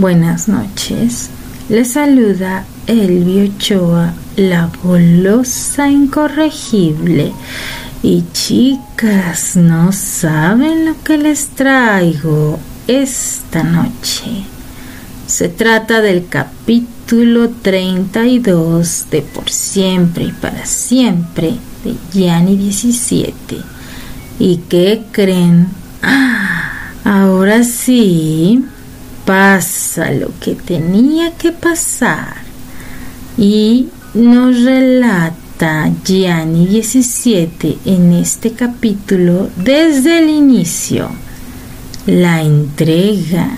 Buenas 0.00 0.46
noches. 0.46 1.28
Les 1.68 1.90
saluda 1.90 2.64
Elvio 2.86 3.50
Ochoa, 3.50 4.14
la 4.36 4.70
golosa 4.84 5.90
incorregible. 5.90 7.32
Y 8.00 8.22
chicas, 8.32 9.56
no 9.56 9.90
saben 9.90 10.84
lo 10.84 11.02
que 11.02 11.18
les 11.18 11.48
traigo 11.48 12.60
esta 12.86 13.64
noche. 13.64 14.44
Se 15.26 15.48
trata 15.48 16.00
del 16.00 16.28
capítulo 16.28 17.48
32 17.48 19.06
de 19.10 19.22
Por 19.22 19.50
siempre 19.50 20.26
y 20.26 20.30
para 20.30 20.64
siempre 20.64 21.54
de 21.82 21.96
Gianni 22.12 22.56
17. 22.56 23.56
¿Y 24.38 24.58
qué 24.68 25.06
creen? 25.10 25.66
Ah, 26.04 26.92
ahora 27.02 27.64
sí, 27.64 28.64
pasa 29.28 30.10
lo 30.10 30.30
que 30.40 30.54
tenía 30.54 31.32
que 31.32 31.52
pasar 31.52 32.32
y 33.36 33.88
nos 34.14 34.62
relata 34.62 35.90
Gianni 36.02 36.66
17 36.66 37.76
en 37.84 38.14
este 38.14 38.52
capítulo 38.52 39.50
desde 39.54 40.20
el 40.20 40.30
inicio 40.30 41.10
la 42.06 42.40
entrega 42.40 43.50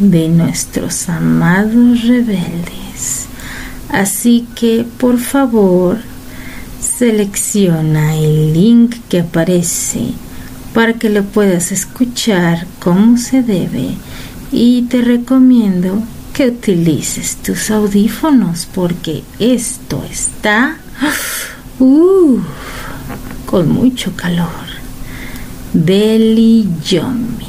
de 0.00 0.28
nuestros 0.28 1.08
amados 1.08 2.02
rebeldes. 2.02 3.26
Así 3.90 4.48
que 4.56 4.84
por 4.98 5.20
favor 5.20 5.98
selecciona 6.80 8.16
el 8.16 8.52
link 8.52 8.96
que 9.08 9.20
aparece 9.20 10.08
para 10.74 10.94
que 10.94 11.08
lo 11.08 11.22
puedas 11.22 11.70
escuchar 11.70 12.66
como 12.80 13.16
se 13.16 13.44
debe 13.44 13.94
y 14.54 14.82
te 14.82 15.02
recomiendo 15.02 16.00
que 16.32 16.46
utilices 16.46 17.36
tus 17.38 17.72
audífonos 17.72 18.68
porque 18.72 19.24
esto 19.40 20.04
está 20.08 20.76
uh, 21.80 22.38
con 23.46 23.72
mucho 23.72 24.14
calor. 24.14 24.48
Deli 25.72 26.68
Yomi. 26.84 27.48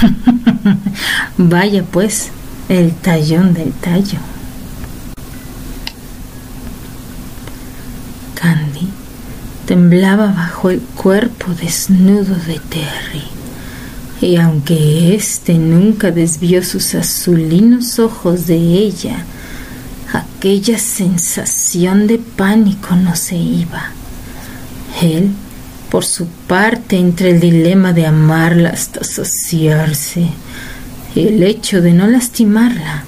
Vaya 1.38 1.82
pues, 1.82 2.28
el 2.68 2.92
tallón 2.92 3.54
del 3.54 3.72
tallo. 3.72 4.18
Candy 8.34 8.90
temblaba 9.64 10.26
bajo 10.26 10.68
el 10.68 10.80
cuerpo 10.80 11.54
desnudo 11.54 12.34
de 12.34 12.58
Terry 12.68 13.43
y 14.24 14.36
aunque 14.36 15.14
éste 15.14 15.54
nunca 15.54 16.10
desvió 16.10 16.62
sus 16.64 16.94
azulinos 16.94 17.98
ojos 17.98 18.46
de 18.46 18.56
ella, 18.56 19.24
aquella 20.12 20.78
sensación 20.78 22.06
de 22.06 22.18
pánico 22.18 22.96
no 22.96 23.16
se 23.16 23.36
iba. 23.36 23.90
Él, 25.02 25.30
por 25.90 26.04
su 26.04 26.26
parte, 26.26 26.96
entre 26.96 27.30
el 27.30 27.40
dilema 27.40 27.92
de 27.92 28.06
amarla 28.06 28.70
hasta 28.70 29.04
saciarse 29.04 30.28
y 31.14 31.20
el 31.20 31.42
hecho 31.42 31.82
de 31.82 31.92
no 31.92 32.06
lastimarla, 32.06 33.04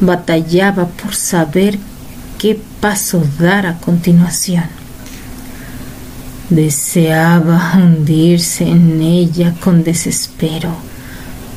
batallaba 0.00 0.88
por 0.88 1.14
saber 1.14 1.78
qué 2.38 2.60
paso 2.80 3.22
dar 3.38 3.66
a 3.66 3.78
continuación. 3.78 4.77
Deseaba 6.50 7.74
hundirse 7.76 8.66
en 8.66 9.02
ella 9.02 9.54
con 9.60 9.84
desespero, 9.84 10.74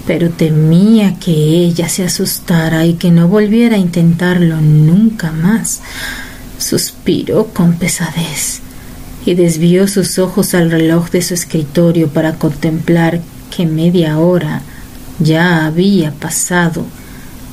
pero 0.05 0.29
temía 0.29 1.17
que 1.17 1.31
ella 1.31 1.87
se 1.87 2.03
asustara 2.03 2.85
y 2.85 2.95
que 2.95 3.09
no 3.09 3.29
volviera 3.29 3.77
a 3.77 3.79
intentarlo 3.79 4.59
nunca 4.59 5.31
más. 5.31 5.81
Suspiró 6.57 7.47
con 7.47 7.73
pesadez 7.73 8.59
y 9.25 9.35
desvió 9.35 9.87
sus 9.87 10.19
ojos 10.19 10.53
al 10.53 10.69
reloj 10.69 11.09
de 11.09 11.21
su 11.21 11.33
escritorio 11.35 12.09
para 12.09 12.33
contemplar 12.33 13.21
que 13.55 13.65
media 13.65 14.17
hora 14.17 14.61
ya 15.19 15.65
había 15.65 16.11
pasado 16.11 16.85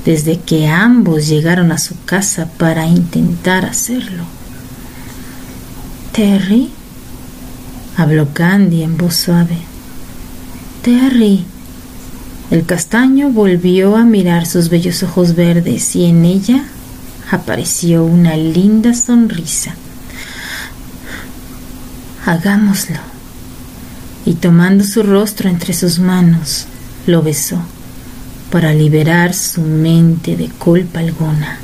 desde 0.05 0.39
que 0.39 0.67
ambos 0.67 1.29
llegaron 1.29 1.71
a 1.71 1.79
su 1.79 1.95
casa 2.05 2.49
para 2.57 2.87
intentar 2.87 3.65
hacerlo. 3.65 4.25
Terry 6.13 6.71
habló 7.99 8.33
Candy 8.33 8.85
en 8.85 8.97
voz 8.97 9.17
suave. 9.17 9.59
Terry. 10.83 11.45
El 12.51 12.65
castaño 12.65 13.31
volvió 13.31 13.97
a 13.97 14.05
mirar 14.05 14.47
sus 14.47 14.69
bellos 14.69 15.03
ojos 15.03 15.35
verdes 15.35 15.97
y 15.97 16.05
en 16.05 16.25
ella 16.25 16.65
apareció 17.31 18.05
una 18.05 18.37
linda 18.37 18.95
sonrisa. 18.95 19.75
Hagámoslo. 22.25 23.01
Y 24.25 24.35
tomando 24.35 24.85
su 24.85 25.03
rostro 25.03 25.49
entre 25.49 25.75
sus 25.75 25.99
manos, 25.99 26.67
lo 27.07 27.23
besó 27.23 27.61
para 28.53 28.73
liberar 28.73 29.35
su 29.35 29.63
mente 29.63 30.37
de 30.37 30.49
culpa 30.49 31.01
alguna. 31.01 31.59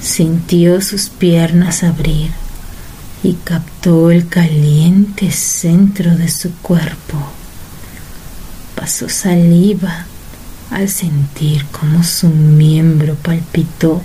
Sintió 0.00 0.80
sus 0.80 1.10
piernas 1.10 1.82
abrir 1.82 2.30
y 3.22 3.34
captó 3.44 4.10
el 4.10 4.28
caliente 4.28 5.30
centro 5.30 6.16
de 6.16 6.28
su 6.28 6.52
cuerpo. 6.56 7.18
Pasó 8.74 9.08
saliva 9.08 10.06
al 10.70 10.88
sentir 10.88 11.64
cómo 11.66 12.04
su 12.04 12.28
miembro 12.28 13.14
palpitó 13.16 14.02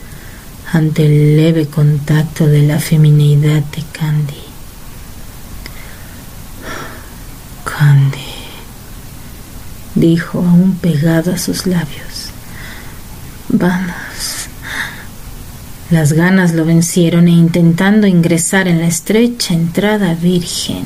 ante 0.71 1.05
el 1.05 1.37
leve 1.37 1.67
contacto 1.67 2.47
de 2.47 2.63
la 2.63 2.79
feminidad 2.79 3.61
de 3.63 3.83
Candy. 3.91 4.41
Candy, 7.63 8.17
dijo 9.93 10.39
aún 10.39 10.77
pegado 10.81 11.33
a 11.33 11.37
sus 11.37 11.67
labios. 11.67 12.29
Vamos. 13.49 14.02
Las 15.93 16.13
ganas 16.13 16.55
lo 16.55 16.65
vencieron 16.65 17.27
e 17.27 17.31
intentando 17.31 18.07
ingresar 18.07 18.67
en 18.67 18.79
la 18.79 18.87
estrecha 18.87 19.53
entrada 19.53 20.15
virgen, 20.15 20.85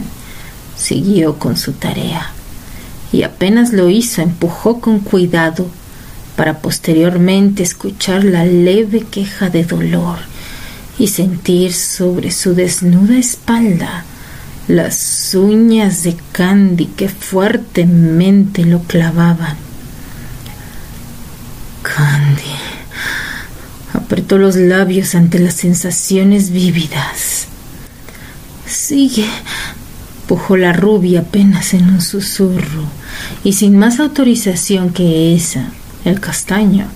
siguió 0.76 1.40
con 1.40 1.56
su 1.56 1.72
tarea. 1.72 2.32
Y 3.14 3.24
apenas 3.24 3.72
lo 3.72 3.90
hizo, 3.90 4.22
empujó 4.22 4.82
con 4.82 5.00
cuidado 5.00 5.66
para 6.36 6.60
posteriormente 6.60 7.64
escuchar 7.64 8.26
la 8.26 8.44
leve 8.44 9.06
queja 9.10 9.50
de 9.50 9.64
dolor 9.64 10.18
y 11.00 11.08
sentir 11.08 11.72
sobre 11.72 12.30
su 12.30 12.54
desnuda 12.54 13.18
espalda 13.18 14.04
las 14.68 15.34
uñas 15.36 16.04
de 16.04 16.18
Candy 16.34 16.88
que 16.88 17.08
fuertemente 17.08 18.66
lo 18.66 18.82
clavaban. 18.82 19.56
Candy 21.82 22.67
apretó 24.08 24.38
los 24.38 24.56
labios 24.56 25.16
ante 25.16 25.38
las 25.38 25.56
sensaciones 25.56 26.52
vívidas. 26.52 27.48
Sigue, 28.66 29.26
pujó 30.30 30.56
la 30.56 30.72
rubia 30.72 31.20
apenas 31.20 31.74
en 31.74 31.90
un 31.90 32.00
susurro, 32.00 32.84
y 33.44 33.52
sin 33.52 33.78
más 33.78 34.00
autorización 34.00 34.92
que 34.92 35.36
esa, 35.36 35.72
el 36.06 36.22
castaño 36.22 36.88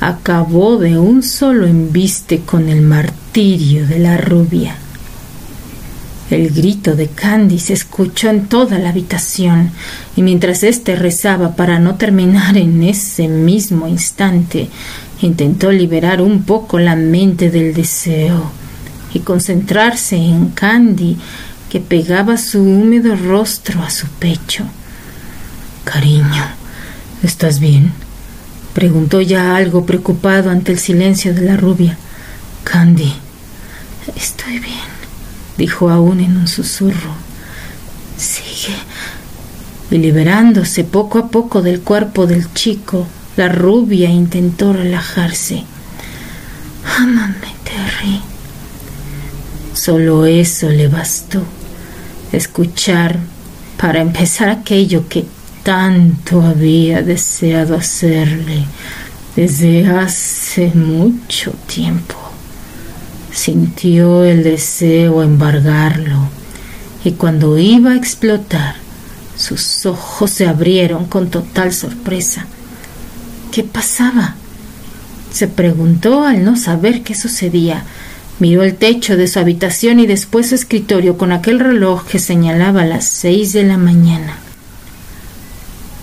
acabó 0.00 0.78
de 0.78 0.96
un 0.96 1.22
solo 1.22 1.66
embiste 1.66 2.40
con 2.40 2.70
el 2.70 2.80
martirio 2.80 3.86
de 3.86 3.98
la 3.98 4.16
rubia. 4.16 4.74
El 6.30 6.48
grito 6.48 6.94
de 6.94 7.08
Candy 7.08 7.58
se 7.58 7.74
escuchó 7.74 8.30
en 8.30 8.46
toda 8.46 8.78
la 8.78 8.88
habitación, 8.88 9.70
y 10.16 10.22
mientras 10.22 10.62
éste 10.62 10.96
rezaba 10.96 11.56
para 11.56 11.78
no 11.78 11.96
terminar 11.96 12.56
en 12.56 12.82
ese 12.82 13.28
mismo 13.28 13.86
instante, 13.86 14.70
Intentó 15.22 15.70
liberar 15.72 16.20
un 16.20 16.42
poco 16.42 16.78
la 16.78 16.96
mente 16.96 17.50
del 17.50 17.72
deseo 17.72 18.50
y 19.14 19.20
concentrarse 19.20 20.16
en 20.16 20.48
Candy, 20.50 21.16
que 21.70 21.80
pegaba 21.80 22.36
su 22.36 22.62
húmedo 22.62 23.16
rostro 23.16 23.82
a 23.82 23.90
su 23.90 24.06
pecho. 24.06 24.64
Cariño, 25.84 26.44
¿estás 27.22 27.60
bien? 27.60 27.92
preguntó 28.74 29.20
ya 29.20 29.54
algo 29.54 29.86
preocupado 29.86 30.50
ante 30.50 30.72
el 30.72 30.78
silencio 30.78 31.32
de 31.32 31.42
la 31.42 31.56
rubia. 31.56 31.96
Candy, 32.64 33.12
estoy 34.16 34.58
bien, 34.58 34.88
dijo 35.56 35.90
aún 35.90 36.20
en 36.20 36.36
un 36.36 36.48
susurro. 36.48 37.14
Sigue. 38.16 38.74
Y 39.90 39.98
liberándose 39.98 40.82
poco 40.82 41.18
a 41.18 41.28
poco 41.28 41.62
del 41.62 41.82
cuerpo 41.82 42.26
del 42.26 42.52
chico, 42.52 43.06
la 43.36 43.48
rubia 43.48 44.10
intentó 44.10 44.72
relajarse. 44.72 45.64
Ámame, 46.98 47.54
Terry. 47.64 48.20
Solo 49.72 50.26
eso 50.26 50.68
le 50.70 50.88
bastó. 50.88 51.42
Escuchar 52.32 53.18
para 53.76 54.00
empezar 54.00 54.48
aquello 54.48 55.08
que 55.08 55.26
tanto 55.62 56.42
había 56.42 57.02
deseado 57.02 57.74
hacerle 57.76 58.64
desde 59.34 59.86
hace 59.86 60.68
mucho 60.74 61.52
tiempo. 61.66 62.14
Sintió 63.32 64.24
el 64.24 64.44
deseo 64.44 65.22
embargarlo 65.22 66.28
y 67.04 67.12
cuando 67.12 67.58
iba 67.58 67.92
a 67.92 67.96
explotar, 67.96 68.76
sus 69.36 69.84
ojos 69.86 70.30
se 70.30 70.46
abrieron 70.46 71.06
con 71.06 71.30
total 71.30 71.72
sorpresa. 71.72 72.46
¿Qué 73.54 73.62
pasaba? 73.62 74.34
Se 75.30 75.46
preguntó 75.46 76.24
al 76.24 76.44
no 76.44 76.56
saber 76.56 77.04
qué 77.04 77.14
sucedía. 77.14 77.84
Miró 78.40 78.64
el 78.64 78.74
techo 78.74 79.16
de 79.16 79.28
su 79.28 79.38
habitación 79.38 80.00
y 80.00 80.08
después 80.08 80.48
su 80.48 80.56
escritorio 80.56 81.16
con 81.16 81.30
aquel 81.30 81.60
reloj 81.60 82.04
que 82.04 82.18
señalaba 82.18 82.84
las 82.84 83.04
seis 83.04 83.52
de 83.52 83.62
la 83.62 83.78
mañana. 83.78 84.38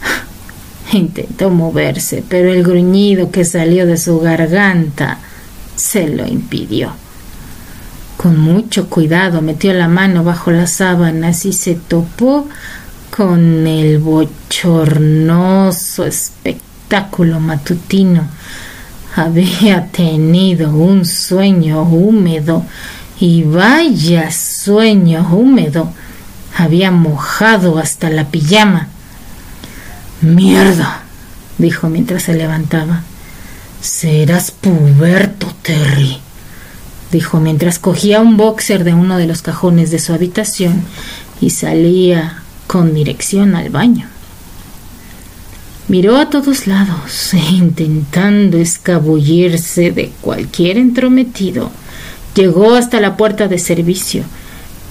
Intentó 0.93 1.49
moverse, 1.49 2.23
pero 2.29 2.53
el 2.53 2.63
gruñido 2.63 3.31
que 3.31 3.43
salió 3.43 3.85
de 3.85 3.97
su 3.97 4.21
garganta 4.21 5.17
se 5.75 6.07
lo 6.07 6.25
impidió. 6.25 6.93
Con 8.15 8.39
mucho 8.39 8.89
cuidado 8.89 9.41
metió 9.41 9.73
la 9.73 9.89
mano 9.89 10.23
bajo 10.23 10.51
las 10.51 10.71
sábanas 10.71 11.45
y 11.45 11.51
se 11.51 11.75
topó 11.75 12.47
con 13.09 13.67
el 13.67 13.99
bochornoso 13.99 16.05
espectáculo 16.05 16.70
matutino. 17.39 18.27
Había 19.15 19.87
tenido 19.87 20.71
un 20.71 21.05
sueño 21.05 21.83
húmedo 21.83 22.65
y 23.19 23.43
vaya 23.43 24.31
sueño 24.31 25.27
húmedo. 25.31 25.91
Había 26.57 26.91
mojado 26.91 27.77
hasta 27.77 28.09
la 28.09 28.25
pijama. 28.25 28.87
Mierda, 30.21 31.03
dijo 31.57 31.89
mientras 31.89 32.23
se 32.23 32.33
levantaba. 32.33 33.03
Serás 33.81 34.51
puberto, 34.51 35.47
Terry 35.61 36.21
dijo 37.11 37.39
mientras 37.39 37.77
cogía 37.77 38.21
un 38.21 38.37
boxer 38.37 38.83
de 38.83 38.93
uno 38.93 39.17
de 39.17 39.27
los 39.27 39.41
cajones 39.41 39.91
de 39.91 39.99
su 39.99 40.13
habitación 40.13 40.83
y 41.41 41.49
salía 41.49 42.41
con 42.67 42.93
dirección 42.93 43.55
al 43.55 43.69
baño. 43.69 44.07
Miró 45.91 46.15
a 46.15 46.29
todos 46.29 46.67
lados, 46.67 47.33
intentando 47.51 48.57
escabullirse 48.57 49.91
de 49.91 50.09
cualquier 50.21 50.77
entrometido. 50.77 51.69
Llegó 52.33 52.75
hasta 52.75 53.01
la 53.01 53.17
puerta 53.17 53.49
de 53.49 53.59
servicio, 53.59 54.23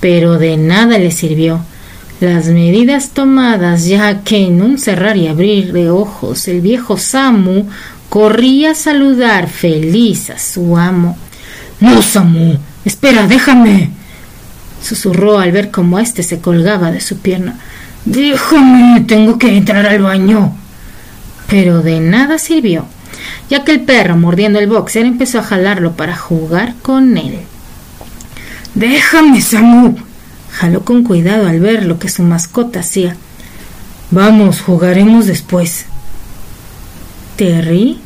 pero 0.01 0.37
de 0.37 0.59
nada 0.59 0.99
le 0.99 1.11
sirvió. 1.11 1.65
Las 2.21 2.49
medidas 2.49 3.13
tomadas, 3.15 3.87
ya 3.87 4.21
que 4.25 4.45
en 4.45 4.61
un 4.61 4.77
cerrar 4.77 5.17
y 5.17 5.27
abrir 5.27 5.73
de 5.73 5.89
ojos 5.89 6.47
el 6.49 6.61
viejo 6.61 6.99
Samu 6.99 7.67
corría 8.11 8.73
a 8.73 8.75
saludar 8.75 9.49
feliz 9.49 10.29
a 10.29 10.39
su 10.39 10.77
amo. 10.77 11.17
No, 11.81 12.03
Samu. 12.03 12.59
Espera, 12.85 13.27
déjame. 13.27 13.89
Susurró 14.83 15.39
al 15.39 15.51
ver 15.51 15.71
cómo 15.71 15.99
éste 15.99 16.23
se 16.23 16.41
colgaba 16.41 16.93
de 16.93 17.01
su 17.01 17.17
pierna. 17.21 17.59
Déjame, 18.05 19.01
tengo 19.07 19.39
que 19.39 19.57
entrar 19.57 19.87
al 19.87 20.03
baño. 20.03 20.60
Pero 21.51 21.83
de 21.83 22.01
nada 22.01 22.39
sirvió, 22.39 22.87
ya 23.49 23.65
que 23.65 23.73
el 23.73 23.81
perro, 23.81 24.17
mordiendo 24.17 24.59
el 24.59 24.69
boxer, 24.69 25.05
empezó 25.05 25.41
a 25.41 25.43
jalarlo 25.43 25.93
para 25.93 26.17
jugar 26.17 26.75
con 26.81 27.19
él. 27.19 27.41
Déjame, 28.75 29.41
Samu. 29.41 29.97
Jaló 30.53 30.85
con 30.85 31.05
cuidado 31.05 31.47
al 31.47 31.61
ver 31.61 31.85
lo 31.85 31.99
que 31.99 32.09
su 32.09 32.23
mascota 32.23 32.81
hacía. 32.81 33.17
Vamos, 34.11 34.61
jugaremos 34.61 35.27
después. 35.27 35.87
Terry 37.37 38.01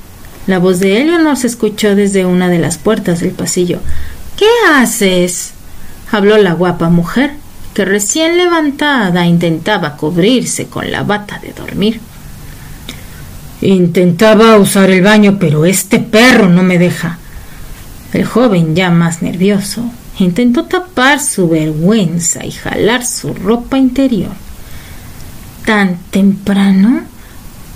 la 0.46 0.58
voz 0.58 0.78
de 0.78 1.00
Eleanor 1.00 1.38
se 1.38 1.46
escuchó 1.46 1.94
desde 1.94 2.26
una 2.26 2.50
de 2.50 2.58
las 2.58 2.76
puertas 2.76 3.20
del 3.20 3.30
pasillo. 3.30 3.80
¿Qué 4.36 4.46
haces? 4.70 5.52
habló 6.12 6.36
la 6.36 6.52
guapa 6.52 6.90
mujer, 6.90 7.32
que 7.72 7.84
recién 7.84 8.36
levantada 8.36 9.26
intentaba 9.26 9.96
cubrirse 9.96 10.66
con 10.66 10.92
la 10.92 11.02
bata 11.02 11.38
de 11.38 11.52
dormir. 11.54 11.98
Intentaba 13.64 14.56
usar 14.56 14.90
el 14.90 15.02
baño, 15.02 15.38
pero 15.40 15.64
este 15.64 15.98
perro 15.98 16.48
no 16.48 16.62
me 16.62 16.78
deja. 16.78 17.18
El 18.12 18.24
joven, 18.24 18.76
ya 18.76 18.90
más 18.90 19.22
nervioso, 19.22 19.90
intentó 20.18 20.64
tapar 20.64 21.20
su 21.20 21.48
vergüenza 21.48 22.44
y 22.46 22.52
jalar 22.52 23.04
su 23.04 23.34
ropa 23.34 23.76
interior. 23.76 24.30
¿Tan 25.66 25.98
temprano? 26.10 27.02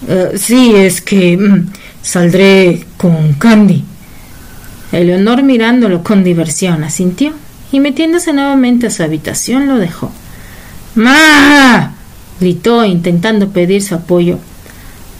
Eh, 0.06 0.32
sí, 0.36 0.74
es 0.76 1.00
que 1.00 1.36
mm, 1.36 1.66
Saldré 2.08 2.86
con 2.96 3.34
Candy. 3.34 3.84
Eleonor 4.92 5.42
mirándolo 5.42 6.02
con 6.02 6.24
diversión 6.24 6.82
asintió 6.82 7.34
y 7.70 7.80
metiéndose 7.80 8.32
nuevamente 8.32 8.86
a 8.86 8.90
su 8.90 9.02
habitación 9.02 9.66
lo 9.66 9.76
dejó. 9.76 10.10
¡Ma! 10.94 11.92
gritó 12.40 12.84
intentando 12.86 13.50
pedir 13.50 13.82
su 13.82 13.94
apoyo. 13.94 14.38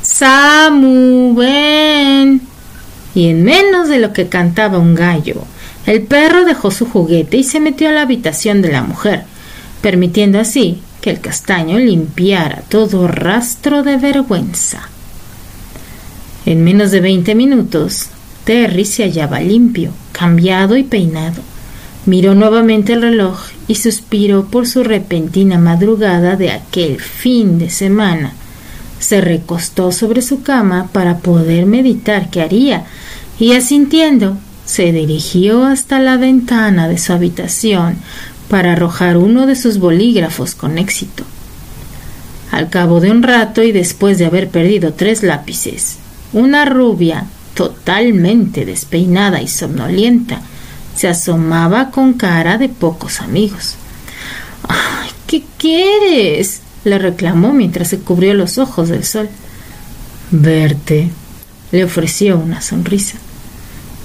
Samu, 0.08 1.34
ven. 1.34 2.40
Y 3.14 3.28
en 3.28 3.44
menos 3.44 3.88
de 3.88 3.98
lo 3.98 4.14
que 4.14 4.28
cantaba 4.28 4.78
un 4.78 4.94
gallo, 4.94 5.44
el 5.84 6.02
perro 6.02 6.46
dejó 6.46 6.70
su 6.70 6.86
juguete 6.86 7.36
y 7.36 7.44
se 7.44 7.60
metió 7.60 7.90
a 7.90 7.92
la 7.92 8.02
habitación 8.02 8.62
de 8.62 8.72
la 8.72 8.82
mujer, 8.82 9.24
permitiendo 9.82 10.40
así 10.40 10.80
que 11.02 11.10
el 11.10 11.20
castaño 11.20 11.78
limpiara 11.78 12.62
todo 12.70 13.06
rastro 13.06 13.82
de 13.82 13.98
vergüenza. 13.98 14.88
En 16.46 16.64
menos 16.64 16.90
de 16.90 17.00
veinte 17.00 17.34
minutos, 17.34 18.06
Terry 18.44 18.86
se 18.86 19.02
hallaba 19.02 19.40
limpio, 19.40 19.92
cambiado 20.12 20.78
y 20.78 20.84
peinado. 20.84 21.42
Miró 22.06 22.34
nuevamente 22.34 22.94
el 22.94 23.02
reloj 23.02 23.38
y 23.68 23.74
suspiró 23.74 24.46
por 24.46 24.66
su 24.66 24.82
repentina 24.82 25.58
madrugada 25.58 26.36
de 26.36 26.50
aquel 26.50 26.98
fin 26.98 27.58
de 27.58 27.68
semana. 27.68 28.32
Se 28.98 29.20
recostó 29.20 29.92
sobre 29.92 30.22
su 30.22 30.42
cama 30.42 30.88
para 30.92 31.18
poder 31.18 31.66
meditar 31.66 32.30
qué 32.30 32.42
haría 32.42 32.84
y 33.38 33.52
asintiendo 33.52 34.36
se 34.64 34.92
dirigió 34.92 35.64
hasta 35.64 35.98
la 35.98 36.16
ventana 36.16 36.88
de 36.88 36.98
su 36.98 37.12
habitación 37.12 37.96
para 38.48 38.72
arrojar 38.72 39.16
uno 39.16 39.46
de 39.46 39.56
sus 39.56 39.78
bolígrafos 39.78 40.54
con 40.54 40.78
éxito. 40.78 41.24
Al 42.50 42.68
cabo 42.70 43.00
de 43.00 43.10
un 43.10 43.22
rato 43.22 43.62
y 43.62 43.72
después 43.72 44.18
de 44.18 44.26
haber 44.26 44.48
perdido 44.50 44.92
tres 44.94 45.22
lápices, 45.22 45.98
una 46.32 46.64
rubia, 46.64 47.26
totalmente 47.54 48.64
despeinada 48.64 49.40
y 49.40 49.48
somnolienta, 49.48 50.40
se 50.94 51.08
asomaba 51.08 51.90
con 51.90 52.14
cara 52.14 52.58
de 52.58 52.68
pocos 52.68 53.20
amigos. 53.20 53.76
¡Ay, 54.68 55.10
qué 55.26 55.44
quieres! 55.56 56.60
Le 56.88 56.98
reclamó 56.98 57.52
mientras 57.52 57.88
se 57.88 57.98
cubrió 57.98 58.34
los 58.34 58.58
ojos 58.58 58.88
del 58.88 59.04
sol. 59.04 59.28
Verte, 60.30 61.10
le 61.70 61.84
ofreció 61.84 62.38
una 62.38 62.60
sonrisa. 62.60 63.18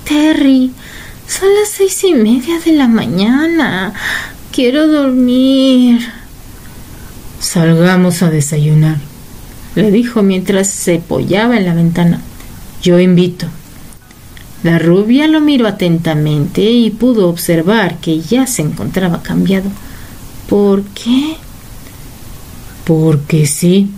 Terry, 0.04 0.72
son 1.28 1.50
las 1.60 1.70
seis 1.70 2.04
y 2.04 2.14
media 2.14 2.60
de 2.60 2.74
la 2.74 2.88
mañana. 2.88 3.94
Quiero 4.52 4.88
dormir. 4.88 6.00
Salgamos 7.40 8.22
a 8.22 8.30
desayunar 8.30 8.98
le 9.76 9.92
dijo 9.92 10.22
mientras 10.22 10.70
se 10.70 10.98
apoyaba 10.98 11.58
en 11.58 11.66
la 11.66 11.74
ventana. 11.74 12.22
Yo 12.82 13.00
invito. 13.00 13.48
La 14.64 14.80
rubia 14.80 15.28
lo 15.28 15.42
miró 15.42 15.68
atentamente 15.68 16.62
y 16.62 16.90
pudo 16.90 17.28
observar 17.30 17.98
que 17.98 18.22
ya 18.22 18.48
se 18.48 18.62
encontraba 18.62 19.22
cambiado. 19.22 19.70
¿Por 20.48 20.84
qué? 20.84 21.36
Porque 22.84 23.46
sí. 23.46 23.90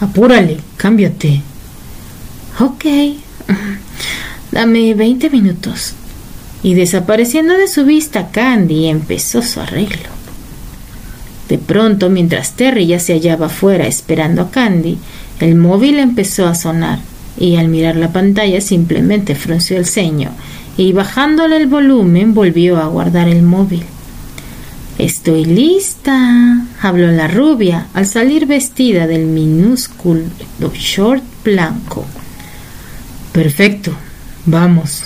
Apúrale, 0.00 0.58
cámbiate. 0.76 1.42
Ok. 2.60 2.84
Dame 4.52 4.94
veinte 4.94 5.30
minutos. 5.30 5.92
Y 6.62 6.74
desapareciendo 6.74 7.54
de 7.54 7.68
su 7.68 7.84
vista, 7.84 8.30
Candy 8.30 8.86
empezó 8.86 9.42
su 9.42 9.60
arreglo. 9.60 10.08
De 11.48 11.58
pronto, 11.58 12.10
mientras 12.10 12.52
Terry 12.52 12.86
ya 12.86 12.98
se 12.98 13.12
hallaba 13.12 13.48
fuera 13.48 13.86
esperando 13.86 14.42
a 14.42 14.50
Candy, 14.50 14.98
el 15.40 15.54
móvil 15.54 15.98
empezó 15.98 16.46
a 16.46 16.54
sonar 16.54 16.98
y 17.38 17.56
al 17.56 17.68
mirar 17.68 17.96
la 17.96 18.12
pantalla 18.12 18.60
simplemente 18.60 19.34
frunció 19.34 19.76
el 19.76 19.86
ceño 19.86 20.30
y 20.76 20.92
bajándole 20.92 21.56
el 21.56 21.66
volumen 21.66 22.34
volvió 22.34 22.78
a 22.78 22.86
guardar 22.86 23.28
el 23.28 23.42
móvil. 23.42 23.84
Estoy 25.26 25.44
lista, 25.44 26.68
habló 26.80 27.10
la 27.10 27.26
rubia 27.26 27.88
al 27.94 28.06
salir 28.06 28.46
vestida 28.46 29.08
del 29.08 29.26
minúsculo 29.26 30.22
short 30.72 31.24
blanco. 31.42 32.06
Perfecto, 33.32 33.90
vamos. 34.44 35.02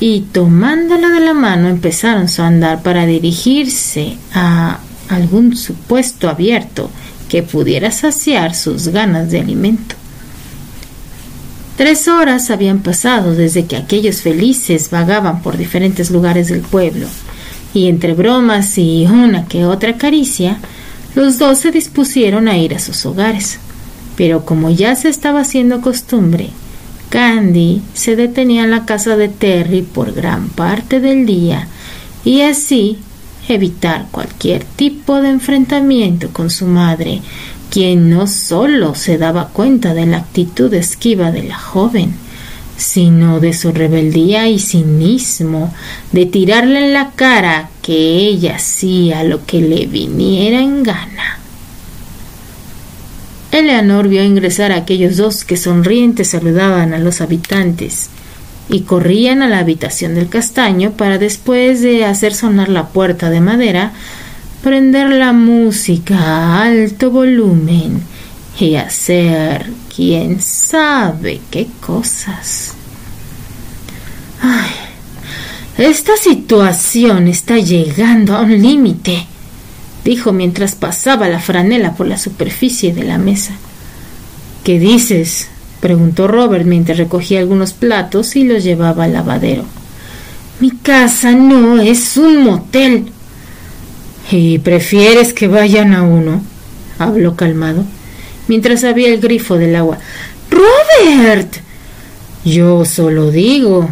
Y 0.00 0.22
tomándola 0.32 1.10
de 1.10 1.20
la 1.20 1.34
mano 1.34 1.68
empezaron 1.68 2.30
su 2.30 2.40
andar 2.40 2.82
para 2.82 3.04
dirigirse 3.04 4.16
a 4.32 4.78
algún 5.10 5.54
supuesto 5.54 6.30
abierto 6.30 6.90
que 7.28 7.42
pudiera 7.42 7.90
saciar 7.90 8.54
sus 8.54 8.88
ganas 8.88 9.30
de 9.30 9.40
alimento. 9.40 9.96
Tres 11.76 12.08
horas 12.08 12.50
habían 12.50 12.78
pasado 12.78 13.34
desde 13.34 13.66
que 13.66 13.76
aquellos 13.76 14.22
felices 14.22 14.88
vagaban 14.88 15.42
por 15.42 15.58
diferentes 15.58 16.10
lugares 16.10 16.48
del 16.48 16.62
pueblo, 16.62 17.06
y 17.74 17.88
entre 17.88 18.14
bromas 18.14 18.78
y 18.78 19.06
una 19.06 19.46
que 19.46 19.64
otra 19.64 19.96
caricia, 19.96 20.58
los 21.14 21.38
dos 21.38 21.58
se 21.58 21.70
dispusieron 21.70 22.48
a 22.48 22.56
ir 22.56 22.74
a 22.74 22.78
sus 22.78 23.04
hogares. 23.06 23.58
Pero 24.16 24.44
como 24.44 24.70
ya 24.70 24.96
se 24.96 25.08
estaba 25.08 25.40
haciendo 25.40 25.80
costumbre, 25.80 26.50
Candy 27.08 27.82
se 27.94 28.16
detenía 28.16 28.64
en 28.64 28.70
la 28.70 28.84
casa 28.84 29.16
de 29.16 29.28
Terry 29.28 29.82
por 29.82 30.12
gran 30.12 30.48
parte 30.48 31.00
del 31.00 31.24
día 31.24 31.68
y 32.24 32.42
así 32.42 32.98
evitar 33.48 34.06
cualquier 34.10 34.64
tipo 34.64 35.20
de 35.22 35.30
enfrentamiento 35.30 36.28
con 36.30 36.50
su 36.50 36.66
madre, 36.66 37.22
quien 37.70 38.10
no 38.10 38.26
solo 38.26 38.94
se 38.94 39.18
daba 39.18 39.48
cuenta 39.48 39.94
de 39.94 40.06
la 40.06 40.18
actitud 40.18 40.72
esquiva 40.74 41.30
de 41.30 41.44
la 41.44 41.58
joven, 41.58 42.14
sino 42.78 43.40
de 43.40 43.52
su 43.52 43.72
rebeldía 43.72 44.48
y 44.48 44.58
cinismo, 44.58 45.74
de 46.12 46.26
tirarle 46.26 46.86
en 46.86 46.92
la 46.94 47.10
cara 47.10 47.70
que 47.82 47.92
ella 47.92 48.56
hacía 48.56 49.24
lo 49.24 49.44
que 49.44 49.60
le 49.60 49.86
viniera 49.86 50.60
en 50.60 50.84
gana. 50.84 51.38
Eleanor 53.50 54.08
vio 54.08 54.22
ingresar 54.22 54.72
a 54.72 54.76
aquellos 54.76 55.16
dos 55.16 55.44
que 55.44 55.56
sonrientes 55.56 56.28
saludaban 56.28 56.94
a 56.94 56.98
los 56.98 57.20
habitantes 57.20 58.10
y 58.68 58.82
corrían 58.82 59.42
a 59.42 59.48
la 59.48 59.58
habitación 59.58 60.14
del 60.14 60.28
castaño 60.28 60.92
para 60.92 61.18
después 61.18 61.80
de 61.80 62.04
hacer 62.04 62.34
sonar 62.34 62.68
la 62.68 62.88
puerta 62.88 63.30
de 63.30 63.40
madera, 63.40 63.92
prender 64.62 65.08
la 65.08 65.32
música 65.32 66.16
a 66.16 66.64
alto 66.64 67.10
volumen 67.10 68.02
y 68.60 68.76
hacer 68.76 69.66
quién 69.98 70.40
sabe 70.40 71.40
qué 71.50 71.66
cosas. 71.80 72.74
Ay, 74.40 74.70
esta 75.76 76.16
situación 76.16 77.26
está 77.26 77.58
llegando 77.58 78.36
a 78.36 78.42
un 78.42 78.62
límite, 78.62 79.26
dijo 80.04 80.32
mientras 80.32 80.76
pasaba 80.76 81.26
la 81.26 81.40
franela 81.40 81.96
por 81.96 82.06
la 82.06 82.16
superficie 82.16 82.94
de 82.94 83.02
la 83.02 83.18
mesa. 83.18 83.54
¿Qué 84.62 84.78
dices? 84.78 85.48
preguntó 85.80 86.28
Robert 86.28 86.64
mientras 86.64 86.98
recogía 86.98 87.40
algunos 87.40 87.72
platos 87.72 88.36
y 88.36 88.44
los 88.44 88.62
llevaba 88.62 89.02
al 89.02 89.14
lavadero. 89.14 89.64
Mi 90.60 90.70
casa 90.70 91.32
no 91.32 91.80
es 91.80 92.16
un 92.16 92.44
motel. 92.44 93.10
¿Y 94.30 94.60
prefieres 94.60 95.32
que 95.32 95.48
vayan 95.48 95.92
a 95.92 96.04
uno? 96.04 96.40
habló 97.00 97.34
calmado, 97.34 97.84
mientras 98.48 98.84
había 98.84 99.08
el 99.08 99.20
grifo 99.20 99.56
del 99.56 99.76
agua. 99.76 99.98
Robert. 100.50 101.56
Yo 102.44 102.84
solo 102.84 103.30
digo. 103.30 103.88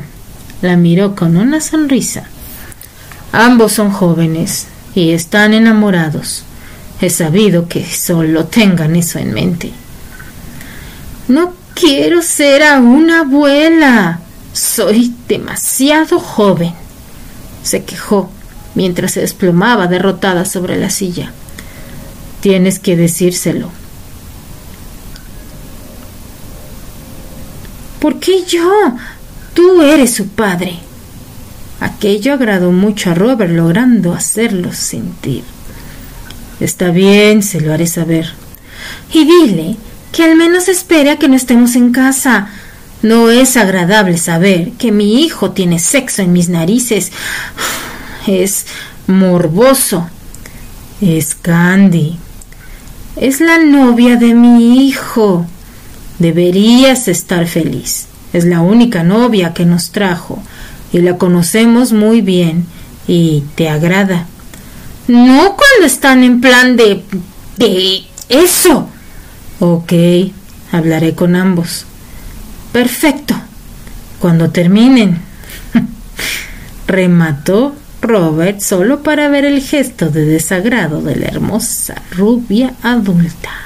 La 0.62 0.76
miró 0.76 1.14
con 1.14 1.36
una 1.36 1.60
sonrisa. 1.60 2.24
Ambos 3.30 3.72
son 3.72 3.90
jóvenes 3.90 4.66
y 4.94 5.10
están 5.10 5.54
enamorados. 5.54 6.44
He 7.00 7.10
sabido 7.10 7.68
que 7.68 7.84
solo 7.84 8.46
tengan 8.46 8.96
eso 8.96 9.18
en 9.18 9.34
mente. 9.34 9.70
No 11.28 11.52
Quiero 11.78 12.22
ser 12.22 12.62
a 12.62 12.80
una 12.80 13.20
abuela. 13.20 14.20
Soy 14.54 15.14
demasiado 15.28 16.18
joven. 16.18 16.72
se 17.62 17.84
quejó 17.84 18.30
mientras 18.74 19.12
se 19.12 19.20
desplomaba 19.20 19.86
derrotada 19.86 20.46
sobre 20.46 20.78
la 20.78 20.88
silla. 20.88 21.32
Tienes 22.40 22.78
que 22.78 22.96
decírselo. 22.96 23.70
¿Por 28.06 28.20
qué 28.20 28.44
yo? 28.44 28.70
Tú 29.52 29.82
eres 29.82 30.14
su 30.14 30.28
padre. 30.28 30.78
Aquello 31.80 32.34
agradó 32.34 32.70
mucho 32.70 33.10
a 33.10 33.14
Robert, 33.14 33.50
logrando 33.50 34.12
hacerlo 34.12 34.72
sentir. 34.72 35.42
Está 36.60 36.90
bien, 36.90 37.42
se 37.42 37.60
lo 37.60 37.72
haré 37.72 37.88
saber. 37.88 38.32
Y 39.12 39.24
dile 39.24 39.76
que 40.12 40.22
al 40.22 40.36
menos 40.36 40.68
espere 40.68 41.10
a 41.10 41.16
que 41.18 41.26
no 41.26 41.34
estemos 41.34 41.74
en 41.74 41.90
casa. 41.90 42.46
No 43.02 43.28
es 43.28 43.56
agradable 43.56 44.18
saber 44.18 44.70
que 44.78 44.92
mi 44.92 45.24
hijo 45.24 45.50
tiene 45.50 45.80
sexo 45.80 46.22
en 46.22 46.32
mis 46.32 46.48
narices. 46.48 47.10
Es 48.28 48.66
morboso. 49.08 50.08
Es 51.00 51.34
Candy. 51.34 52.18
Es 53.16 53.40
la 53.40 53.58
novia 53.58 54.14
de 54.14 54.32
mi 54.32 54.86
hijo. 54.86 55.44
Deberías 56.18 57.08
estar 57.08 57.46
feliz. 57.46 58.06
Es 58.32 58.44
la 58.44 58.60
única 58.60 59.02
novia 59.02 59.54
que 59.54 59.66
nos 59.66 59.90
trajo 59.90 60.42
y 60.92 61.00
la 61.00 61.18
conocemos 61.18 61.92
muy 61.92 62.20
bien 62.20 62.66
y 63.06 63.44
te 63.54 63.68
agrada. 63.68 64.26
No 65.08 65.56
cuando 65.56 65.86
están 65.86 66.24
en 66.24 66.40
plan 66.40 66.76
de... 66.76 67.02
de 67.56 68.02
eso. 68.28 68.88
Ok, 69.60 69.92
hablaré 70.72 71.14
con 71.14 71.36
ambos. 71.36 71.86
Perfecto. 72.72 73.34
Cuando 74.18 74.50
terminen. 74.50 75.20
Remató 76.86 77.74
Robert 78.02 78.60
solo 78.60 79.02
para 79.02 79.28
ver 79.28 79.44
el 79.44 79.60
gesto 79.60 80.10
de 80.10 80.24
desagrado 80.24 81.02
de 81.02 81.16
la 81.16 81.26
hermosa 81.26 82.02
rubia 82.10 82.74
adulta. 82.82 83.65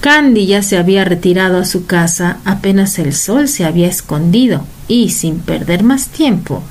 Candy 0.00 0.46
ya 0.46 0.62
se 0.62 0.78
había 0.78 1.04
retirado 1.04 1.58
a 1.58 1.66
su 1.66 1.84
casa 1.84 2.38
apenas 2.46 2.98
el 2.98 3.14
sol 3.14 3.48
se 3.48 3.66
había 3.66 3.86
escondido 3.86 4.64
y, 4.88 5.10
sin 5.10 5.40
perder 5.40 5.82
más 5.82 6.08
tiempo, 6.08 6.62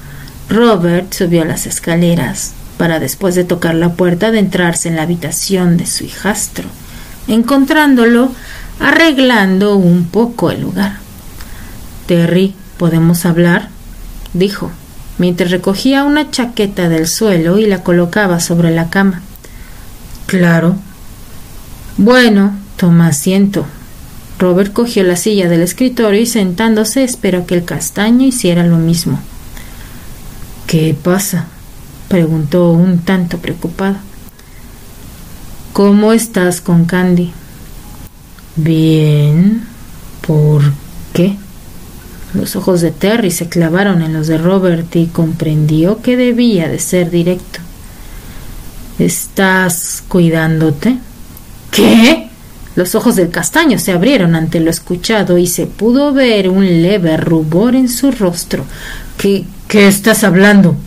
Robert 0.49 1.13
subió 1.13 1.45
las 1.45 1.67
escaleras, 1.67 2.53
para 2.77 2.99
después 2.99 3.35
de 3.35 3.43
tocar 3.43 3.75
la 3.75 3.93
puerta 3.93 4.27
adentrarse 4.27 4.89
en 4.89 4.95
la 4.95 5.03
habitación 5.03 5.77
de 5.77 5.85
su 5.85 6.05
hijastro, 6.05 6.67
encontrándolo 7.27 8.31
arreglando 8.79 9.75
un 9.75 10.05
poco 10.05 10.49
el 10.49 10.61
lugar. 10.61 10.97
Terry, 12.07 12.55
¿podemos 12.77 13.25
hablar? 13.27 13.69
dijo, 14.33 14.71
mientras 15.19 15.51
recogía 15.51 16.03
una 16.03 16.31
chaqueta 16.31 16.89
del 16.89 17.07
suelo 17.07 17.59
y 17.59 17.67
la 17.67 17.83
colocaba 17.83 18.39
sobre 18.39 18.71
la 18.71 18.89
cama. 18.89 19.21
Claro. 20.25 20.75
Bueno, 21.97 22.53
toma 22.79 23.07
asiento. 23.07 23.65
Robert 24.39 24.71
cogió 24.71 25.03
la 25.03 25.17
silla 25.17 25.49
del 25.49 25.61
escritorio 25.61 26.21
y 26.21 26.25
sentándose 26.25 27.03
esperó 27.03 27.45
que 27.45 27.55
el 27.55 27.65
castaño 27.65 28.25
hiciera 28.25 28.65
lo 28.65 28.77
mismo. 28.77 29.19
¿Qué 30.65 30.95
pasa? 30.99 31.47
preguntó 32.07 32.71
un 32.71 32.99
tanto 32.99 33.39
preocupado. 33.39 33.97
¿Cómo 35.73 36.13
estás 36.13 36.61
con 36.61 36.85
Candy? 36.85 37.31
Bien. 38.55 39.67
¿Por 40.25 40.63
qué? 41.13 41.35
Los 42.33 42.55
ojos 42.55 42.79
de 42.81 42.91
Terry 42.91 43.31
se 43.31 43.49
clavaron 43.49 44.01
en 44.01 44.13
los 44.13 44.27
de 44.27 44.37
Robert 44.37 44.95
y 44.95 45.07
comprendió 45.07 46.01
que 46.01 46.15
debía 46.15 46.69
de 46.69 46.79
ser 46.79 47.11
directo. 47.11 47.59
¿Estás 48.99 50.03
cuidándote? 50.07 50.97
¿Qué? 51.71 52.28
Los 52.79 52.95
ojos 52.95 53.17
del 53.17 53.29
castaño 53.29 53.77
se 53.77 53.91
abrieron 53.91 54.35
ante 54.35 54.61
lo 54.61 54.69
escuchado 54.71 55.37
y 55.37 55.47
se 55.47 55.67
pudo 55.67 56.13
ver 56.13 56.47
un 56.47 56.65
leve 56.81 57.17
rubor 57.17 57.75
en 57.75 57.89
su 57.89 58.09
rostro. 58.09 58.63
¿Qué, 59.17 59.43
qué 59.67 59.89
estás 59.89 60.23
hablando? 60.23 60.77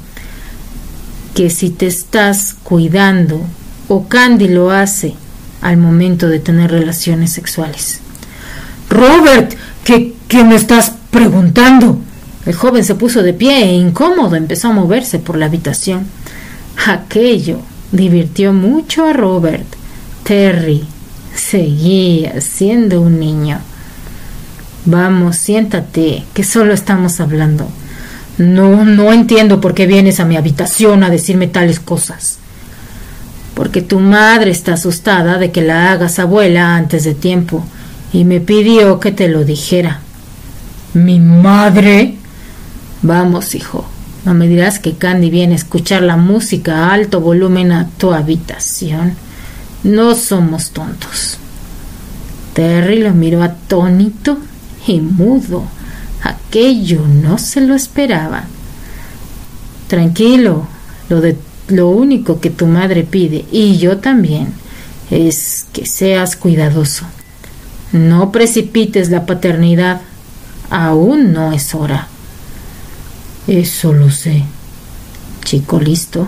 que 1.35 1.51
si 1.51 1.69
te 1.69 1.87
estás 1.87 2.57
cuidando 2.63 3.43
o 3.89 4.09
Candy 4.09 4.49
lo 4.49 4.71
hace 4.71 5.13
al 5.61 5.77
momento 5.77 6.31
de 6.31 6.39
tener 6.39 6.71
relaciones 6.71 7.31
sexuales. 7.31 8.01
Robert, 8.89 9.55
¿qué, 9.85 10.15
qué 10.29 10.45
me 10.45 10.55
estás 10.55 10.95
preguntando? 11.11 11.99
El 12.47 12.55
joven 12.55 12.85
se 12.85 12.95
puso 12.95 13.23
de 13.23 13.35
pie 13.35 13.65
e 13.65 13.75
incómodo 13.75 14.37
empezó 14.37 14.69
a 14.69 14.73
moverse 14.73 15.19
por 15.19 15.37
la 15.37 15.45
habitación. 15.45 16.07
Aquello 16.87 17.59
divirtió 17.93 18.55
mucho 18.55 19.05
a 19.05 19.13
Robert. 19.13 19.67
Terry 20.25 20.87
seguía 21.35 22.41
siendo 22.41 23.01
un 23.01 23.19
niño. 23.19 23.61
Vamos, 24.85 25.37
siéntate, 25.37 26.25
que 26.35 26.45
solo 26.45 26.75
estamos 26.75 27.21
hablando. 27.21 27.69
No, 28.39 28.85
no 28.85 29.12
entiendo 29.12 29.61
por 29.61 29.75
qué 29.75 29.87
vienes 29.87 30.19
a 30.19 30.25
mi 30.25 30.37
habitación 30.37 31.05
a 31.05 31.11
decirme 31.11 31.47
tales 31.47 31.79
cosas. 31.81 32.39
Porque 33.55 33.83
tu 33.83 34.01
madre 34.01 34.51
está 34.51 34.75
asustada 34.75 35.39
de 35.39 35.53
que 35.53 35.62
la 35.62 35.93
hagas 35.93 36.19
abuela 36.19 36.75
antes 36.75 37.05
de 37.05 37.15
tiempo 37.15 37.65
y 38.12 38.25
me 38.25 38.41
pidió 38.41 38.99
que 38.99 39.12
te 39.12 39.29
lo 39.29 39.45
dijera. 39.45 40.01
¿Mi 40.95 41.21
madre? 41.21 42.17
Vamos, 43.03 43.55
hijo, 43.55 43.87
No 44.25 44.35
me 44.35 44.47
dirás 44.47 44.79
que 44.79 44.95
Candy 44.95 45.31
viene 45.31 45.55
a 45.55 45.57
escuchar 45.57 46.03
la 46.03 46.17
música 46.17 46.87
a 46.87 46.93
alto 46.93 47.21
volumen 47.21 47.73
a 47.73 47.89
tu 47.99 48.12
habitación. 48.12 49.17
No 49.85 50.15
somos 50.15 50.71
tontos. 50.71 51.39
Terry 52.55 52.99
lo 52.99 53.12
miró 53.12 53.43
atónito 53.43 54.39
y 54.87 55.01
mudo. 55.01 55.65
Aquello 56.23 57.07
no 57.07 57.39
se 57.39 57.61
lo 57.61 57.75
esperaba. 57.75 58.45
Tranquilo, 59.89 60.67
lo, 61.09 61.21
de, 61.21 61.37
lo 61.69 61.89
único 61.89 62.41
que 62.41 62.51
tu 62.51 62.67
madre 62.67 63.03
pide, 63.03 63.45
y 63.51 63.77
yo 63.79 63.99
también, 63.99 64.53
es 65.11 65.67
que 65.73 65.87
seas 65.87 66.37
cuidadoso. 66.37 67.05
No 67.93 68.33
precipites 68.33 69.11
la 69.11 69.27
paternidad. 69.27 70.01
Aún 70.71 71.33
no 71.33 71.53
es 71.53 71.75
hora. 71.75 72.09
Eso 73.47 73.93
lo 73.93 74.11
sé. 74.11 74.45
Chico 75.45 75.79
listo. 75.79 76.27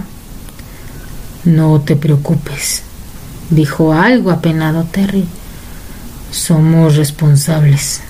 No 1.44 1.80
te 1.80 1.96
preocupes, 1.96 2.82
dijo 3.50 3.92
algo 3.92 4.30
apenado 4.30 4.84
Terry. 4.84 5.24
Somos 6.30 6.96
responsables. 6.96 8.00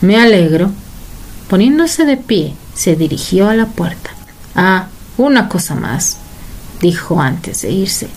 Me 0.00 0.20
alegro. 0.20 0.70
Poniéndose 1.48 2.04
de 2.04 2.16
pie, 2.16 2.54
se 2.74 2.96
dirigió 2.96 3.48
a 3.48 3.54
la 3.54 3.66
puerta. 3.66 4.10
Ah, 4.54 4.88
una 5.16 5.48
cosa 5.48 5.74
más, 5.74 6.16
dijo 6.80 7.20
antes 7.20 7.62
de 7.62 7.70
irse. 7.70 8.08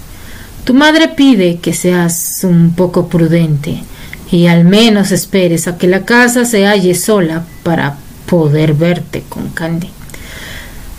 Tu 0.63 0.73
madre 0.73 1.09
pide 1.09 1.59
que 1.59 1.73
seas 1.73 2.39
un 2.43 2.73
poco 2.75 3.07
prudente 3.07 3.83
y 4.31 4.47
al 4.47 4.65
menos 4.65 5.11
esperes 5.11 5.67
a 5.67 5.77
que 5.77 5.87
la 5.87 6.03
casa 6.03 6.45
se 6.45 6.65
halle 6.65 6.95
sola 6.95 7.45
para 7.63 7.97
poder 8.25 8.73
verte 8.73 9.23
con 9.29 9.49
Candy. 9.49 9.89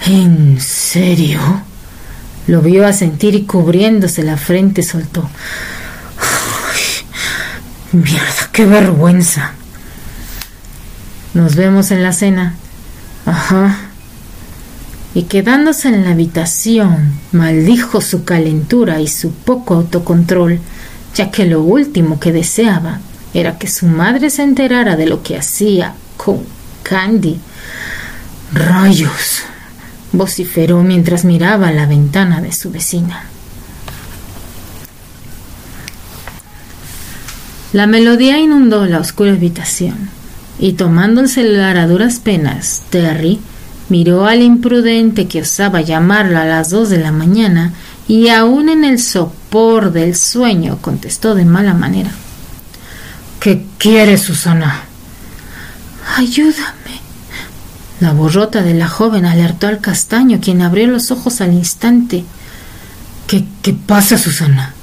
¿En 0.07 0.61
serio? 0.61 1.41
Lo 2.49 2.63
vio 2.63 2.87
a 2.87 2.95
sentir 2.95 3.35
y 3.35 3.45
cubriéndose 3.45 4.23
la 4.23 4.39
frente 4.39 4.83
soltó. 4.83 5.29
mierda, 7.93 8.49
qué 8.53 8.65
vergüenza. 8.65 9.53
Nos 11.35 11.57
vemos 11.57 11.91
en 11.91 12.03
la 12.03 12.15
cena. 12.15 12.55
Ajá. 13.27 13.77
Y 15.15 15.25
quedándose 15.25 15.89
en 15.89 16.05
la 16.05 16.13
habitación, 16.13 17.21
maldijo 17.33 18.01
su 18.01 18.25
calentura 18.25 18.99
y 19.03 19.09
su 19.09 19.31
poco 19.33 19.75
autocontrol, 19.75 20.59
ya 21.15 21.31
que 21.31 21.45
lo 21.45 21.61
último 21.61 22.19
que 22.19 22.33
deseaba 22.33 23.01
era 23.35 23.59
que 23.59 23.69
su 23.69 23.87
madre 23.87 24.31
se 24.31 24.43
enterara 24.43 24.97
de 24.97 25.07
lo 25.07 25.23
que 25.23 25.37
hacía 25.37 25.93
con 26.17 26.41
Candy. 26.83 27.39
Rayos. 28.55 29.43
Vociferó 30.13 30.83
mientras 30.83 31.25
miraba 31.25 31.71
la 31.73 31.87
ventana 31.87 32.41
de 32.41 32.53
su 32.53 32.71
vecina. 32.71 33.25
La 37.73 37.87
melodía 37.87 38.39
inundó 38.39 38.87
la 38.87 38.99
oscura 38.99 39.33
habitación, 39.33 40.09
y 40.59 40.73
tomando 40.73 41.21
el 41.21 41.29
celular 41.29 41.77
a 41.77 41.87
duras 41.87 42.19
penas, 42.19 42.83
Terry 42.89 43.41
miró 43.89 44.27
al 44.27 44.43
imprudente 44.43 45.29
que 45.29 45.43
osaba 45.43 45.83
llamarla 45.83 46.43
a 46.43 46.47
las 46.47 46.71
dos 46.71 46.89
de 46.89 46.99
la 46.99 47.13
mañana 47.13 47.73
y 48.07 48.29
aún 48.29 48.69
en 48.69 48.85
el 48.85 48.99
sopor 48.99 49.93
del 49.93 50.17
sueño 50.17 50.79
contestó 50.81 51.35
de 51.35 51.45
mala 51.45 51.75
manera. 51.75 52.11
¿Qué 53.39 53.67
quiere 53.77 54.19
Susana? 54.19 54.85
Ayúdame. 56.17 56.98
La 58.01 58.13
borrota 58.13 58.63
de 58.63 58.75
la 58.75 58.89
joven 58.89 59.27
alertó 59.27 59.67
al 59.67 59.81
castaño, 59.81 60.39
quien 60.41 60.63
abrió 60.63 60.87
los 60.87 61.11
ojos 61.11 61.41
al 61.41 61.53
instante. 61.53 62.25
¿Qué, 63.27 63.45
qué 63.61 63.73
pasa, 63.73 64.17
Susana? 64.17 64.75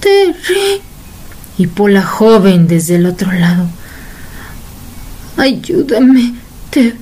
Terry. 0.00 0.80
Por 1.74 1.90
la 1.90 2.02
joven 2.02 2.66
desde 2.66 2.96
el 2.96 3.06
otro 3.06 3.30
lado. 3.32 3.66
Ayúdame, 5.36 6.34
Terry. 6.70 6.98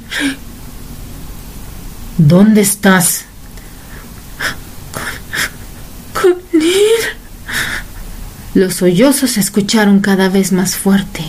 ¿Dónde 2.18 2.61
estás? 2.61 3.25
Con, 6.12 6.33
con. 6.33 6.42
Los 8.55 8.75
sollozos 8.75 9.31
se 9.31 9.40
escucharon 9.40 10.01
cada 10.01 10.29
vez 10.29 10.53
más 10.53 10.77
fuerte. 10.77 11.25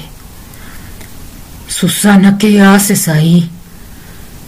Susana, 1.74 2.38
¿qué 2.38 2.62
haces 2.62 3.08
ahí? 3.08 3.50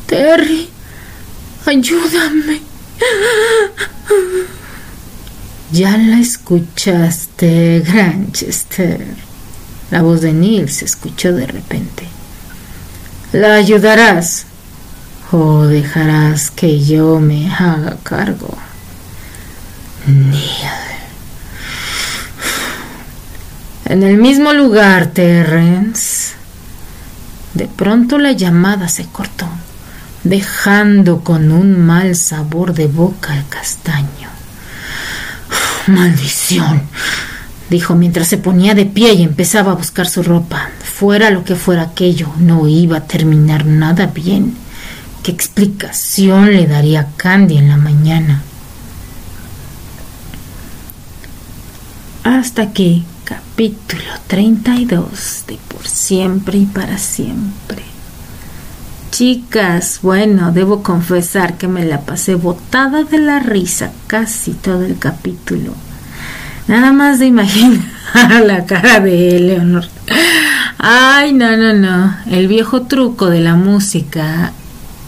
Terry, 0.05 0.69
ayúdame. 1.65 2.61
Ya 5.71 5.97
la 5.97 6.19
escuchaste, 6.19 7.79
Granchester. 7.79 9.03
La 9.89 10.03
voz 10.03 10.21
de 10.21 10.33
Neil 10.33 10.69
se 10.69 10.85
escuchó 10.85 11.33
de 11.33 11.47
repente. 11.47 12.07
¿La 13.33 13.55
ayudarás 13.55 14.45
o 15.31 15.63
dejarás 15.63 16.51
que 16.51 16.79
yo 16.85 17.19
me 17.19 17.51
haga 17.51 17.97
cargo? 18.03 18.55
Neil. 20.05 20.69
En 23.85 24.03
el 24.03 24.17
mismo 24.17 24.53
lugar, 24.53 25.07
Terrence. 25.07 26.35
De 27.55 27.67
pronto 27.67 28.17
la 28.17 28.33
llamada 28.33 28.89
se 28.89 29.05
cortó, 29.05 29.47
dejando 30.25 31.21
con 31.21 31.53
un 31.53 31.79
mal 31.79 32.17
sabor 32.17 32.73
de 32.73 32.87
boca 32.87 33.33
el 33.33 33.47
castaño. 33.47 34.29
Maldición, 35.87 36.81
dijo 37.69 37.95
mientras 37.95 38.27
se 38.27 38.37
ponía 38.37 38.75
de 38.75 38.85
pie 38.85 39.13
y 39.13 39.23
empezaba 39.23 39.71
a 39.71 39.75
buscar 39.75 40.07
su 40.07 40.21
ropa. 40.21 40.69
Fuera 40.83 41.29
lo 41.29 41.45
que 41.45 41.55
fuera 41.55 41.83
aquello, 41.83 42.29
no 42.39 42.67
iba 42.67 42.97
a 42.97 43.07
terminar 43.07 43.65
nada 43.65 44.07
bien. 44.07 44.57
¿Qué 45.23 45.31
explicación 45.31 46.51
le 46.51 46.67
daría 46.67 47.07
Candy 47.15 47.57
en 47.57 47.69
la 47.69 47.77
mañana? 47.77 48.43
Hasta 52.25 52.63
aquí 52.63 53.03
Capítulo 53.23 54.01
32 54.25 55.43
de 55.47 55.59
Por 55.67 55.85
siempre 55.85 56.57
y 56.57 56.65
para 56.65 56.97
siempre. 56.97 57.83
Chicas, 59.11 59.99
bueno, 60.01 60.51
debo 60.51 60.81
confesar 60.81 61.55
que 61.59 61.67
me 61.67 61.85
la 61.85 62.01
pasé 62.01 62.33
botada 62.33 63.03
de 63.03 63.19
la 63.19 63.38
risa 63.38 63.91
casi 64.07 64.53
todo 64.53 64.83
el 64.85 64.97
capítulo. 64.97 65.75
Nada 66.67 66.91
más 66.93 67.19
de 67.19 67.27
imaginar 67.27 67.85
la 68.43 68.65
cara 68.65 68.99
de 68.99 69.38
Eleonor. 69.38 69.85
Ay, 70.79 71.31
no, 71.31 71.55
no, 71.55 71.73
no. 71.73 72.17
El 72.25 72.47
viejo 72.47 72.88
truco 72.88 73.29
de 73.29 73.41
la 73.41 73.53
música 73.53 74.51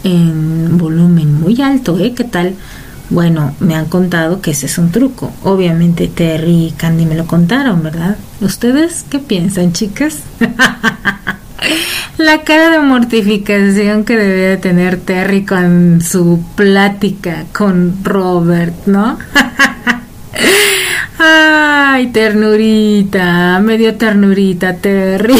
en 0.04 0.78
volumen 0.78 1.40
muy 1.40 1.60
alto, 1.62 1.98
¿eh? 1.98 2.14
¿Qué 2.14 2.22
tal? 2.22 2.54
Bueno, 3.10 3.54
me 3.60 3.74
han 3.74 3.86
contado 3.86 4.42
que 4.42 4.50
ese 4.50 4.66
es 4.66 4.76
un 4.78 4.90
truco. 4.90 5.32
Obviamente 5.42 6.08
Terry 6.08 6.66
y 6.66 6.70
Candy 6.72 7.06
me 7.06 7.14
lo 7.14 7.26
contaron, 7.26 7.82
¿verdad? 7.82 8.18
¿Ustedes 8.40 9.04
qué 9.08 9.18
piensan, 9.18 9.72
chicas? 9.72 10.18
La 12.18 12.42
cara 12.42 12.70
de 12.70 12.80
mortificación 12.80 14.04
que 14.04 14.16
debía 14.16 14.50
de 14.50 14.56
tener 14.58 14.98
Terry 14.98 15.44
con 15.44 16.00
su 16.02 16.44
plática 16.54 17.46
con 17.52 18.04
Robert, 18.04 18.86
¿no? 18.86 19.18
Ay, 21.18 22.08
ternurita, 22.08 23.58
medio 23.60 23.96
ternurita, 23.96 24.74
Terry. 24.74 25.34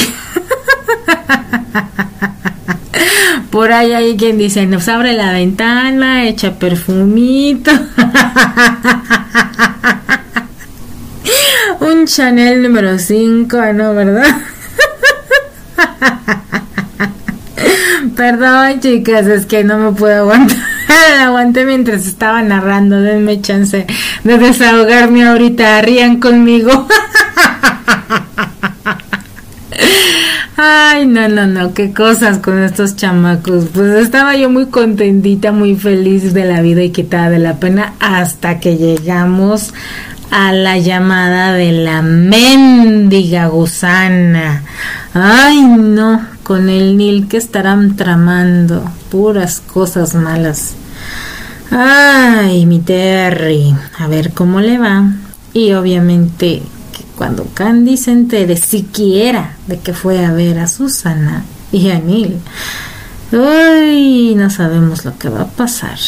Por 3.51 3.73
ahí 3.73 3.93
hay 3.93 4.17
quien 4.17 4.39
dice, 4.39 4.67
nos 4.67 4.89
abre 4.89 5.13
la 5.15 5.33
ventana, 5.33 6.27
echa 6.27 6.59
perfumito. 6.59 7.71
Un 11.81 12.07
Chanel 12.07 12.63
número 12.63 12.99
5, 12.99 13.73
¿no? 13.73 13.95
¿Verdad? 13.95 14.27
Perdón, 18.17 18.81
chicas, 18.81 19.27
es 19.27 19.47
que 19.47 19.65
no 19.65 19.79
me 19.79 19.93
puedo 19.93 20.23
aguantar. 20.23 20.59
Aguanté 21.21 21.65
mientras 21.65 22.07
estaba 22.07 22.43
narrando. 22.43 23.01
Denme 23.01 23.41
chance 23.41 23.87
de 24.25 24.39
desahogarme 24.39 25.27
ahorita. 25.27 25.81
Rían 25.83 26.21
conmigo. 26.21 26.89
Ay, 30.61 31.07
no, 31.07 31.29
no, 31.29 31.47
no, 31.47 31.73
qué 31.73 31.92
cosas 31.92 32.38
con 32.38 32.61
estos 32.61 32.97
chamacos. 32.97 33.66
Pues 33.73 33.94
estaba 33.94 34.35
yo 34.35 34.51
muy 34.51 34.66
contentita, 34.66 35.53
muy 35.53 35.77
feliz 35.77 36.35
de 36.35 36.47
la 36.47 36.62
vida 36.62 36.83
y 36.83 36.90
quitada 36.90 37.31
de 37.31 37.38
la 37.38 37.61
pena 37.61 37.94
hasta 38.01 38.59
que 38.59 38.77
llegamos 38.77 39.73
a 40.33 40.53
la 40.53 40.77
llamada 40.77 41.53
de 41.53 41.71
la 41.71 42.03
mendiga 42.03 43.47
gusana. 43.47 44.64
Ay, 45.14 45.62
no, 45.62 46.27
con 46.42 46.68
el 46.68 46.97
Nil 46.97 47.29
que 47.29 47.37
estarán 47.37 47.94
tramando. 47.94 48.83
Puras 49.12 49.61
cosas 49.61 50.16
malas. 50.16 50.75
Ay, 51.71 52.66
mi 52.66 52.81
Terry. 52.81 53.77
A 53.97 54.09
ver 54.09 54.33
cómo 54.33 54.61
le 54.61 54.77
va. 54.79 55.05
Y 55.53 55.73
obviamente 55.75 56.62
cuando 57.19 57.45
Candy 57.53 57.97
se 57.97 58.13
entere 58.13 58.57
siquiera 58.57 59.57
de 59.67 59.81
que 59.81 59.93
fue 59.93 60.25
a 60.25 60.33
ver 60.33 60.61
a 60.61 60.69
Susana 60.69 61.45
y 61.73 61.91
a 61.91 61.99
Neil. 61.99 62.39
Uy, 63.33 64.37
no 64.37 64.49
sabemos 64.51 65.05
lo 65.05 65.19
que 65.19 65.29
va 65.29 65.43
a 65.43 65.49
pasar. 65.49 65.99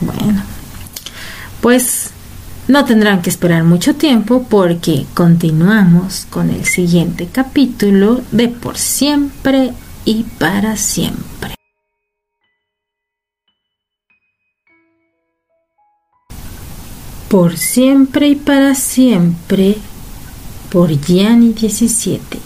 Bueno, 0.00 0.42
pues 1.60 2.12
no 2.66 2.86
tendrán 2.86 3.20
que 3.20 3.28
esperar 3.28 3.62
mucho 3.62 3.94
tiempo 3.94 4.46
porque 4.48 5.04
continuamos 5.12 6.26
con 6.30 6.48
el 6.48 6.64
siguiente 6.64 7.28
capítulo 7.30 8.22
de 8.32 8.48
Por 8.48 8.78
siempre 8.78 9.74
y 10.06 10.24
para 10.38 10.78
siempre. 10.78 11.54
Por 17.28 17.58
siempre 17.58 18.28
y 18.28 18.34
para 18.34 18.74
siempre 18.74 19.76
por 20.70 20.90
Gianni 21.00 21.52
17, 21.52 22.38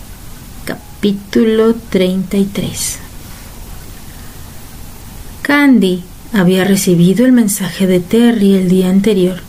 capítulo 0.64 1.74
33. 1.90 2.98
Candy 5.42 6.02
había 6.32 6.64
recibido 6.64 7.26
el 7.26 7.32
mensaje 7.32 7.87
de 7.87 8.00
Terry 8.00 8.54
el 8.54 8.70
día 8.70 8.88
anterior 8.88 9.40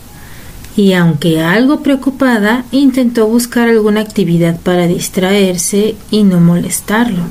y 0.75 0.91
aunque 0.91 1.41
algo 1.41 1.79
preocupada, 1.79 2.65
intentó 2.73 3.27
buscar 3.27 3.69
alguna 3.69 4.01
actividad 4.01 4.59
para 4.59 4.87
distraerse 4.87 5.95
y 6.11 6.23
no 6.23 6.41
molestarlo. 6.41 7.23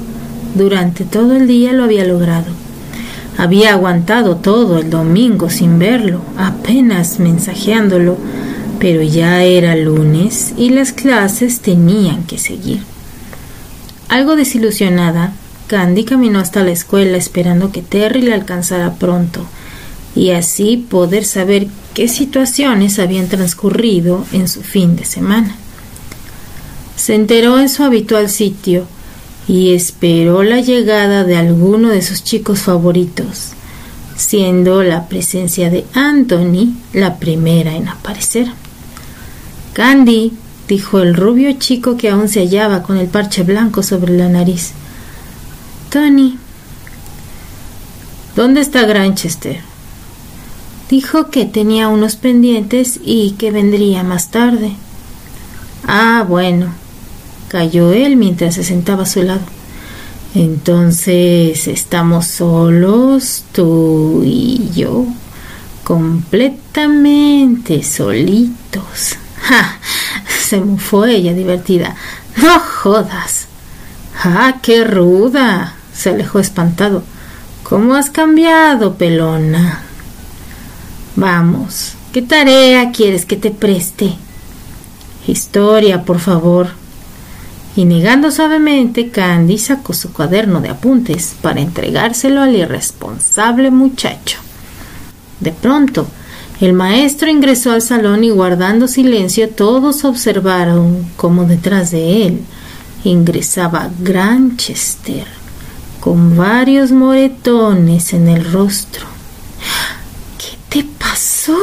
Durante 0.55 1.05
todo 1.05 1.37
el 1.37 1.47
día 1.47 1.75
lo 1.75 1.85
había 1.85 2.07
logrado. 2.07 2.47
Había 3.37 3.73
aguantado 3.73 4.37
todo 4.37 4.79
el 4.79 4.89
domingo 4.89 5.51
sin 5.51 5.79
verlo, 5.79 6.23
apenas 6.39 7.19
mensajeándolo, 7.21 8.17
pero 8.85 9.03
ya 9.03 9.43
era 9.43 9.77
lunes 9.77 10.53
y 10.59 10.69
las 10.69 10.93
clases 10.93 11.61
tenían 11.61 12.25
que 12.25 12.37
seguir. 12.37 12.83
Algo 14.11 14.37
desilusionada, 14.37 15.33
Candy 15.69 16.05
caminó 16.05 16.39
hasta 16.39 16.63
la 16.63 16.73
escuela 16.73 17.17
esperando 17.17 17.73
que 17.73 17.81
Terry 17.81 18.21
le 18.21 18.35
alcanzara 18.35 18.97
pronto 18.97 19.47
y 20.15 20.33
así 20.33 20.77
poder 20.77 21.25
saber 21.25 21.69
qué 21.95 22.09
situaciones 22.09 22.99
habían 22.99 23.29
transcurrido 23.29 24.27
en 24.33 24.49
su 24.49 24.61
fin 24.61 24.97
de 24.97 25.07
semana. 25.07 25.57
Se 26.95 27.15
enteró 27.15 27.59
en 27.59 27.71
su 27.71 27.85
habitual 27.85 28.29
sitio 28.29 28.87
y 29.49 29.73
esperó 29.73 30.43
la 30.43 30.61
llegada 30.61 31.25
de 31.25 31.39
alguno 31.39 31.89
de 31.89 32.03
sus 32.03 32.23
chicos 32.23 32.61
favoritos, 32.61 33.53
siendo 34.15 34.83
la 34.83 35.09
presencia 35.09 35.71
de 35.71 35.87
Anthony 35.95 36.75
la 36.93 37.17
primera 37.17 37.75
en 37.75 37.89
aparecer. 37.89 38.53
Candy, 39.75 40.33
dijo 40.69 41.01
el 41.01 41.15
rubio 41.15 41.53
chico 41.59 41.97
que 41.97 42.09
aún 42.09 42.29
se 42.29 42.41
hallaba 42.41 42.85
con 42.85 42.97
el 42.97 43.09
parche 43.09 43.43
blanco 43.43 43.83
sobre 43.83 44.17
la 44.17 44.29
nariz. 44.29 44.71
Tony. 45.91 46.39
¿Dónde 48.37 48.61
está 48.61 48.87
Granchester? 48.87 49.59
Dijo 50.89 51.29
que 51.29 51.45
tenía 51.45 51.89
unos 51.89 52.15
pendientes 52.15 53.01
y 53.05 53.33
que 53.33 53.51
vendría 53.51 54.05
más 54.05 54.31
tarde. 54.31 54.75
Ah, 55.89 56.25
bueno, 56.29 56.69
cayó 57.49 57.93
él 57.93 58.17
mientras 58.17 58.55
se 58.55 58.63
sentaba 58.63 59.03
a 59.03 59.07
su 59.07 59.25
lado. 59.25 59.43
Entonces 60.37 61.67
estamos 61.67 62.29
solos, 62.29 63.43
tú 63.51 64.23
y 64.25 64.71
yo, 64.73 65.05
completamente 65.83 67.83
solitos. 67.83 69.17
¡Ja! 69.45 69.79
Se 70.29 70.61
fue 70.79 71.17
ella 71.17 71.33
divertida. 71.33 71.95
No 72.37 72.59
jodas. 72.59 73.47
¡Ah, 74.23 74.57
qué 74.63 74.85
ruda! 74.85 75.75
Se 75.93 76.11
alejó 76.11 76.39
espantado. 76.41 77.03
¿Cómo 77.63 77.95
has 77.95 78.11
cambiado, 78.11 78.97
pelona? 78.97 79.83
Vamos, 81.17 81.95
¿qué 82.13 82.23
tarea 82.23 82.91
quieres 82.91 83.25
que 83.25 83.37
te 83.37 83.51
preste? 83.51 84.15
Historia, 85.27 86.03
por 86.03 86.19
favor 86.19 86.85
y 87.77 87.85
negando 87.85 88.31
suavemente, 88.31 89.11
Candy 89.11 89.59
sacó 89.59 89.95
su 89.95 90.13
cuaderno 90.13 90.61
de 90.61 90.69
apuntes 90.69 91.35
para 91.41 91.61
entregárselo 91.61 92.41
al 92.41 92.55
irresponsable 92.55 93.71
muchacho. 93.71 94.39
De 95.41 95.51
pronto, 95.51 96.07
el 96.65 96.73
maestro 96.73 97.29
ingresó 97.29 97.73
al 97.73 97.83
salón 97.83 98.25
y 98.25 98.31
guardando 98.31 98.89
silencio 98.89 99.51
todos 99.51 100.05
observaron 100.05 101.05
cómo 101.17 101.45
detrás 101.45 101.91
de 101.91 102.27
él 102.27 102.41
ingresaba 103.05 103.91
Granchester 104.01 105.27
con 106.01 106.37
varios 106.37 106.93
moretones 106.93 108.13
en 108.13 108.29
el 108.29 108.51
rostro. 108.53 109.07
¿Qué 110.39 110.57
te 110.69 110.89
pasó? 110.99 111.57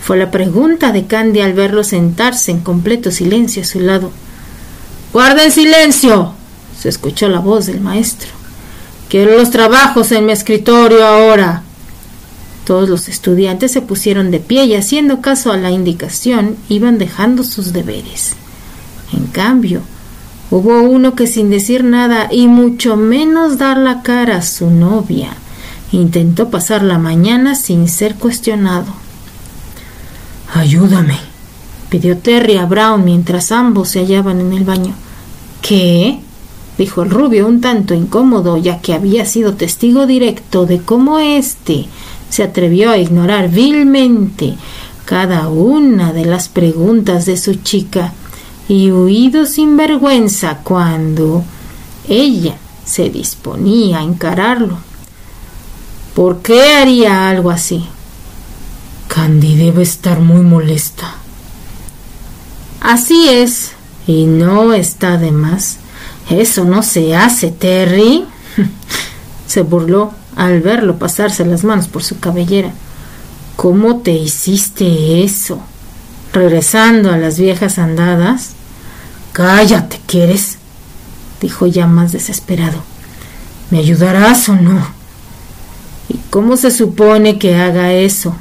fue 0.00 0.16
la 0.16 0.30
pregunta 0.30 0.90
de 0.90 1.06
Candy 1.06 1.40
al 1.40 1.52
verlo 1.52 1.84
sentarse 1.84 2.50
en 2.50 2.60
completo 2.60 3.10
silencio 3.10 3.62
a 3.62 3.66
su 3.66 3.80
lado. 3.80 4.10
Guarden 5.12 5.52
silencio, 5.52 6.32
se 6.80 6.88
escuchó 6.88 7.28
la 7.28 7.40
voz 7.40 7.66
del 7.66 7.80
maestro. 7.80 8.30
Quiero 9.08 9.36
los 9.36 9.50
trabajos 9.50 10.10
en 10.12 10.26
mi 10.26 10.32
escritorio 10.32 11.06
ahora. 11.06 11.62
Todos 12.68 12.90
los 12.90 13.08
estudiantes 13.08 13.72
se 13.72 13.80
pusieron 13.80 14.30
de 14.30 14.40
pie 14.40 14.66
y 14.66 14.74
haciendo 14.74 15.22
caso 15.22 15.52
a 15.52 15.56
la 15.56 15.70
indicación 15.70 16.54
iban 16.68 16.98
dejando 16.98 17.42
sus 17.42 17.72
deberes. 17.72 18.34
En 19.14 19.24
cambio, 19.28 19.80
hubo 20.50 20.82
uno 20.82 21.14
que 21.14 21.26
sin 21.26 21.48
decir 21.48 21.82
nada 21.82 22.28
y 22.30 22.46
mucho 22.46 22.98
menos 22.98 23.56
dar 23.56 23.78
la 23.78 24.02
cara 24.02 24.36
a 24.36 24.42
su 24.42 24.68
novia, 24.68 25.30
intentó 25.92 26.50
pasar 26.50 26.82
la 26.82 26.98
mañana 26.98 27.54
sin 27.54 27.88
ser 27.88 28.16
cuestionado. 28.16 28.92
Ayúdame, 30.52 31.18
pidió 31.88 32.18
Terry 32.18 32.58
a 32.58 32.66
Brown 32.66 33.02
mientras 33.02 33.50
ambos 33.50 33.88
se 33.88 34.00
hallaban 34.00 34.40
en 34.42 34.52
el 34.52 34.64
baño. 34.64 34.92
¿Qué? 35.62 36.20
dijo 36.76 37.02
el 37.02 37.08
rubio 37.08 37.46
un 37.46 37.62
tanto 37.62 37.94
incómodo, 37.94 38.58
ya 38.58 38.82
que 38.82 38.92
había 38.92 39.24
sido 39.24 39.54
testigo 39.54 40.06
directo 40.06 40.66
de 40.66 40.82
cómo 40.82 41.18
éste 41.18 41.88
se 42.30 42.42
atrevió 42.42 42.90
a 42.90 42.98
ignorar 42.98 43.48
vilmente 43.48 44.56
cada 45.04 45.48
una 45.48 46.12
de 46.12 46.24
las 46.24 46.48
preguntas 46.48 47.26
de 47.26 47.36
su 47.36 47.54
chica 47.54 48.12
y 48.68 48.90
huido 48.90 49.46
sin 49.46 49.76
vergüenza 49.76 50.58
cuando 50.62 51.42
ella 52.08 52.56
se 52.84 53.08
disponía 53.08 53.98
a 53.98 54.02
encararlo. 54.02 54.78
¿Por 56.14 56.42
qué 56.42 56.74
haría 56.74 57.30
algo 57.30 57.50
así? 57.50 57.86
Candy 59.08 59.56
debe 59.56 59.82
estar 59.82 60.20
muy 60.20 60.42
molesta. 60.42 61.14
Así 62.80 63.28
es, 63.28 63.72
y 64.06 64.24
no 64.26 64.74
está 64.74 65.16
de 65.16 65.32
más. 65.32 65.78
Eso 66.28 66.64
no 66.64 66.82
se 66.82 67.16
hace, 67.16 67.50
Terry. 67.50 68.24
se 69.46 69.62
burló 69.62 70.12
al 70.38 70.60
verlo 70.60 70.98
pasarse 70.98 71.44
las 71.44 71.64
manos 71.64 71.88
por 71.88 72.04
su 72.04 72.20
cabellera. 72.20 72.70
¿Cómo 73.56 73.98
te 73.98 74.12
hiciste 74.12 75.24
eso? 75.24 75.60
Regresando 76.32 77.10
a 77.10 77.16
las 77.16 77.40
viejas 77.40 77.78
andadas. 77.78 78.52
Cállate, 79.32 80.00
¿quieres? 80.06 80.58
dijo 81.42 81.66
ya 81.66 81.88
más 81.88 82.12
desesperado. 82.12 82.78
¿Me 83.70 83.80
ayudarás 83.80 84.48
o 84.48 84.54
no? 84.54 84.80
¿Y 86.08 86.18
cómo 86.30 86.56
se 86.56 86.70
supone 86.70 87.38
que 87.38 87.56
haga 87.56 87.92
eso? 87.92 88.36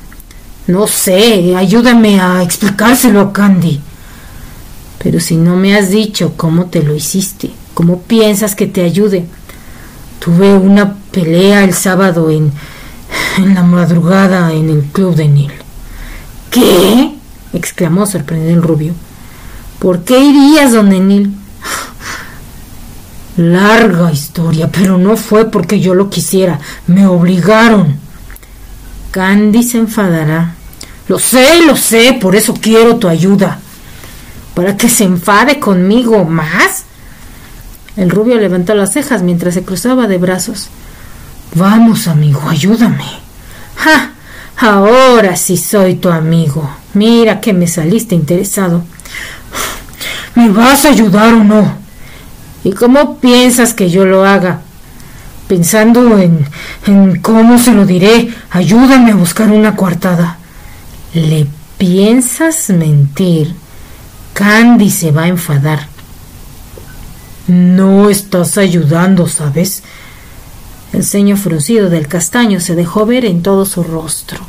No 0.68 0.86
sé, 0.86 1.56
ayúdame 1.56 2.22
a 2.22 2.44
explicárselo 2.44 3.22
a 3.22 3.34
Candy. 3.34 3.82
Pero 5.02 5.20
si 5.20 5.36
no 5.36 5.56
me 5.56 5.76
has 5.76 5.90
dicho 5.90 6.34
cómo 6.38 6.68
te 6.68 6.84
lo 6.84 6.94
hiciste, 6.94 7.52
cómo 7.74 8.02
piensas 8.02 8.54
que 8.54 8.68
te 8.68 8.84
ayude. 8.84 9.26
Tuve 10.20 10.56
una 10.56 10.96
pelea 11.12 11.64
el 11.64 11.74
sábado 11.74 12.30
en, 12.30 12.52
en 13.38 13.56
la 13.56 13.64
madrugada 13.64 14.52
en 14.54 14.70
el 14.70 14.84
club 14.84 15.16
de 15.16 15.28
Neil. 15.28 15.52
¿Qué? 16.52 17.14
exclamó 17.54 18.06
sorprendido 18.06 18.54
el 18.54 18.64
rubio. 18.64 18.94
¿Por 19.80 20.04
qué 20.04 20.20
irías 20.20 20.74
donde 20.74 21.00
Neil? 21.00 21.36
Larga 23.38 24.12
historia, 24.12 24.70
pero 24.72 24.98
no 24.98 25.16
fue 25.16 25.46
porque 25.46 25.80
yo 25.80 25.94
lo 25.94 26.10
quisiera, 26.10 26.60
me 26.88 27.06
obligaron. 27.06 28.00
Candy 29.12 29.64
se 29.64 29.78
enfadará. 29.78 30.56
Lo 31.08 31.20
sé, 31.20 31.62
lo 31.66 31.76
sé, 31.76 32.18
por 32.20 32.36
eso 32.36 32.54
quiero 32.54 32.98
tu 32.98 33.08
ayuda 33.08 33.60
para 34.58 34.76
que 34.76 34.90
se 34.90 35.04
enfade 35.04 35.60
conmigo 35.60 36.26
más. 36.26 36.86
El 37.98 38.12
rubio 38.12 38.38
levantó 38.38 38.76
las 38.76 38.94
cejas 38.94 39.24
mientras 39.24 39.56
se 39.56 39.64
cruzaba 39.64 40.08
de 40.08 40.20
brazos. 40.20 40.70
Vamos, 41.56 42.08
amigo, 42.08 42.42
ayúdame. 42.48 43.06
¡Ja! 43.76 44.12
Ahora 44.60 45.36
sí 45.36 45.58
soy 45.58 45.96
tu 45.96 46.10
amigo. 46.10 46.70
Mira 46.94 47.42
que 47.42 47.54
me 47.54 47.68
saliste 47.68 48.16
interesado. 48.16 48.84
¿Me 50.36 50.50
vas 50.50 50.86
a 50.86 50.90
ayudar 50.90 51.34
o 51.34 51.44
no? 51.44 51.78
¿Y 52.64 52.72
cómo 52.72 53.18
piensas 53.18 53.74
que 53.74 53.90
yo 53.90 54.06
lo 54.06 54.26
haga? 54.26 54.62
Pensando 55.48 56.20
en, 56.20 56.46
en 56.86 57.20
cómo 57.22 57.58
se 57.58 57.74
lo 57.74 57.86
diré, 57.86 58.30
ayúdame 58.52 59.12
a 59.12 59.16
buscar 59.16 59.50
una 59.50 59.76
coartada. 59.76 60.38
¿Le 61.14 61.48
piensas 61.78 62.70
mentir? 62.70 63.56
Candy 64.34 64.92
se 64.92 65.12
va 65.12 65.24
a 65.24 65.28
enfadar. 65.28 65.88
No 67.48 68.10
estás 68.10 68.58
ayudando, 68.58 69.28
¿sabes? 69.28 69.84
El 70.94 71.04
ceño 71.04 71.38
fruncido 71.38 71.90
del 71.90 72.08
castaño 72.08 72.60
se 72.60 72.76
dejó 72.76 73.06
ver 73.06 73.26
en 73.26 73.42
todo 73.42 73.66
su 73.66 73.84
rostro. 73.84 74.40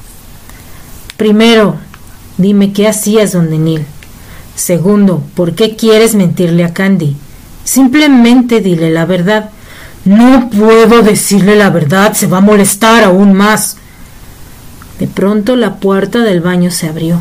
Primero, 1.16 1.76
dime 2.36 2.72
qué 2.72 2.88
hacías, 2.88 3.32
don 3.32 3.50
Denil. 3.50 3.84
Segundo, 4.54 5.22
¿por 5.34 5.54
qué 5.54 5.76
quieres 5.76 6.14
mentirle 6.14 6.64
a 6.64 6.72
Candy? 6.72 7.16
Simplemente 7.64 8.60
dile 8.60 8.90
la 8.90 9.04
verdad. 9.04 9.50
No 10.04 10.48
puedo 10.50 11.02
decirle 11.02 11.54
la 11.54 11.70
verdad, 11.70 12.14
se 12.14 12.26
va 12.26 12.38
a 12.38 12.40
molestar 12.40 13.04
aún 13.04 13.34
más. 13.34 13.76
De 14.98 15.06
pronto 15.06 15.54
la 15.54 15.76
puerta 15.76 16.20
del 16.20 16.40
baño 16.40 16.70
se 16.70 16.88
abrió 16.88 17.20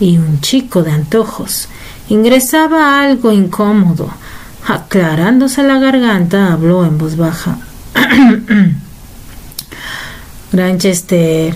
y 0.00 0.16
un 0.16 0.40
chico 0.40 0.82
de 0.82 0.92
antojos 0.92 1.68
ingresaba 2.08 3.02
algo 3.02 3.32
incómodo. 3.32 4.10
Aclarándose 4.66 5.62
la 5.62 5.78
garganta, 5.78 6.52
habló 6.52 6.84
en 6.86 6.96
voz 6.96 7.16
baja. 7.16 7.58
Granchester, 10.52 11.54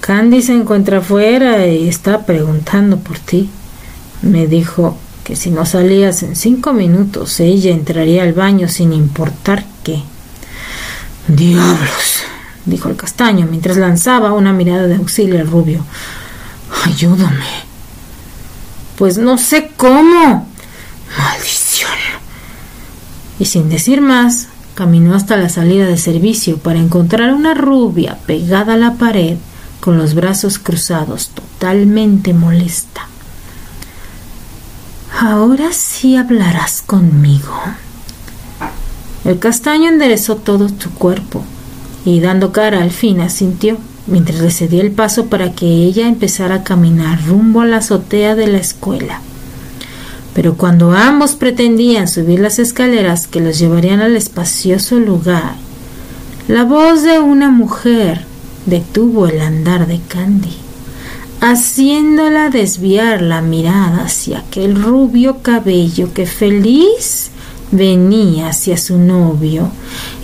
Candy 0.00 0.42
se 0.42 0.54
encuentra 0.54 0.98
afuera 0.98 1.66
y 1.66 1.88
está 1.88 2.24
preguntando 2.24 2.98
por 2.98 3.18
ti. 3.18 3.50
Me 4.22 4.46
dijo 4.46 4.96
que 5.24 5.36
si 5.36 5.50
no 5.50 5.66
salías 5.66 6.22
en 6.22 6.36
cinco 6.36 6.72
minutos, 6.72 7.38
ella 7.40 7.70
entraría 7.70 8.22
al 8.22 8.32
baño 8.32 8.68
sin 8.68 8.94
importar 8.94 9.66
qué. 9.84 10.02
Diablos, 11.26 12.22
dijo 12.64 12.88
el 12.88 12.96
castaño 12.96 13.46
mientras 13.50 13.76
lanzaba 13.76 14.32
una 14.32 14.54
mirada 14.54 14.86
de 14.86 14.96
auxilio 14.96 15.38
al 15.38 15.46
rubio. 15.46 15.84
Ayúdame. 16.86 17.44
Pues 18.96 19.18
no 19.18 19.36
sé 19.36 19.72
cómo. 19.76 20.48
Maldición. 21.18 21.67
Y 23.38 23.44
sin 23.44 23.68
decir 23.68 24.00
más, 24.00 24.48
Caminó 24.78 25.16
hasta 25.16 25.36
la 25.36 25.48
salida 25.48 25.86
de 25.86 25.96
servicio 25.96 26.58
para 26.58 26.78
encontrar 26.78 27.34
una 27.34 27.52
rubia 27.52 28.16
pegada 28.28 28.74
a 28.74 28.76
la 28.76 28.94
pared 28.94 29.36
con 29.80 29.98
los 29.98 30.14
brazos 30.14 30.60
cruzados, 30.60 31.30
totalmente 31.30 32.32
molesta. 32.32 33.08
Ahora 35.18 35.72
sí 35.72 36.14
hablarás 36.14 36.80
conmigo. 36.80 37.52
El 39.24 39.40
castaño 39.40 39.88
enderezó 39.88 40.36
todo 40.36 40.68
su 40.68 40.90
cuerpo 40.90 41.42
y 42.04 42.20
dando 42.20 42.52
cara 42.52 42.80
al 42.80 42.92
fin 42.92 43.20
asintió, 43.20 43.78
mientras 44.06 44.38
le 44.38 44.52
cedía 44.52 44.82
el 44.82 44.92
paso 44.92 45.26
para 45.26 45.54
que 45.54 45.66
ella 45.66 46.06
empezara 46.06 46.54
a 46.54 46.62
caminar 46.62 47.26
rumbo 47.26 47.62
a 47.62 47.66
la 47.66 47.78
azotea 47.78 48.36
de 48.36 48.46
la 48.46 48.58
escuela. 48.58 49.22
Pero 50.38 50.56
cuando 50.56 50.92
ambos 50.92 51.34
pretendían 51.34 52.06
subir 52.06 52.38
las 52.38 52.60
escaleras 52.60 53.26
que 53.26 53.40
los 53.40 53.58
llevarían 53.58 54.00
al 54.00 54.16
espacioso 54.16 55.00
lugar, 55.00 55.56
la 56.46 56.62
voz 56.62 57.02
de 57.02 57.18
una 57.18 57.50
mujer 57.50 58.24
detuvo 58.64 59.26
el 59.26 59.40
andar 59.40 59.88
de 59.88 59.98
Candy, 60.06 60.56
haciéndola 61.40 62.50
desviar 62.50 63.20
la 63.20 63.42
mirada 63.42 64.04
hacia 64.04 64.38
aquel 64.38 64.80
rubio 64.80 65.42
cabello 65.42 66.14
que 66.14 66.24
feliz 66.24 67.30
venía 67.72 68.50
hacia 68.50 68.76
su 68.76 68.96
novio 68.96 69.72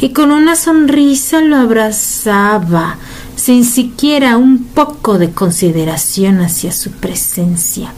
y 0.00 0.10
con 0.10 0.30
una 0.30 0.54
sonrisa 0.54 1.40
lo 1.40 1.56
abrazaba 1.56 2.98
sin 3.34 3.64
siquiera 3.64 4.36
un 4.36 4.62
poco 4.62 5.18
de 5.18 5.32
consideración 5.32 6.38
hacia 6.40 6.70
su 6.70 6.92
presencia. 6.92 7.92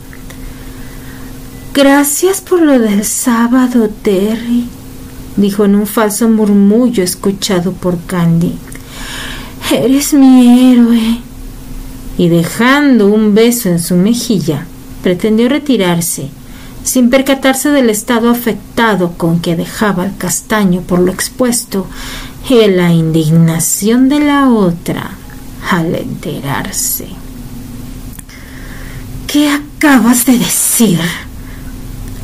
Gracias 1.76 2.40
por 2.40 2.62
lo 2.62 2.78
del 2.78 3.04
sábado, 3.04 3.90
Terry, 4.00 4.64
dijo 5.36 5.66
en 5.66 5.74
un 5.74 5.86
falso 5.86 6.26
murmullo 6.26 7.04
escuchado 7.04 7.72
por 7.72 7.98
Candy. 8.06 8.54
Eres 9.70 10.14
mi 10.14 10.72
héroe. 10.72 11.20
Y 12.16 12.30
dejando 12.30 13.08
un 13.08 13.34
beso 13.34 13.68
en 13.68 13.78
su 13.78 13.94
mejilla, 13.94 14.66
pretendió 15.02 15.50
retirarse, 15.50 16.30
sin 16.82 17.10
percatarse 17.10 17.68
del 17.68 17.90
estado 17.90 18.30
afectado 18.30 19.12
con 19.18 19.40
que 19.40 19.54
dejaba 19.54 20.04
al 20.04 20.16
castaño 20.16 20.80
por 20.80 21.00
lo 21.00 21.12
expuesto 21.12 21.86
y 22.48 22.68
la 22.68 22.90
indignación 22.90 24.08
de 24.08 24.20
la 24.20 24.48
otra 24.48 25.10
al 25.70 25.94
enterarse. 25.94 27.08
¿Qué 29.26 29.50
acabas 29.50 30.24
de 30.24 30.38
decir? 30.38 31.00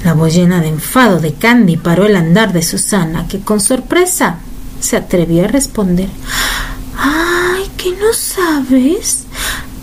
La 0.05 0.15
voz 0.15 0.35
llena 0.35 0.61
de 0.61 0.69
enfado 0.69 1.21
de 1.21 1.35
Candy 1.35 1.77
paró 1.77 2.07
el 2.07 2.17
andar 2.17 2.53
de 2.53 2.63
Susana, 2.63 3.29
que 3.29 3.41
con 3.41 3.61
sorpresa 3.61 4.39
se 4.81 4.97
atrevió 4.97 5.45
a 5.45 5.49
responder. 5.49 6.09
¡Ay, 6.97 7.71
que 7.77 7.93
no 7.93 8.13
sabes! 8.13 9.27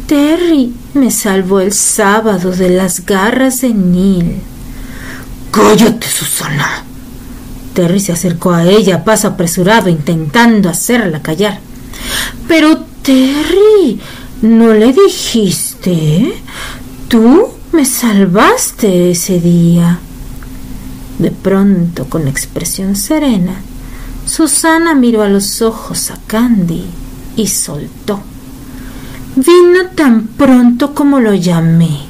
Terry 0.08 0.74
me 0.94 1.10
salvó 1.12 1.62
el 1.62 1.72
sábado 1.72 2.52
de 2.52 2.70
las 2.70 3.06
garras 3.06 3.62
de 3.62 3.74
Neil. 3.74 4.42
¡Cállate, 5.52 6.08
Susana! 6.08 6.84
Terry 7.74 8.00
se 8.02 8.12
acercó 8.12 8.52
a 8.52 8.66
ella 8.66 9.06
paso 9.06 9.30
apresurado, 9.30 9.88
intentando 9.88 10.68
hacerla 10.68 11.22
callar. 11.22 11.60
Pero, 12.48 12.86
Terry, 13.04 14.02
¿no 14.42 14.74
le 14.74 14.92
dijiste? 14.92 16.34
Tú 17.08 17.48
me 17.72 17.86
salvaste 17.86 19.12
ese 19.12 19.40
día. 19.40 20.00
De 21.20 21.32
pronto, 21.32 22.06
con 22.06 22.28
expresión 22.28 22.96
serena, 22.96 23.62
Susana 24.26 24.96
miró 24.96 25.22
a 25.22 25.30
los 25.30 25.62
ojos 25.62 26.12
a 26.12 26.18
Candy 26.28 26.86
y 27.36 27.48
soltó. 27.48 28.22
Vino 29.36 29.88
tan 29.96 30.28
pronto 30.28 30.96
como 30.96 31.20
lo 31.20 31.34
llamé 31.34 32.10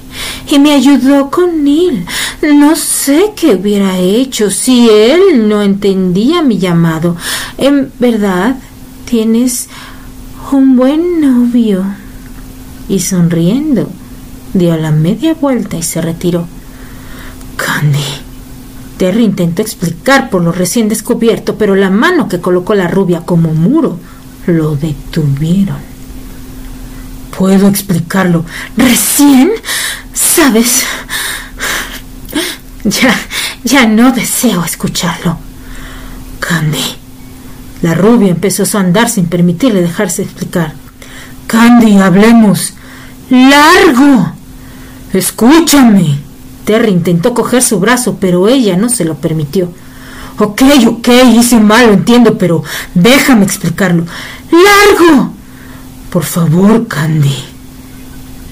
y 0.50 0.60
me 0.60 0.74
ayudó 0.74 1.30
con 1.30 1.68
él. 1.68 2.06
No 2.42 2.76
sé 2.76 3.34
qué 3.36 3.56
hubiera 3.56 3.98
hecho 3.98 4.52
si 4.52 4.90
él 4.90 5.48
no 5.48 5.62
entendía 5.62 6.42
mi 6.42 6.58
llamado. 6.58 7.16
En 7.58 7.92
verdad, 8.00 8.58
tienes 9.06 9.70
un 10.52 10.76
buen 10.76 11.22
novio. 11.22 11.84
Y 12.88 13.00
sonriendo, 13.00 13.90
dio 14.54 14.76
la 14.78 14.92
media 14.92 15.36
vuelta 15.36 15.78
y 15.78 15.84
se 15.84 16.02
retiró. 16.02 16.48
Candy, 17.56 18.00
Terry 19.00 19.24
intentó 19.24 19.62
explicar 19.62 20.30
por 20.30 20.44
lo 20.44 20.52
recién 20.52 20.90
descubierto, 20.90 21.58
pero 21.58 21.74
la 21.74 21.90
mano 21.90 22.28
que 22.28 22.42
colocó 22.42 22.76
la 22.76 22.90
rubia 22.90 23.22
como 23.22 23.54
muro 23.54 23.98
lo 24.46 24.76
detuvieron. 24.76 25.78
Puedo 27.38 27.70
explicarlo. 27.70 28.44
¿Recién? 28.76 29.52
¿Sabes? 30.14 30.84
Ya, 32.84 33.16
ya 33.64 33.86
no 33.88 34.12
deseo 34.12 34.66
escucharlo. 34.66 35.38
Candy. 36.42 36.98
La 37.82 37.94
rubia 37.94 38.32
empezó 38.32 38.66
a 38.78 38.82
andar 38.82 39.10
sin 39.10 39.28
permitirle 39.28 39.82
dejarse 39.82 40.24
explicar. 40.24 40.74
Candy, 41.48 41.98
hablemos. 42.00 42.74
¡Largo! 43.30 44.34
Escúchame. 45.14 46.29
Terry 46.70 46.92
intentó 46.92 47.34
coger 47.34 47.64
su 47.64 47.80
brazo, 47.80 48.18
pero 48.22 48.48
ella 48.48 48.78
no 48.78 48.90
se 48.90 49.04
lo 49.04 49.16
permitió. 49.16 49.72
Ok, 50.38 50.62
ok, 50.86 51.08
hice 51.34 51.60
mal, 51.60 51.88
lo 51.88 51.94
entiendo, 51.94 52.38
pero 52.38 52.62
déjame 52.94 53.44
explicarlo. 53.44 54.06
¡Largo! 54.52 55.32
Por 56.12 56.22
favor, 56.22 56.88
Candy. 56.88 57.34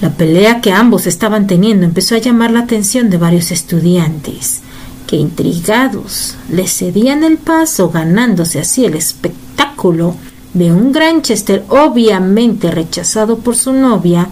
La 0.00 0.10
pelea 0.10 0.60
que 0.60 0.72
ambos 0.72 1.06
estaban 1.06 1.46
teniendo 1.46 1.86
empezó 1.86 2.16
a 2.16 2.18
llamar 2.18 2.50
la 2.50 2.58
atención 2.58 3.08
de 3.08 3.18
varios 3.18 3.52
estudiantes, 3.52 4.62
que 5.06 5.14
intrigados 5.14 6.34
le 6.50 6.66
cedían 6.66 7.22
el 7.22 7.38
paso, 7.38 7.88
ganándose 7.88 8.58
así 8.58 8.84
el 8.84 8.94
espectáculo 8.94 10.16
de 10.54 10.72
un 10.72 10.90
Granchester 10.90 11.64
obviamente 11.68 12.72
rechazado 12.72 13.38
por 13.38 13.54
su 13.54 13.72
novia 13.72 14.26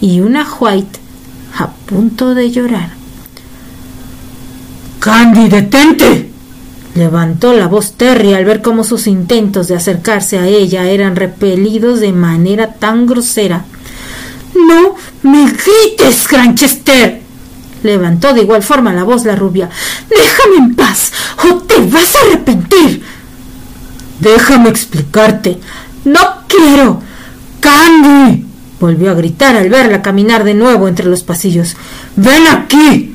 y 0.00 0.20
una 0.20 0.46
White 0.60 1.00
a 1.58 1.72
punto 1.72 2.36
de 2.36 2.52
llorar. 2.52 3.03
Candy, 5.04 5.50
detente. 5.50 6.30
Levantó 6.94 7.52
la 7.52 7.66
voz 7.66 7.92
Terry 7.92 8.32
al 8.32 8.46
ver 8.46 8.62
cómo 8.62 8.84
sus 8.84 9.06
intentos 9.06 9.68
de 9.68 9.76
acercarse 9.76 10.38
a 10.38 10.46
ella 10.46 10.86
eran 10.86 11.14
repelidos 11.14 12.00
de 12.00 12.14
manera 12.14 12.72
tan 12.72 13.06
grosera. 13.06 13.66
No 14.54 14.94
me 15.22 15.44
grites, 15.44 16.26
Granchester. 16.26 17.20
Levantó 17.82 18.32
de 18.32 18.40
igual 18.40 18.62
forma 18.62 18.94
la 18.94 19.04
voz 19.04 19.26
la 19.26 19.36
rubia. 19.36 19.68
Déjame 20.08 20.56
en 20.56 20.74
paz 20.74 21.12
o 21.50 21.56
te 21.56 21.80
vas 21.80 22.14
a 22.14 22.20
arrepentir. 22.26 23.02
Déjame 24.20 24.70
explicarte. 24.70 25.58
No 26.06 26.46
quiero. 26.48 27.02
Candy. 27.60 28.46
Volvió 28.80 29.10
a 29.10 29.14
gritar 29.14 29.54
al 29.54 29.68
verla 29.68 30.00
caminar 30.00 30.44
de 30.44 30.54
nuevo 30.54 30.88
entre 30.88 31.04
los 31.04 31.22
pasillos. 31.24 31.76
Ven 32.16 32.46
aquí. 32.46 33.13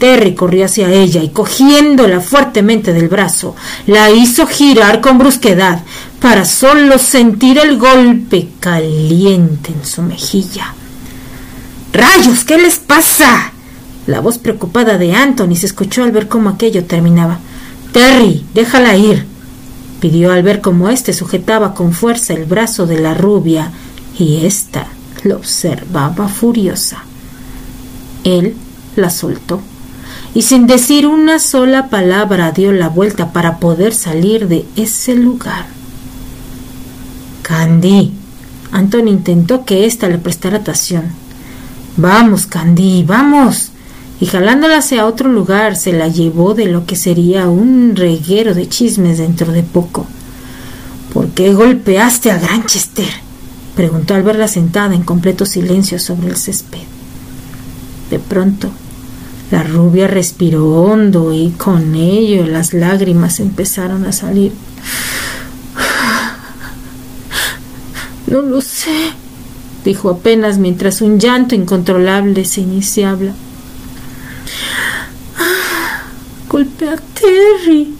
Terry 0.00 0.34
corrió 0.34 0.64
hacia 0.64 0.90
ella 0.90 1.22
y 1.22 1.28
cogiéndola 1.28 2.20
fuertemente 2.20 2.94
del 2.94 3.08
brazo, 3.08 3.54
la 3.86 4.10
hizo 4.10 4.46
girar 4.46 5.02
con 5.02 5.18
brusquedad 5.18 5.82
para 6.20 6.46
solo 6.46 6.98
sentir 6.98 7.58
el 7.58 7.78
golpe 7.78 8.48
caliente 8.58 9.72
en 9.72 9.84
su 9.84 10.02
mejilla. 10.02 10.74
¡Rayos! 11.92 12.44
¿Qué 12.44 12.56
les 12.56 12.78
pasa? 12.78 13.52
La 14.06 14.20
voz 14.20 14.38
preocupada 14.38 14.96
de 14.96 15.14
Anthony 15.14 15.54
se 15.54 15.66
escuchó 15.66 16.02
al 16.02 16.12
ver 16.12 16.28
cómo 16.28 16.48
aquello 16.48 16.84
terminaba. 16.84 17.38
Terry, 17.92 18.46
déjala 18.54 18.96
ir, 18.96 19.26
pidió 20.00 20.32
al 20.32 20.42
ver 20.42 20.62
cómo 20.62 20.88
éste 20.88 21.12
sujetaba 21.12 21.74
con 21.74 21.92
fuerza 21.92 22.32
el 22.32 22.46
brazo 22.46 22.86
de 22.86 23.00
la 23.00 23.12
rubia 23.12 23.70
y 24.18 24.46
ésta 24.46 24.86
lo 25.24 25.36
observaba 25.36 26.26
furiosa. 26.28 27.04
Él 28.24 28.54
la 28.96 29.10
soltó 29.10 29.60
y 30.34 30.42
sin 30.42 30.66
decir 30.66 31.06
una 31.06 31.38
sola 31.38 31.88
palabra 31.88 32.52
dio 32.52 32.72
la 32.72 32.88
vuelta 32.88 33.32
para 33.32 33.58
poder 33.58 33.94
salir 33.94 34.48
de 34.48 34.64
ese 34.76 35.14
lugar. 35.14 35.66
Candy. 37.42 38.12
Anton 38.72 39.08
intentó 39.08 39.64
que 39.64 39.86
ésta 39.86 40.08
le 40.08 40.18
prestara 40.18 40.58
atención. 40.58 41.04
Vamos, 41.96 42.46
Candy, 42.46 43.02
vamos. 43.02 43.70
Y 44.20 44.26
jalándola 44.26 44.78
hacia 44.78 45.06
otro 45.06 45.28
lugar, 45.28 45.74
se 45.74 45.92
la 45.92 46.06
llevó 46.06 46.54
de 46.54 46.66
lo 46.66 46.86
que 46.86 46.94
sería 46.94 47.48
un 47.48 47.96
reguero 47.96 48.54
de 48.54 48.68
chismes 48.68 49.18
dentro 49.18 49.50
de 49.50 49.64
poco. 49.64 50.06
¿Por 51.12 51.30
qué 51.30 51.52
golpeaste 51.54 52.30
a 52.30 52.38
Granchester? 52.38 53.08
preguntó 53.74 54.14
al 54.14 54.22
verla 54.22 54.46
sentada 54.46 54.94
en 54.94 55.02
completo 55.02 55.46
silencio 55.46 55.98
sobre 55.98 56.28
el 56.28 56.36
césped. 56.36 56.78
De 58.10 58.18
pronto, 58.18 58.70
la 59.50 59.64
rubia 59.64 60.06
respiró 60.06 60.66
hondo 60.82 61.32
y 61.32 61.50
con 61.50 61.94
ello 61.94 62.46
las 62.46 62.72
lágrimas 62.72 63.40
empezaron 63.40 64.06
a 64.06 64.12
salir. 64.12 64.52
No 68.28 68.42
lo 68.42 68.60
sé, 68.60 69.10
dijo 69.84 70.08
apenas 70.08 70.58
mientras 70.58 71.00
un 71.00 71.18
llanto 71.18 71.56
incontrolable 71.56 72.44
se 72.44 72.60
iniciaba. 72.60 73.32
Golpe 76.48 76.88
a 76.88 76.96
Terry. 76.96 77.94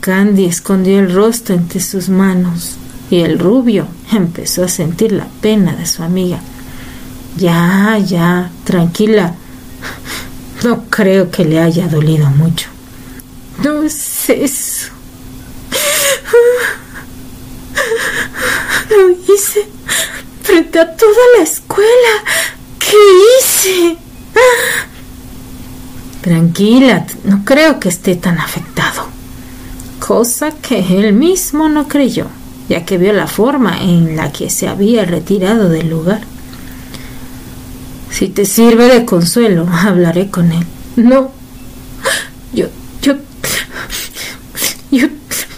Candy 0.00 0.46
escondió 0.46 0.98
el 0.98 1.12
rostro 1.12 1.54
entre 1.54 1.80
sus 1.80 2.08
manos 2.08 2.76
y 3.10 3.20
el 3.20 3.38
rubio 3.38 3.86
empezó 4.12 4.64
a 4.64 4.68
sentir 4.68 5.12
la 5.12 5.26
pena 5.42 5.74
de 5.74 5.84
su 5.84 6.02
amiga. 6.02 6.40
Ya, 7.36 7.98
ya, 7.98 8.50
tranquila. 8.64 9.34
No 10.64 10.84
creo 10.88 11.30
que 11.30 11.44
le 11.44 11.60
haya 11.60 11.86
dolido 11.86 12.28
mucho. 12.30 12.68
No 13.62 13.82
es 13.82 14.30
eso. 14.30 14.92
Lo 18.90 19.10
hice 19.34 19.66
frente 20.42 20.78
a 20.78 20.96
toda 20.96 21.12
la 21.36 21.42
escuela. 21.42 22.24
¿Qué 22.78 22.96
hice? 23.38 23.96
Tranquila, 26.22 27.06
no 27.24 27.44
creo 27.44 27.78
que 27.78 27.90
esté 27.90 28.16
tan 28.16 28.38
afectado. 28.38 29.06
Cosa 30.00 30.52
que 30.52 30.78
él 30.98 31.12
mismo 31.12 31.68
no 31.68 31.86
creyó, 31.86 32.26
ya 32.68 32.84
que 32.84 32.96
vio 32.96 33.12
la 33.12 33.26
forma 33.26 33.82
en 33.82 34.16
la 34.16 34.32
que 34.32 34.50
se 34.50 34.68
había 34.68 35.04
retirado 35.04 35.68
del 35.68 35.90
lugar. 35.90 36.35
Si 38.10 38.28
te 38.28 38.44
sirve 38.44 38.86
de 38.86 39.04
consuelo, 39.04 39.68
hablaré 39.72 40.30
con 40.30 40.52
él. 40.52 40.64
No, 40.96 41.30
yo, 42.52 42.66
yo, 43.02 43.14
yo, 44.90 45.08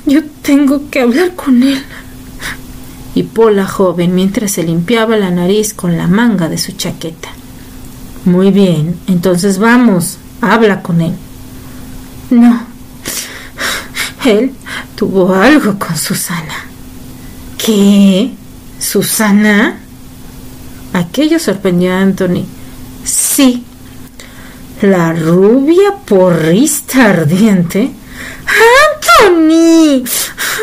yo 0.06 0.22
tengo 0.42 0.90
que 0.90 1.00
hablar 1.00 1.34
con 1.34 1.62
él. 1.62 1.82
Y 3.14 3.26
la 3.50 3.66
joven 3.66 4.14
mientras 4.14 4.52
se 4.52 4.62
limpiaba 4.62 5.16
la 5.16 5.30
nariz 5.30 5.74
con 5.74 5.96
la 5.96 6.06
manga 6.06 6.48
de 6.48 6.58
su 6.58 6.72
chaqueta. 6.72 7.28
Muy 8.24 8.50
bien, 8.50 8.96
entonces 9.06 9.58
vamos, 9.58 10.18
habla 10.40 10.82
con 10.82 11.00
él. 11.00 11.14
No, 12.30 12.60
él 14.24 14.52
tuvo 14.96 15.34
algo 15.34 15.78
con 15.78 15.96
Susana. 15.96 16.66
¿Qué? 17.56 18.32
¿Susana? 18.78 19.80
Aquello 20.98 21.38
sorprendió 21.38 21.92
a 21.92 22.00
Anthony. 22.00 22.44
Sí. 23.04 23.62
La 24.82 25.12
rubia 25.12 25.94
porrista 26.04 27.10
ardiente. 27.10 27.92
¡Anthony! 29.22 30.02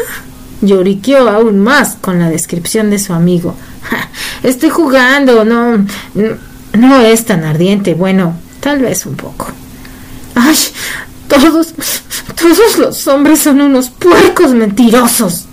Lloriqueó 0.61 1.29
aún 1.29 1.61
más 1.61 1.95
con 2.01 2.19
la 2.19 2.29
descripción 2.29 2.89
de 2.89 2.99
su 2.99 3.13
amigo. 3.13 3.55
Estoy 4.43 4.71
jugando, 4.71 5.45
no, 5.45 5.85
no 6.73 6.99
es 6.99 7.23
tan 7.23 7.45
ardiente. 7.45 7.93
Bueno, 7.93 8.35
tal 8.59 8.79
vez 8.79 9.05
un 9.05 9.15
poco. 9.15 9.47
¡Ay! 10.35 10.57
Todos, 11.29 11.73
todos 12.35 12.77
los 12.77 13.07
hombres 13.07 13.39
son 13.39 13.61
unos 13.61 13.89
puercos 13.89 14.51
mentirosos. 14.51 15.45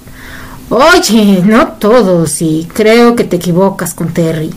Oye, 0.71 1.41
no 1.45 1.69
todos, 1.69 2.43
y 2.43 2.69
creo 2.75 3.15
que 3.15 3.23
te 3.23 3.37
equivocas 3.37 3.95
con 3.95 4.13
Terry 4.13 4.53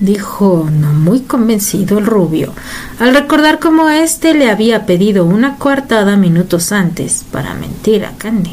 dijo 0.00 0.68
no 0.70 0.92
muy 0.92 1.20
convencido 1.20 1.98
el 1.98 2.06
rubio, 2.06 2.52
al 2.98 3.14
recordar 3.14 3.58
cómo 3.58 3.88
éste 3.88 4.34
le 4.34 4.50
había 4.50 4.86
pedido 4.86 5.24
una 5.24 5.56
coartada 5.56 6.16
minutos 6.16 6.72
antes 6.72 7.24
para 7.30 7.54
mentir 7.54 8.04
a 8.04 8.12
Candy. 8.12 8.52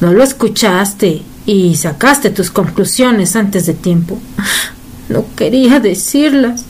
No 0.00 0.12
lo 0.12 0.22
escuchaste 0.22 1.22
y 1.46 1.76
sacaste 1.76 2.30
tus 2.30 2.50
conclusiones 2.50 3.36
antes 3.36 3.66
de 3.66 3.74
tiempo. 3.74 4.18
No 5.08 5.24
quería 5.36 5.78
decirlas. 5.78 6.64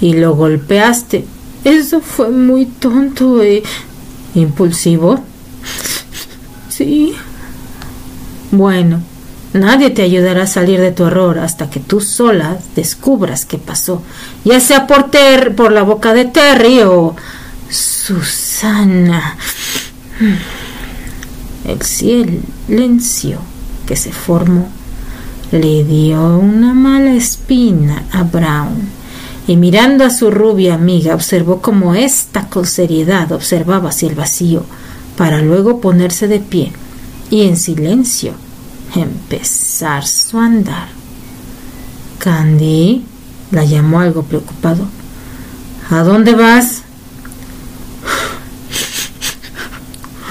Y 0.00 0.14
lo 0.14 0.34
golpeaste. 0.34 1.26
Eso 1.62 2.00
fue 2.00 2.30
muy 2.30 2.64
tonto 2.64 3.42
e 3.42 3.62
impulsivo. 4.34 5.22
Sí. 6.70 7.14
Bueno, 8.50 9.02
Nadie 9.52 9.90
te 9.90 10.02
ayudará 10.02 10.44
a 10.44 10.46
salir 10.46 10.80
de 10.80 10.92
tu 10.92 11.06
error 11.06 11.40
hasta 11.40 11.70
que 11.70 11.80
tú 11.80 12.00
sola 12.00 12.58
descubras 12.76 13.44
qué 13.44 13.58
pasó, 13.58 14.02
ya 14.44 14.60
sea 14.60 14.86
por, 14.86 15.10
ter 15.10 15.56
por 15.56 15.72
la 15.72 15.82
boca 15.82 16.14
de 16.14 16.26
Terry 16.26 16.82
o 16.82 17.16
Susana. 17.68 19.36
El 21.66 21.82
silencio 21.82 23.40
que 23.86 23.96
se 23.96 24.12
formó 24.12 24.68
le 25.50 25.82
dio 25.82 26.38
una 26.38 26.72
mala 26.72 27.12
espina 27.14 28.04
a 28.12 28.22
Brown 28.22 28.88
y 29.48 29.56
mirando 29.56 30.04
a 30.04 30.10
su 30.10 30.30
rubia 30.30 30.74
amiga 30.74 31.16
observó 31.16 31.60
cómo 31.60 31.96
ésta 31.96 32.48
con 32.48 32.66
seriedad 32.66 33.32
observaba 33.32 33.88
hacia 33.88 34.08
el 34.08 34.14
vacío 34.14 34.64
para 35.16 35.42
luego 35.42 35.80
ponerse 35.80 36.28
de 36.28 36.38
pie 36.38 36.72
y 37.30 37.42
en 37.42 37.56
silencio 37.56 38.34
empezar 38.94 40.06
su 40.06 40.38
andar. 40.38 40.88
Candy 42.18 43.04
la 43.50 43.64
llamó 43.64 44.00
algo 44.00 44.22
preocupado. 44.22 44.86
¿A 45.90 46.02
dónde 46.02 46.34
vas? 46.34 46.82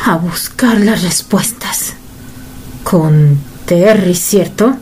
A 0.05 0.15
buscar 0.15 0.79
las 0.79 1.01
respuestas. 1.01 1.93
Con 2.83 3.39
Terry, 3.65 4.15
¿cierto? 4.15 4.75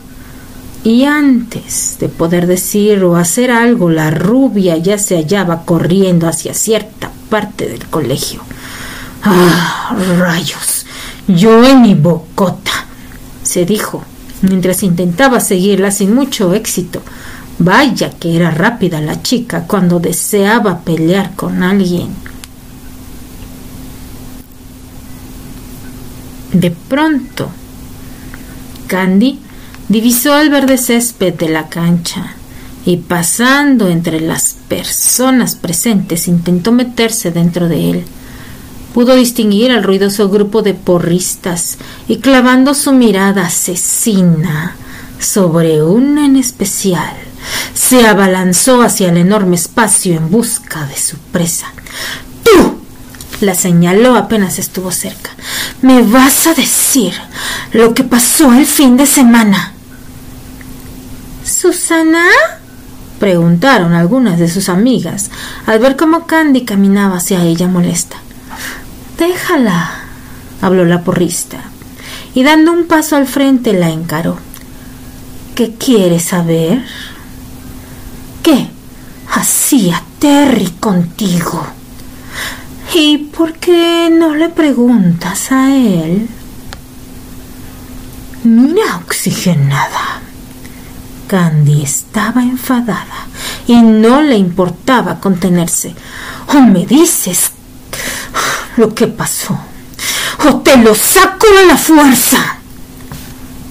Y 0.84 1.04
antes 1.04 1.96
de 1.98 2.08
poder 2.08 2.46
decir 2.46 3.02
o 3.04 3.16
hacer 3.16 3.50
algo, 3.50 3.90
la 3.90 4.10
rubia 4.10 4.76
ya 4.76 4.96
se 4.96 5.16
hallaba 5.16 5.64
corriendo 5.64 6.28
hacia 6.28 6.54
cierta 6.54 7.10
parte 7.28 7.68
del 7.68 7.86
colegio. 7.86 8.40
¡Ah, 9.22 9.96
rayos! 10.18 10.86
Yo 11.26 11.62
en 11.64 11.82
mi 11.82 11.94
bocota 11.94 12.87
se 13.48 13.64
dijo, 13.64 14.04
mientras 14.42 14.82
intentaba 14.82 15.40
seguirla 15.40 15.90
sin 15.90 16.14
mucho 16.14 16.54
éxito, 16.54 17.02
Vaya 17.58 18.10
que 18.10 18.36
era 18.36 18.52
rápida 18.52 19.00
la 19.00 19.20
chica 19.20 19.64
cuando 19.66 19.98
deseaba 19.98 20.78
pelear 20.80 21.34
con 21.34 21.64
alguien. 21.64 22.08
De 26.52 26.70
pronto, 26.70 27.50
Candy 28.86 29.40
divisó 29.88 30.38
el 30.38 30.50
verde 30.50 30.78
césped 30.78 31.34
de 31.34 31.48
la 31.48 31.68
cancha 31.68 32.34
y 32.86 32.98
pasando 32.98 33.88
entre 33.88 34.20
las 34.20 34.54
personas 34.68 35.56
presentes 35.56 36.28
intentó 36.28 36.70
meterse 36.70 37.32
dentro 37.32 37.68
de 37.68 37.90
él. 37.90 38.04
Pudo 38.94 39.14
distinguir 39.14 39.70
al 39.70 39.84
ruidoso 39.84 40.28
grupo 40.28 40.62
de 40.62 40.74
porristas 40.74 41.78
y 42.08 42.18
clavando 42.18 42.74
su 42.74 42.92
mirada 42.92 43.46
asesina 43.46 44.76
sobre 45.20 45.82
una 45.82 46.26
en 46.26 46.36
especial, 46.36 47.14
se 47.74 48.06
abalanzó 48.06 48.82
hacia 48.82 49.08
el 49.08 49.16
enorme 49.18 49.56
espacio 49.56 50.14
en 50.14 50.30
busca 50.30 50.86
de 50.86 50.96
su 50.96 51.16
presa. 51.18 51.66
¡Tú! 52.44 52.78
la 53.40 53.54
señaló 53.54 54.16
apenas 54.16 54.58
estuvo 54.58 54.90
cerca. 54.90 55.30
Me 55.82 56.02
vas 56.02 56.46
a 56.46 56.54
decir 56.54 57.14
lo 57.72 57.94
que 57.94 58.04
pasó 58.04 58.52
el 58.52 58.66
fin 58.66 58.96
de 58.96 59.06
semana. 59.06 59.72
¿Susana? 61.44 62.24
preguntaron 63.20 63.94
algunas 63.94 64.38
de 64.38 64.48
sus 64.48 64.68
amigas 64.68 65.30
al 65.66 65.80
ver 65.80 65.96
cómo 65.96 66.26
Candy 66.26 66.64
caminaba 66.64 67.16
hacia 67.16 67.42
ella 67.42 67.66
molesta. 67.66 68.16
Déjala, 69.18 70.04
habló 70.62 70.84
la 70.84 71.02
porrista, 71.02 71.58
y 72.34 72.44
dando 72.44 72.72
un 72.72 72.86
paso 72.86 73.16
al 73.16 73.26
frente 73.26 73.72
la 73.72 73.90
encaró. 73.90 74.38
¿Qué 75.56 75.74
quieres 75.74 76.26
saber? 76.26 76.84
¿Qué 78.44 78.68
hacía 79.34 80.00
Terry 80.20 80.70
contigo? 80.78 81.66
¿Y 82.94 83.18
por 83.18 83.54
qué 83.54 84.08
no 84.16 84.36
le 84.36 84.50
preguntas 84.50 85.50
a 85.50 85.74
él? 85.74 86.28
Mira, 88.44 89.00
oxigenada. 89.04 90.20
Candy 91.26 91.82
estaba 91.82 92.42
enfadada 92.42 93.26
y 93.66 93.82
no 93.82 94.22
le 94.22 94.36
importaba 94.36 95.18
contenerse. 95.18 95.92
O 96.54 96.60
me 96.60 96.86
dices 96.86 97.50
lo 98.78 98.94
que 98.94 99.08
pasó, 99.08 99.58
o 100.48 100.56
te 100.60 100.76
lo 100.78 100.94
saco 100.94 101.46
a 101.60 101.66
la 101.66 101.76
fuerza. 101.76 102.58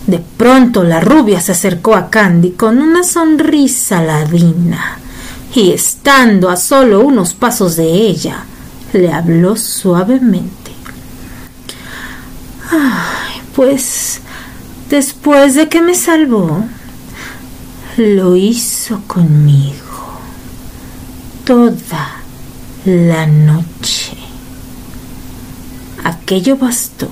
De 0.05 0.19
pronto 0.19 0.83
la 0.83 0.99
rubia 0.99 1.41
se 1.41 1.53
acercó 1.53 1.95
a 1.95 2.09
Candy 2.09 2.51
con 2.51 2.77
una 2.81 3.03
sonrisa 3.03 4.01
ladina 4.01 4.99
y 5.55 5.71
estando 5.71 6.49
a 6.49 6.57
solo 6.57 7.01
unos 7.01 7.33
pasos 7.33 7.75
de 7.77 7.89
ella, 7.89 8.43
le 8.93 9.11
habló 9.11 9.55
suavemente. 9.55 10.71
Ay, 12.69 13.41
pues 13.55 14.19
después 14.89 15.55
de 15.55 15.69
que 15.69 15.81
me 15.81 15.95
salvó, 15.95 16.63
lo 17.97 18.35
hizo 18.35 19.01
conmigo 19.07 20.19
toda 21.45 22.17
la 22.85 23.25
noche. 23.25 24.06
Aquello 26.03 26.57
bastó 26.57 27.09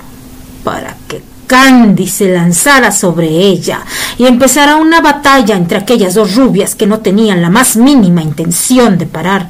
para 0.64 0.96
que 1.08 1.22
Candy 1.46 2.08
se 2.08 2.28
lanzara 2.28 2.90
sobre 2.90 3.28
ella 3.28 3.80
y 4.18 4.26
empezara 4.26 4.76
una 4.76 5.00
batalla 5.00 5.56
entre 5.56 5.78
aquellas 5.78 6.14
dos 6.14 6.34
rubias 6.34 6.74
que 6.74 6.86
no 6.86 7.00
tenían 7.00 7.42
la 7.42 7.50
más 7.50 7.76
mínima 7.76 8.22
intención 8.22 8.98
de 8.98 9.06
parar. 9.06 9.48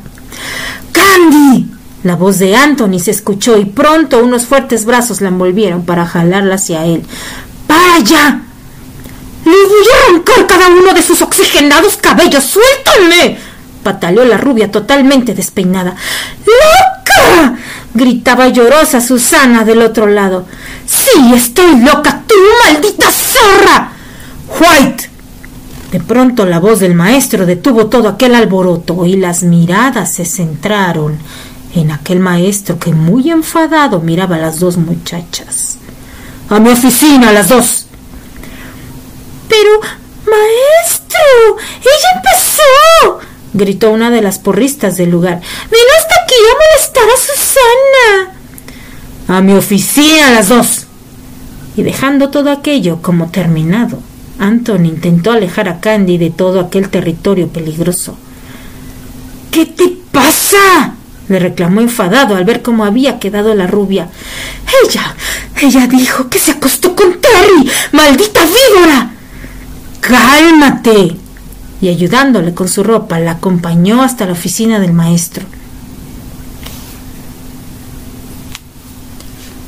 ¡Candy! 0.92 1.70
La 2.02 2.14
voz 2.14 2.38
de 2.38 2.54
Anthony 2.54 2.98
se 3.00 3.10
escuchó 3.10 3.56
y 3.56 3.64
pronto 3.64 4.22
unos 4.22 4.44
fuertes 4.44 4.84
brazos 4.84 5.20
la 5.20 5.28
envolvieron 5.28 5.84
para 5.84 6.06
jalarla 6.06 6.54
hacia 6.56 6.84
él. 6.84 7.02
¡Para 7.66 7.96
allá! 7.96 8.42
¡Le 9.44 9.50
voy 9.50 9.86
a 9.92 10.08
arrancar 10.08 10.46
cada 10.46 10.68
uno 10.68 10.92
de 10.92 11.02
sus 11.02 11.22
oxigenados 11.22 11.96
cabellos! 11.96 12.44
¡Suéltame! 12.44 13.38
pataleó 13.82 14.24
la 14.24 14.36
rubia 14.36 14.70
totalmente 14.70 15.32
despeinada. 15.32 15.94
¡Loca! 16.44 17.56
Gritaba 17.96 18.48
llorosa 18.48 19.00
Susana 19.00 19.64
del 19.64 19.82
otro 19.82 20.06
lado. 20.06 20.46
Sí, 20.86 21.32
estoy 21.34 21.80
loca, 21.80 22.22
tú 22.26 22.34
maldita 22.64 23.10
zorra. 23.10 23.92
White. 24.60 25.10
De 25.90 26.00
pronto 26.00 26.44
la 26.44 26.58
voz 26.58 26.80
del 26.80 26.94
maestro 26.94 27.46
detuvo 27.46 27.86
todo 27.86 28.08
aquel 28.08 28.34
alboroto 28.34 29.06
y 29.06 29.16
las 29.16 29.42
miradas 29.42 30.12
se 30.12 30.24
centraron 30.24 31.18
en 31.74 31.90
aquel 31.90 32.20
maestro 32.20 32.78
que 32.78 32.92
muy 32.92 33.30
enfadado 33.30 34.00
miraba 34.00 34.36
a 34.36 34.40
las 34.40 34.58
dos 34.58 34.76
muchachas. 34.76 35.76
A 36.48 36.58
mi 36.60 36.70
oficina, 36.70 37.32
las 37.32 37.48
dos. 37.48 37.86
Pero, 39.48 39.80
maestro, 39.80 41.56
ella 41.80 42.08
empezó, 42.16 43.20
gritó 43.52 43.90
una 43.90 44.10
de 44.10 44.22
las 44.22 44.38
porristas 44.38 44.96
del 44.96 45.10
lugar. 45.10 45.40
Ven 45.70 45.80
hasta 45.98 46.14
aquí 46.22 46.34
a 46.34 46.54
molestar 46.54 47.04
a 47.08 47.16
A 49.28 49.40
mi 49.40 49.52
oficina, 49.54 50.30
las 50.30 50.48
dos. 50.48 50.86
Y 51.76 51.82
dejando 51.82 52.30
todo 52.30 52.50
aquello 52.50 53.02
como 53.02 53.30
terminado, 53.30 53.98
Anton 54.38 54.86
intentó 54.86 55.32
alejar 55.32 55.68
a 55.68 55.80
Candy 55.80 56.16
de 56.16 56.30
todo 56.30 56.60
aquel 56.60 56.88
territorio 56.88 57.48
peligroso. 57.48 58.16
¿Qué 59.50 59.66
te 59.66 59.88
pasa? 60.12 60.94
le 61.28 61.40
reclamó 61.40 61.80
enfadado 61.80 62.36
al 62.36 62.44
ver 62.44 62.62
cómo 62.62 62.84
había 62.84 63.18
quedado 63.18 63.54
la 63.54 63.66
rubia. 63.66 64.08
Ella, 64.84 65.16
ella 65.60 65.86
dijo 65.88 66.28
que 66.28 66.38
se 66.38 66.52
acostó 66.52 66.94
con 66.94 67.20
Terry. 67.20 67.68
¡Maldita 67.92 68.42
víbora! 68.44 69.10
Cálmate. 70.00 71.16
Y 71.80 71.88
ayudándole 71.88 72.54
con 72.54 72.68
su 72.68 72.84
ropa, 72.84 73.18
la 73.18 73.32
acompañó 73.32 74.02
hasta 74.02 74.26
la 74.26 74.32
oficina 74.32 74.78
del 74.78 74.92
maestro. 74.92 75.44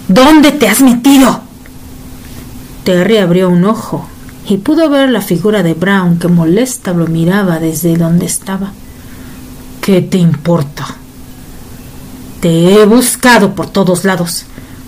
¿Dónde 0.09 0.53
te 0.53 0.69
has 0.69 0.81
metido? 0.81 1.43
Terry 2.85 3.19
abrió 3.19 3.51
un 3.51 3.65
ojo 3.67 4.09
y 4.49 4.57
pudo 4.57 4.89
ver 4.89 5.11
la 5.11 5.21
figura 5.21 5.63
de 5.63 5.75
Brown 5.75 6.19
que 6.19 6.29
molesta 6.29 6.95
lo 6.95 7.07
miraba 7.07 7.59
desde 7.59 7.95
donde 7.99 8.25
estaba. 8.25 8.73
¿Qué 9.83 10.01
te 10.01 10.17
importa? 10.17 10.87
Te 12.41 12.73
he 12.73 12.87
buscado 12.87 13.55
por 13.55 13.67
todos 13.67 14.07
lados, 14.07 14.47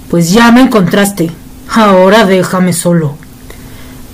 pues 0.08 0.32
ya 0.32 0.50
me 0.52 0.62
encontraste. 0.62 1.30
Ahora 1.68 2.24
déjame 2.24 2.72
solo. 2.72 3.16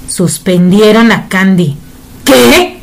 Suspendieron 0.09 1.13
a 1.13 1.29
Candy. 1.29 1.77
¿Qué? 2.25 2.81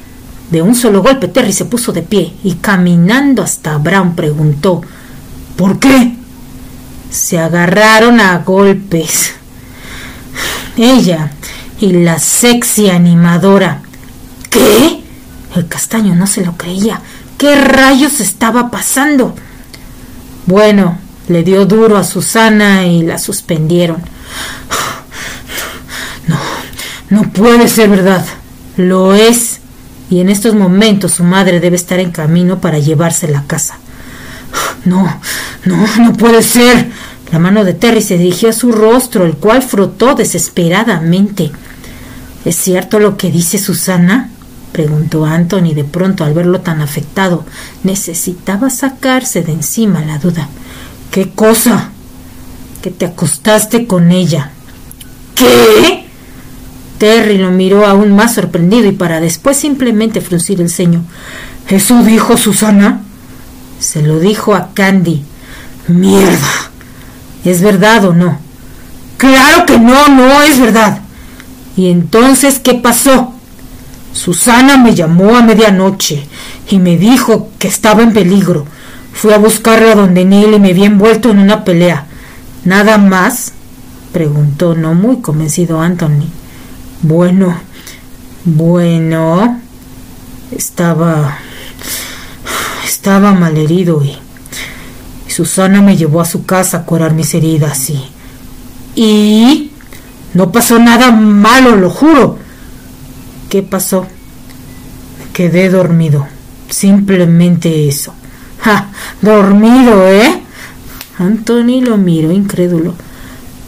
De 0.50 0.62
un 0.62 0.76
solo 0.76 1.04
golpe 1.04 1.28
Terry 1.28 1.52
se 1.52 1.66
puso 1.66 1.92
de 1.92 2.04
pie 2.04 2.34
y 2.44 2.54
caminando 2.54 3.44
hasta 3.44 3.78
Brown 3.78 4.16
preguntó 4.16 4.82
¿Por 5.58 5.80
qué? 5.80 6.23
Se 7.14 7.38
agarraron 7.38 8.20
a 8.20 8.40
golpes. 8.40 9.34
Ella 10.76 11.32
y 11.80 11.94
la 11.94 12.18
sexy 12.18 12.90
animadora. 12.90 13.82
¿Qué? 14.50 15.04
El 15.56 15.68
castaño 15.68 16.16
no 16.16 16.26
se 16.26 16.44
lo 16.44 16.58
creía. 16.58 17.02
¿Qué 17.38 17.56
rayos 17.56 18.20
estaba 18.20 18.72
pasando? 18.72 19.36
Bueno, 20.48 20.98
le 21.28 21.44
dio 21.44 21.68
duro 21.68 21.98
a 21.98 22.04
Susana 22.04 22.88
y 22.88 23.04
la 23.04 23.20
suspendieron. 23.20 24.02
No, 26.28 26.40
no 27.12 27.32
puede 27.32 27.68
ser 27.68 27.90
verdad. 27.90 28.26
Lo 28.76 29.14
es. 29.14 29.60
Y 30.10 30.20
en 30.20 30.30
estos 30.30 30.56
momentos 30.56 31.12
su 31.12 31.24
madre 31.24 31.60
debe 31.60 31.76
estar 31.76 32.00
en 32.00 32.10
camino 32.10 32.60
para 32.60 32.80
llevársela 32.80 33.40
a 33.40 33.48
casa. 33.48 33.78
No, 34.86 35.22
no, 35.66 35.88
no 36.00 36.14
puede 36.14 36.42
ser. 36.42 37.03
La 37.34 37.40
mano 37.40 37.64
de 37.64 37.74
Terry 37.74 38.04
se 38.04 38.20
dirigió 38.20 38.50
a 38.50 38.54
su 38.54 38.72
rostro, 38.72 39.26
el 39.26 39.34
cual 39.34 39.64
frotó 39.64 40.14
desesperadamente. 40.14 41.52
¿Es 42.46 42.56
cierto 42.56 43.00
lo 43.00 43.18
que 43.18 43.32
dice 43.32 43.58
Susana? 43.58 44.30
preguntó 44.72 45.26
Anthony 45.26 45.74
de 45.74 45.84
pronto 45.84 46.24
al 46.24 46.36
verlo 46.36 46.62
tan 46.62 46.80
afectado. 46.80 47.44
Necesitaba 47.84 48.70
sacarse 48.70 49.42
de 49.42 49.52
encima 49.52 50.06
la 50.06 50.20
duda. 50.20 50.48
¿Qué 51.10 51.32
cosa? 51.32 51.90
Que 52.84 52.92
te 52.92 53.06
acostaste 53.08 53.88
con 53.88 54.12
ella. 54.12 54.52
¿Qué? 55.34 56.06
Terry 57.00 57.40
lo 57.40 57.50
miró 57.50 57.88
aún 57.88 58.16
más 58.16 58.36
sorprendido 58.36 58.88
y 58.88 58.92
para 58.92 59.20
después 59.20 59.58
simplemente 59.58 60.22
fruncir 60.22 60.62
el 60.62 60.70
ceño. 60.70 61.04
¿Eso 61.68 62.04
dijo 62.04 62.38
Susana? 62.38 63.02
Se 63.80 64.04
lo 64.04 64.20
dijo 64.20 64.54
a 64.54 64.72
Candy. 64.76 65.24
Mierda. 65.88 66.73
¿Es 67.44 67.62
verdad 67.62 68.06
o 68.06 68.14
no? 68.14 68.38
Claro 69.18 69.66
que 69.66 69.80
no, 69.80 70.08
no 70.10 70.42
es 70.42 70.60
verdad. 70.60 71.00
¿Y 71.76 71.90
entonces 71.90 72.60
qué 72.60 72.76
pasó? 72.76 73.34
Susana 74.14 74.78
me 74.78 74.94
llamó 74.94 75.36
a 75.36 75.42
medianoche 75.42 76.28
y 76.70 76.80
me 76.80 76.98
dijo 76.98 77.50
que 77.58 77.68
estaba 77.68 78.04
en 78.04 78.14
peligro. 78.14 78.66
Fui 79.12 79.34
a 79.34 79.38
buscarla 79.38 79.96
donde 79.96 80.26
Neil 80.26 80.54
y 80.54 80.60
me 80.60 80.74
vi 80.74 80.86
envuelto 80.86 81.30
en 81.30 81.40
una 81.40 81.64
pelea. 81.64 82.06
¿Nada 82.64 82.98
más? 82.98 83.54
preguntó 84.12 84.76
no 84.76 84.94
muy 84.94 85.22
convencido 85.22 85.82
Anthony. 85.82 86.28
Bueno, 87.02 87.56
bueno, 88.46 89.60
estaba... 90.52 91.38
estaba 92.86 93.34
malherido 93.34 94.04
y 94.04 94.18
Susana 95.34 95.82
me 95.82 95.98
llevó 95.98 96.22
a 96.22 96.26
su 96.26 96.46
casa 96.46 96.78
a 96.78 96.86
curar 96.86 97.14
mis 97.14 97.34
heridas 97.34 97.90
y... 97.90 98.06
y... 98.96 99.72
no 100.36 100.52
pasó 100.52 100.78
nada 100.78 101.12
malo, 101.12 101.76
lo 101.76 101.90
juro. 101.90 102.38
¿Qué 103.50 103.64
pasó? 103.64 104.06
Quedé 105.34 105.70
dormido. 105.70 106.28
Simplemente 106.70 107.88
eso. 107.88 108.14
¡Ja! 108.60 108.92
Dormido, 109.24 110.08
¿eh? 110.08 110.44
Anthony 111.18 111.82
lo 111.82 111.98
miró 111.98 112.32
incrédulo. 112.32 112.94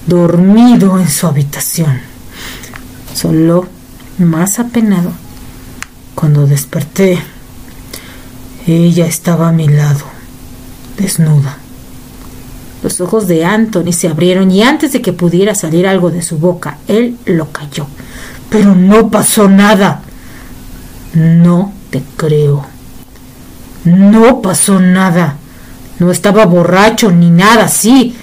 Dormido 0.05 0.99
en 0.99 1.09
su 1.09 1.26
habitación. 1.26 1.99
Solo 3.16 3.68
más 4.20 4.59
apenado. 4.59 5.11
Cuando 6.13 6.45
desperté, 6.45 7.18
ella 8.68 9.07
estaba 9.07 9.49
a 9.49 9.51
mi 9.51 9.68
lado, 9.68 10.14
desnuda. 10.97 11.57
Los 12.83 13.01
ojos 13.01 13.27
de 13.27 13.43
Anthony 13.43 13.93
se 13.93 14.07
abrieron 14.07 14.51
y 14.51 14.61
antes 14.61 14.93
de 14.93 15.01
que 15.01 15.11
pudiera 15.11 15.55
salir 15.55 15.87
algo 15.87 16.11
de 16.11 16.21
su 16.21 16.37
boca, 16.37 16.77
él 16.87 17.17
lo 17.25 17.51
cayó. 17.51 17.87
Pero 18.49 18.75
no 18.75 19.09
pasó 19.09 19.49
nada. 19.49 20.01
No 21.13 21.73
te 21.89 22.03
creo. 22.15 22.65
No 23.85 24.41
pasó 24.41 24.79
nada. 24.79 25.37
No 25.99 26.11
estaba 26.11 26.45
borracho 26.45 27.11
ni 27.11 27.31
nada 27.31 27.65
así. 27.65 28.15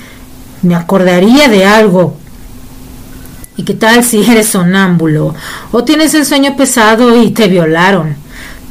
Me 0.62 0.74
acordaría 0.74 1.48
de 1.48 1.64
algo. 1.64 2.16
¿Y 3.56 3.64
qué 3.64 3.74
tal 3.74 4.04
si 4.04 4.22
eres 4.22 4.48
sonámbulo? 4.48 5.34
¿O 5.72 5.84
tienes 5.84 6.14
el 6.14 6.24
sueño 6.24 6.56
pesado 6.56 7.20
y 7.20 7.30
te 7.30 7.48
violaron? 7.48 8.14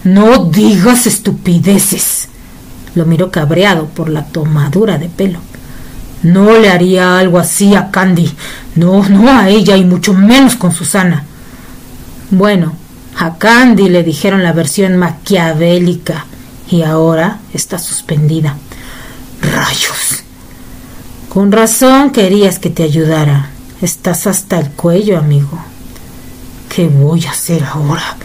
No 0.04 0.45
digas 0.45 1.06
estupideces. 1.06 2.30
Lo 2.96 3.06
miró 3.06 3.32
cabreado 3.32 3.86
por 3.88 4.10
la 4.10 4.26
tomadura 4.26 4.98
de 4.98 5.10
pelo. 5.10 5.39
No 6.24 6.58
le 6.58 6.70
haría 6.70 7.18
algo 7.18 7.39
así 7.39 7.76
a 7.76 7.89
Candy. 7.89 8.32
No, 8.76 9.08
no 9.10 9.32
a 9.32 9.50
ella 9.50 9.78
y 9.78 9.86
mucho 9.86 10.14
menos 10.14 10.56
con 10.56 10.72
Susana. 10.72 11.24
Bueno, 12.30 12.74
a 13.18 13.38
Candy 13.38 13.89
le 13.89 14.04
dijeron 14.04 14.44
la 14.44 14.54
versión 14.54 14.98
maquiavélica 14.98 16.26
y 16.70 16.84
ahora 16.84 17.39
está 17.54 17.80
suspendida. 17.80 18.56
Rayos. 19.42 20.24
Con 21.30 21.52
razón 21.52 22.12
querías 22.12 22.60
que 22.60 22.70
te 22.70 22.84
ayudara. 22.84 23.50
Estás 23.82 24.28
hasta 24.28 24.60
el 24.60 24.70
cuello, 24.72 25.18
amigo. 25.18 25.60
¿Qué 26.70 26.88
voy 26.88 27.26
a 27.26 27.32
hacer 27.32 27.64
ahora? 27.64 28.16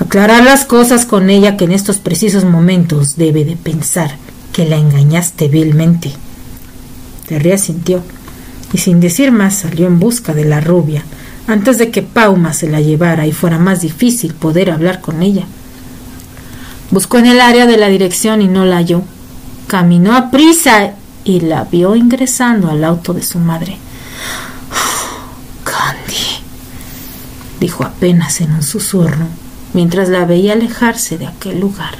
Aclarar 0.00 0.44
las 0.44 0.64
cosas 0.64 1.06
con 1.06 1.30
ella 1.30 1.56
que 1.56 1.64
en 1.64 1.72
estos 1.72 1.98
precisos 1.98 2.44
momentos 2.44 3.16
debe 3.16 3.44
de 3.44 3.56
pensar 3.56 4.16
que 4.52 4.66
la 4.66 4.76
engañaste 4.76 5.48
vilmente. 5.48 6.12
Terry 7.28 7.56
sintió 7.58 8.02
y 8.72 8.78
sin 8.78 9.00
decir 9.00 9.32
más 9.32 9.54
salió 9.54 9.86
en 9.86 9.98
busca 9.98 10.34
de 10.34 10.44
la 10.44 10.60
rubia 10.60 11.02
antes 11.46 11.78
de 11.78 11.90
que 11.90 12.02
Pauma 12.02 12.52
se 12.52 12.68
la 12.68 12.80
llevara 12.80 13.26
y 13.26 13.32
fuera 13.32 13.58
más 13.58 13.80
difícil 13.80 14.34
poder 14.34 14.70
hablar 14.70 15.00
con 15.00 15.22
ella. 15.22 15.44
Buscó 16.90 17.18
en 17.18 17.26
el 17.26 17.40
área 17.40 17.66
de 17.66 17.76
la 17.76 17.88
dirección 17.88 18.42
y 18.42 18.48
no 18.48 18.64
la 18.64 18.76
halló. 18.76 19.02
Caminó 19.66 20.14
a 20.16 20.30
prisa 20.30 20.92
y 21.24 21.40
la 21.40 21.64
vio 21.64 21.96
ingresando 21.96 22.70
al 22.70 22.84
auto 22.84 23.12
de 23.12 23.22
su 23.22 23.38
madre. 23.38 23.78
Candy, 25.64 26.42
dijo 27.60 27.84
apenas 27.84 28.40
en 28.40 28.52
un 28.52 28.62
susurro, 28.62 29.26
mientras 29.76 30.08
la 30.08 30.24
veía 30.24 30.54
alejarse 30.54 31.18
de 31.18 31.26
aquel 31.26 31.60
lugar. 31.60 31.94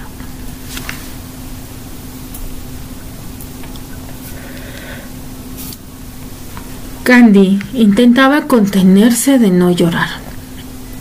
Candy 7.03 7.59
intentaba 7.75 8.47
contenerse 8.47 9.39
de 9.39 9.51
no 9.51 9.71
llorar. 9.71 10.09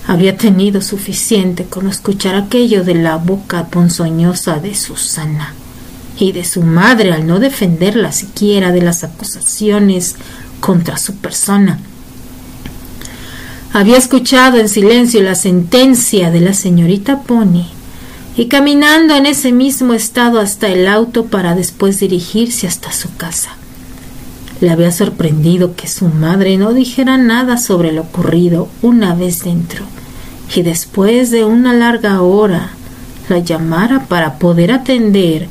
Había 0.06 0.36
tenido 0.36 0.82
suficiente 0.82 1.64
con 1.64 1.88
escuchar 1.88 2.36
aquello 2.36 2.84
de 2.84 2.96
la 2.96 3.16
boca 3.16 3.68
ponzoñosa 3.68 4.60
de 4.60 4.76
Susana 4.76 5.54
y 6.20 6.34
de 6.34 6.44
su 6.44 6.62
madre 6.62 7.14
al 7.14 7.26
no 7.26 7.40
defenderla 7.40 8.12
siquiera 8.12 8.74
de 8.74 8.82
las 8.82 9.06
acusaciones 9.06 10.18
contra 10.60 10.98
su 10.98 11.16
persona. 11.16 11.80
Había 13.76 13.98
escuchado 13.98 14.58
en 14.58 14.70
silencio 14.70 15.22
la 15.22 15.36
sentencia 15.36 16.32
de 16.32 16.40
la 16.40 16.54
señorita 16.54 17.24
Pony 17.24 17.66
y 18.38 18.46
caminando 18.46 19.18
en 19.18 19.26
ese 19.26 19.52
mismo 19.52 19.94
estado 19.94 20.40
hasta 20.40 20.70
el 20.70 20.88
auto 20.88 21.26
para 21.26 21.56
después 21.56 22.00
dirigirse 22.00 22.68
hasta 22.68 22.94
su 22.94 23.14
casa. 23.18 23.58
Le 24.62 24.70
había 24.70 24.94
sorprendido 24.94 25.76
que 25.76 25.90
su 25.90 26.08
madre 26.08 26.56
no 26.56 26.72
dijera 26.72 27.18
nada 27.18 27.58
sobre 27.58 27.92
lo 27.92 28.04
ocurrido 28.04 28.70
una 28.82 29.14
vez 29.14 29.44
dentro 29.44 29.84
y 30.56 30.62
después 30.62 31.30
de 31.30 31.44
una 31.44 31.74
larga 31.74 32.22
hora 32.22 32.70
la 33.28 33.40
llamara 33.40 34.06
para 34.06 34.40
poder 34.40 34.72
atender 34.72 35.50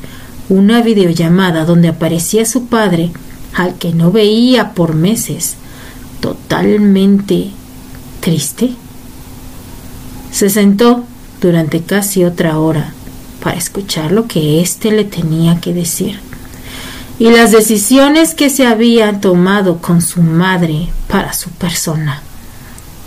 una 0.49 0.81
videollamada 0.81 1.63
donde 1.63 1.89
aparecía 1.89 2.43
su 2.45 2.65
padre 2.65 3.11
al 3.53 3.75
que 3.75 3.93
no 3.93 4.11
veía 4.11 4.71
por 4.73 4.95
meses, 4.95 5.57
totalmente 6.21 7.51
triste. 8.25 8.71
Se 10.31 10.49
sentó 10.49 11.03
durante 11.39 11.81
casi 11.81 12.23
otra 12.25 12.57
hora 12.57 12.91
para 13.43 13.55
escuchar 13.55 14.11
lo 14.11 14.27
que 14.27 14.61
éste 14.61 14.91
le 14.91 15.03
tenía 15.03 15.61
que 15.61 15.73
decir 15.75 16.19
y 17.19 17.29
las 17.29 17.51
decisiones 17.51 18.33
que 18.33 18.49
se 18.49 18.65
había 18.65 19.21
tomado 19.21 19.77
con 19.77 20.01
su 20.01 20.23
madre 20.23 20.89
para 21.07 21.33
su 21.33 21.51
persona. 21.51 22.23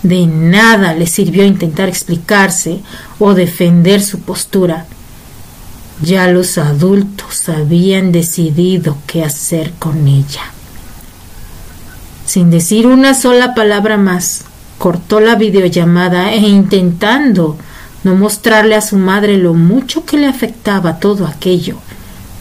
De 0.05 0.29
nada 0.29 0.95
le 0.95 1.09
sirvió 1.09 1.45
intentar 1.45 1.89
explicarse 1.89 2.79
o 3.19 3.35
defender 3.35 4.01
su 4.01 4.21
postura. 4.21 4.87
Ya 6.01 6.29
los 6.29 6.59
adultos 6.59 7.49
habían 7.49 8.13
decidido 8.13 8.97
qué 9.09 9.25
hacer 9.25 9.73
con 9.81 10.07
ella. 10.07 10.53
Sin 12.25 12.51
decir 12.51 12.87
una 12.87 13.15
sola 13.15 13.57
palabra 13.57 13.97
más, 13.97 14.45
cortó 14.79 15.19
la 15.21 15.35
videollamada 15.35 16.33
e 16.33 16.39
intentando 16.39 17.57
no 18.05 18.15
mostrarle 18.15 18.77
a 18.77 18.81
su 18.81 18.97
madre 18.97 19.37
lo 19.37 19.55
mucho 19.55 20.05
que 20.05 20.17
le 20.17 20.27
afectaba 20.27 21.01
todo 21.01 21.27
aquello, 21.27 21.77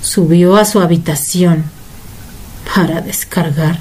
subió 0.01 0.55
a 0.55 0.65
su 0.65 0.79
habitación 0.79 1.65
para 2.75 3.01
descargar 3.01 3.79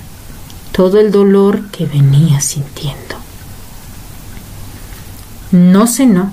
todo 0.72 0.98
el 0.98 1.12
dolor 1.12 1.70
que 1.70 1.86
venía 1.86 2.40
sintiendo. 2.40 3.16
No 5.52 5.86
cenó, 5.86 6.32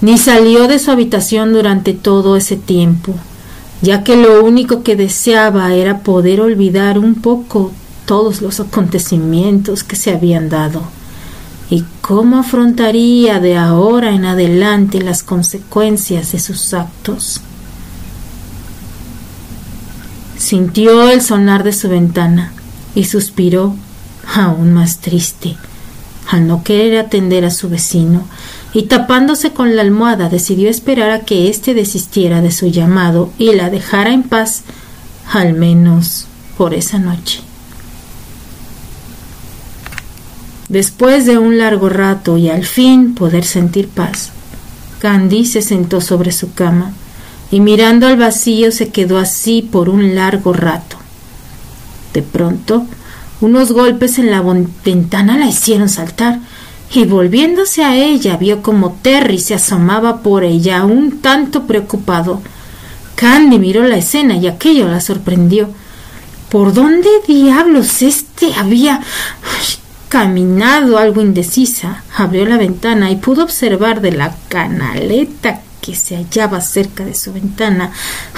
ni 0.00 0.18
salió 0.18 0.66
de 0.66 0.78
su 0.78 0.90
habitación 0.90 1.52
durante 1.52 1.94
todo 1.94 2.36
ese 2.36 2.56
tiempo, 2.56 3.14
ya 3.80 4.02
que 4.02 4.16
lo 4.16 4.44
único 4.44 4.82
que 4.82 4.96
deseaba 4.96 5.72
era 5.72 6.00
poder 6.00 6.40
olvidar 6.40 6.98
un 6.98 7.14
poco 7.14 7.72
todos 8.06 8.42
los 8.42 8.60
acontecimientos 8.60 9.84
que 9.84 9.96
se 9.96 10.12
habían 10.12 10.48
dado 10.48 10.82
y 11.70 11.84
cómo 12.00 12.38
afrontaría 12.38 13.40
de 13.40 13.56
ahora 13.56 14.10
en 14.10 14.24
adelante 14.24 15.00
las 15.00 15.22
consecuencias 15.22 16.32
de 16.32 16.38
sus 16.38 16.74
actos. 16.74 17.40
Sintió 20.36 21.10
el 21.10 21.22
sonar 21.22 21.64
de 21.64 21.72
su 21.72 21.88
ventana 21.88 22.52
y 22.94 23.04
suspiró 23.04 23.74
aún 24.34 24.72
más 24.72 24.98
triste 24.98 25.56
al 26.30 26.46
no 26.46 26.64
querer 26.64 26.98
atender 26.98 27.44
a 27.44 27.50
su 27.50 27.68
vecino 27.68 28.26
y 28.72 28.84
tapándose 28.84 29.52
con 29.52 29.76
la 29.76 29.82
almohada 29.82 30.28
decidió 30.28 30.68
esperar 30.68 31.10
a 31.10 31.20
que 31.20 31.48
éste 31.48 31.74
desistiera 31.74 32.40
de 32.40 32.50
su 32.50 32.66
llamado 32.66 33.30
y 33.38 33.52
la 33.52 33.70
dejara 33.70 34.12
en 34.12 34.24
paz 34.24 34.62
al 35.32 35.54
menos 35.54 36.26
por 36.56 36.74
esa 36.74 36.98
noche. 36.98 37.43
Después 40.74 41.24
de 41.24 41.38
un 41.38 41.56
largo 41.58 41.88
rato 41.88 42.36
y 42.36 42.48
al 42.48 42.64
fin 42.64 43.14
poder 43.14 43.44
sentir 43.44 43.86
paz, 43.86 44.32
Candy 44.98 45.46
se 45.46 45.62
sentó 45.62 46.00
sobre 46.00 46.32
su 46.32 46.52
cama 46.52 46.90
y 47.52 47.60
mirando 47.60 48.08
al 48.08 48.16
vacío 48.16 48.72
se 48.72 48.88
quedó 48.88 49.18
así 49.18 49.62
por 49.62 49.88
un 49.88 50.16
largo 50.16 50.52
rato. 50.52 50.96
De 52.12 52.22
pronto, 52.22 52.86
unos 53.40 53.70
golpes 53.70 54.18
en 54.18 54.32
la 54.32 54.42
ventana 54.84 55.38
la 55.38 55.46
hicieron 55.46 55.88
saltar 55.88 56.40
y 56.92 57.04
volviéndose 57.04 57.84
a 57.84 57.94
ella 57.94 58.36
vio 58.36 58.60
como 58.60 58.98
Terry 59.00 59.38
se 59.38 59.54
asomaba 59.54 60.22
por 60.22 60.42
ella 60.42 60.84
un 60.86 61.20
tanto 61.20 61.68
preocupado. 61.68 62.42
Candy 63.14 63.60
miró 63.60 63.84
la 63.84 63.98
escena 63.98 64.36
y 64.38 64.48
aquello 64.48 64.88
la 64.88 65.00
sorprendió. 65.00 65.68
¿Por 66.48 66.74
dónde 66.74 67.08
diablos 67.28 68.02
este 68.02 68.52
había 68.54 69.02
caminado 70.14 70.96
algo 70.96 71.20
indecisa? 71.20 72.04
Abrió 72.16 72.46
la 72.46 72.56
ventana 72.56 73.10
y 73.10 73.16
pudo 73.16 73.42
observar 73.42 74.00
de 74.00 74.12
la 74.12 74.32
canaleta 74.46 75.60
que 75.80 75.96
se 75.96 76.14
hallaba 76.14 76.60
cerca 76.60 77.04
de 77.04 77.14
su 77.14 77.32
ventana 77.32 77.90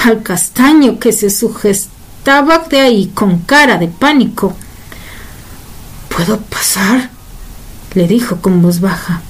al 0.02 0.22
castaño 0.22 0.98
que 0.98 1.12
se 1.12 1.28
sujetaba 1.28 2.60
de 2.70 2.80
ahí 2.80 3.10
con 3.12 3.40
cara 3.40 3.76
de 3.76 3.88
pánico. 3.88 4.56
¿Puedo 6.08 6.38
pasar? 6.40 7.10
le 7.92 8.08
dijo 8.08 8.36
con 8.36 8.62
voz 8.62 8.80
baja. 8.80 9.20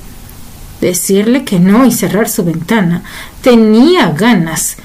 Decirle 0.80 1.42
que 1.42 1.58
no 1.58 1.84
y 1.84 1.90
cerrar 1.90 2.28
su 2.28 2.44
ventana. 2.44 3.02
Tenía 3.42 4.10
ganas, 4.10 4.76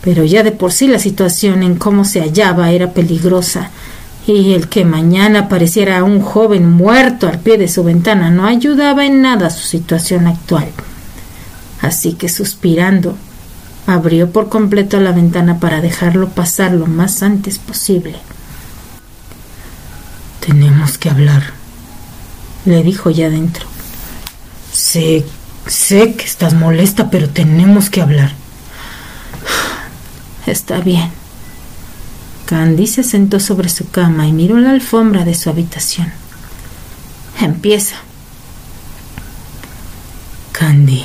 pero 0.00 0.24
ya 0.24 0.42
de 0.42 0.52
por 0.52 0.72
sí 0.72 0.88
la 0.88 0.98
situación 0.98 1.62
en 1.62 1.74
cómo 1.74 2.06
se 2.06 2.22
hallaba 2.22 2.70
era 2.70 2.94
peligrosa, 2.94 3.70
y 4.26 4.54
el 4.54 4.68
que 4.68 4.84
mañana 4.84 5.40
apareciera 5.40 6.04
un 6.04 6.20
joven 6.20 6.70
muerto 6.70 7.28
al 7.28 7.40
pie 7.40 7.58
de 7.58 7.68
su 7.68 7.82
ventana 7.82 8.30
no 8.30 8.46
ayudaba 8.46 9.04
en 9.04 9.20
nada 9.22 9.48
a 9.48 9.50
su 9.50 9.66
situación 9.66 10.26
actual. 10.26 10.68
Así 11.80 12.12
que 12.12 12.28
suspirando, 12.28 13.16
abrió 13.86 14.30
por 14.30 14.48
completo 14.48 15.00
la 15.00 15.12
ventana 15.12 15.58
para 15.58 15.80
dejarlo 15.80 16.28
pasar 16.28 16.72
lo 16.72 16.86
más 16.86 17.22
antes 17.22 17.58
posible. 17.58 18.16
Tenemos 20.46 20.98
que 20.98 21.10
hablar, 21.10 21.42
le 22.64 22.82
dijo 22.84 23.10
ya 23.10 23.28
dentro. 23.28 23.66
Sé, 24.72 25.24
sé 25.66 26.14
que 26.14 26.24
estás 26.24 26.54
molesta, 26.54 27.10
pero 27.10 27.28
tenemos 27.28 27.90
que 27.90 28.00
hablar. 28.00 28.32
Está 30.46 30.78
bien. 30.78 31.21
Candy 32.46 32.86
se 32.86 33.02
sentó 33.02 33.40
sobre 33.40 33.68
su 33.68 33.90
cama 33.90 34.26
y 34.26 34.32
miró 34.32 34.58
la 34.58 34.70
alfombra 34.70 35.24
de 35.24 35.34
su 35.34 35.50
habitación. 35.50 36.12
Empieza. 37.40 37.96
Candy. 40.52 41.04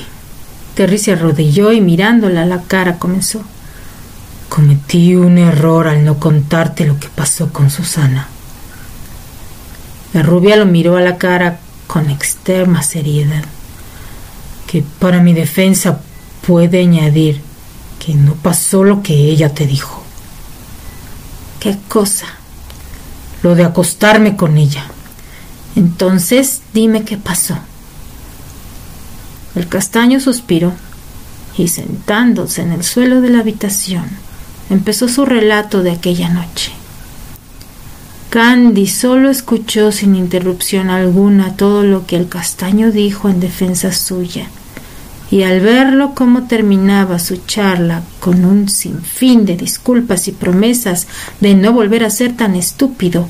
Terry 0.75 0.97
se 0.97 1.13
arrodilló 1.13 1.71
y 1.71 1.81
mirándola 1.81 2.43
a 2.43 2.45
la 2.45 2.61
cara 2.61 2.99
comenzó. 2.99 3.43
Cometí 4.49 5.15
un 5.15 5.37
error 5.37 5.87
al 5.87 6.05
no 6.05 6.19
contarte 6.19 6.85
lo 6.85 6.99
que 6.99 7.07
pasó 7.07 7.51
con 7.51 7.69
Susana. 7.69 8.27
La 10.13 10.21
rubia 10.21 10.55
lo 10.55 10.65
miró 10.65 10.97
a 10.97 11.01
la 11.01 11.17
cara 11.17 11.59
con 11.87 12.09
extrema 12.09 12.83
seriedad, 12.83 13.43
que 14.67 14.83
para 14.99 15.21
mi 15.21 15.33
defensa 15.33 16.01
puede 16.45 16.81
añadir 16.81 17.41
que 17.99 18.13
no 18.13 18.33
pasó 18.33 18.83
lo 18.83 19.01
que 19.01 19.13
ella 19.13 19.53
te 19.53 19.65
dijo. 19.65 20.06
¿Qué 21.67 21.77
cosa? 21.89 22.27
Lo 23.43 23.53
de 23.53 23.65
acostarme 23.65 24.37
con 24.37 24.57
ella. 24.57 24.85
Entonces 25.75 26.61
dime 26.73 27.03
qué 27.03 27.17
pasó. 27.17 27.57
El 29.53 29.67
castaño 29.67 30.21
suspiró 30.21 30.71
y 31.57 31.67
sentándose 31.67 32.61
en 32.61 32.71
el 32.71 32.85
suelo 32.85 33.19
de 33.19 33.31
la 33.31 33.39
habitación, 33.39 34.05
empezó 34.69 35.09
su 35.09 35.25
relato 35.25 35.83
de 35.83 35.91
aquella 35.91 36.29
noche. 36.29 36.71
Candy 38.29 38.87
solo 38.87 39.29
escuchó 39.29 39.91
sin 39.91 40.15
interrupción 40.15 40.89
alguna 40.89 41.57
todo 41.57 41.83
lo 41.83 42.07
que 42.07 42.15
el 42.15 42.29
castaño 42.29 42.93
dijo 42.93 43.27
en 43.27 43.41
defensa 43.41 43.91
suya, 43.91 44.47
y 45.29 45.43
al 45.43 45.59
verlo 45.59 46.13
cómo 46.15 46.43
terminaba 46.43 47.19
su 47.19 47.37
charla 47.45 48.01
con 48.19 48.45
un 48.45 48.69
sinfín 48.69 49.45
de 49.45 49.57
disculpas 49.57 50.27
y 50.27 50.31
promesas 50.31 51.07
de 51.41 51.55
no 51.55 51.73
volver 51.73 52.03
a 52.03 52.09
ser 52.09 52.35
tan 52.35 52.55
estúpido, 52.55 53.27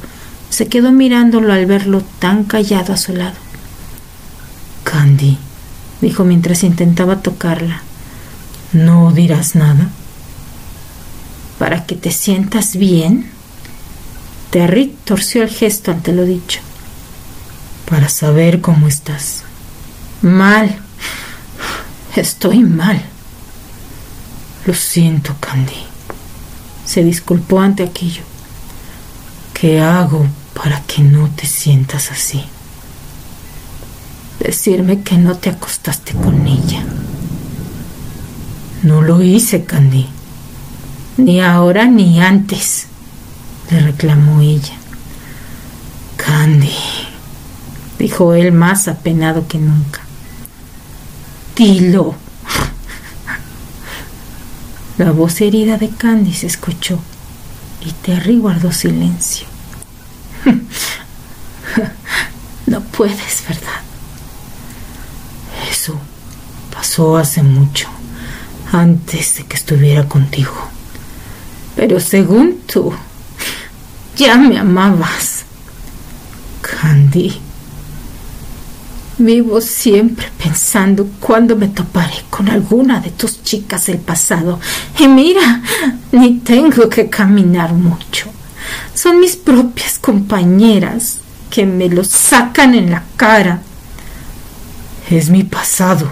se 0.49 0.67
quedó 0.67 0.91
mirándolo 0.91 1.53
al 1.53 1.65
verlo 1.65 2.03
tan 2.19 2.43
callado 2.43 2.93
a 2.93 2.97
su 2.97 3.13
lado. 3.13 3.35
Candy, 4.83 5.37
dijo 6.01 6.23
mientras 6.23 6.63
intentaba 6.63 7.21
tocarla, 7.21 7.81
¿no 8.73 9.11
dirás 9.11 9.55
nada? 9.55 9.89
¿Para 11.57 11.85
que 11.85 11.95
te 11.95 12.11
sientas 12.11 12.75
bien? 12.75 13.31
Terry 14.51 14.95
torció 15.03 15.43
el 15.43 15.49
gesto 15.49 15.91
ante 15.91 16.13
lo 16.13 16.23
dicho. 16.23 16.61
Para 17.89 18.09
saber 18.09 18.61
cómo 18.61 18.87
estás. 18.87 19.43
Mal. 20.21 20.86
Estoy 22.15 22.59
mal. 22.59 23.01
Lo 24.65 24.73
siento, 24.73 25.35
Candy. 25.39 25.85
Se 26.85 27.03
disculpó 27.03 27.59
ante 27.59 27.83
aquello. 27.83 28.23
¿Qué 29.53 29.79
hago 29.81 30.25
para 30.53 30.81
que 30.83 31.01
no 31.01 31.29
te 31.29 31.45
sientas 31.45 32.11
así? 32.11 32.43
Decirme 34.39 35.01
que 35.01 35.17
no 35.17 35.35
te 35.37 35.49
acostaste 35.49 36.13
con 36.13 36.47
ella. 36.47 36.83
No 38.83 39.01
lo 39.01 39.21
hice, 39.21 39.65
Candy. 39.65 40.07
Ni 41.17 41.41
ahora 41.41 41.85
ni 41.85 42.21
antes 42.21 42.87
le 43.71 43.79
reclamó 43.79 44.41
ella. 44.41 44.75
Candy, 46.15 46.75
dijo 47.99 48.33
él 48.33 48.51
más 48.51 48.87
apenado 48.87 49.47
que 49.47 49.57
nunca. 49.57 50.06
Dilo. 51.57 52.15
La 54.99 55.11
voz 55.11 55.41
herida 55.41 55.77
de 55.77 55.89
Candy 55.89 56.33
se 56.33 56.45
escuchó 56.47 56.99
y 57.81 57.91
Terry 57.91 58.37
guardó 58.37 58.71
silencio. 58.71 59.47
No 62.67 62.81
puedes, 62.81 63.43
¿verdad? 63.47 63.79
Eso 65.71 65.97
pasó 66.73 67.15
hace 67.15 67.41
mucho, 67.41 67.87
antes 68.73 69.35
de 69.35 69.45
que 69.45 69.55
estuviera 69.55 70.05
contigo. 70.05 70.53
Pero 71.77 72.01
según 72.01 72.59
tú, 72.67 72.93
ya 74.17 74.35
me 74.35 74.59
amabas. 74.59 75.45
Candy. 76.61 77.46
Vivo 79.19 79.61
siempre 79.61 80.29
pensando 80.41 81.07
cuándo 81.19 81.55
me 81.55 81.67
toparé 81.67 82.23
con 82.29 82.49
alguna 82.49 82.99
de 82.99 83.09
tus 83.09 83.41
chicas 83.41 83.87
del 83.87 83.97
pasado. 83.97 84.59
Y 84.99 85.07
mira, 85.07 85.63
ni 86.11 86.35
tengo 86.35 86.87
que 86.87 87.09
caminar 87.09 87.73
mucho. 87.73 88.29
Son 88.93 89.19
mis 89.19 89.35
propias 89.35 89.97
compañeras 89.97 91.17
que 91.49 91.65
me 91.65 91.89
lo 91.89 92.03
sacan 92.03 92.75
en 92.75 92.91
la 92.91 93.03
cara. 93.15 93.61
Es 95.09 95.31
mi 95.31 95.43
pasado. 95.43 96.11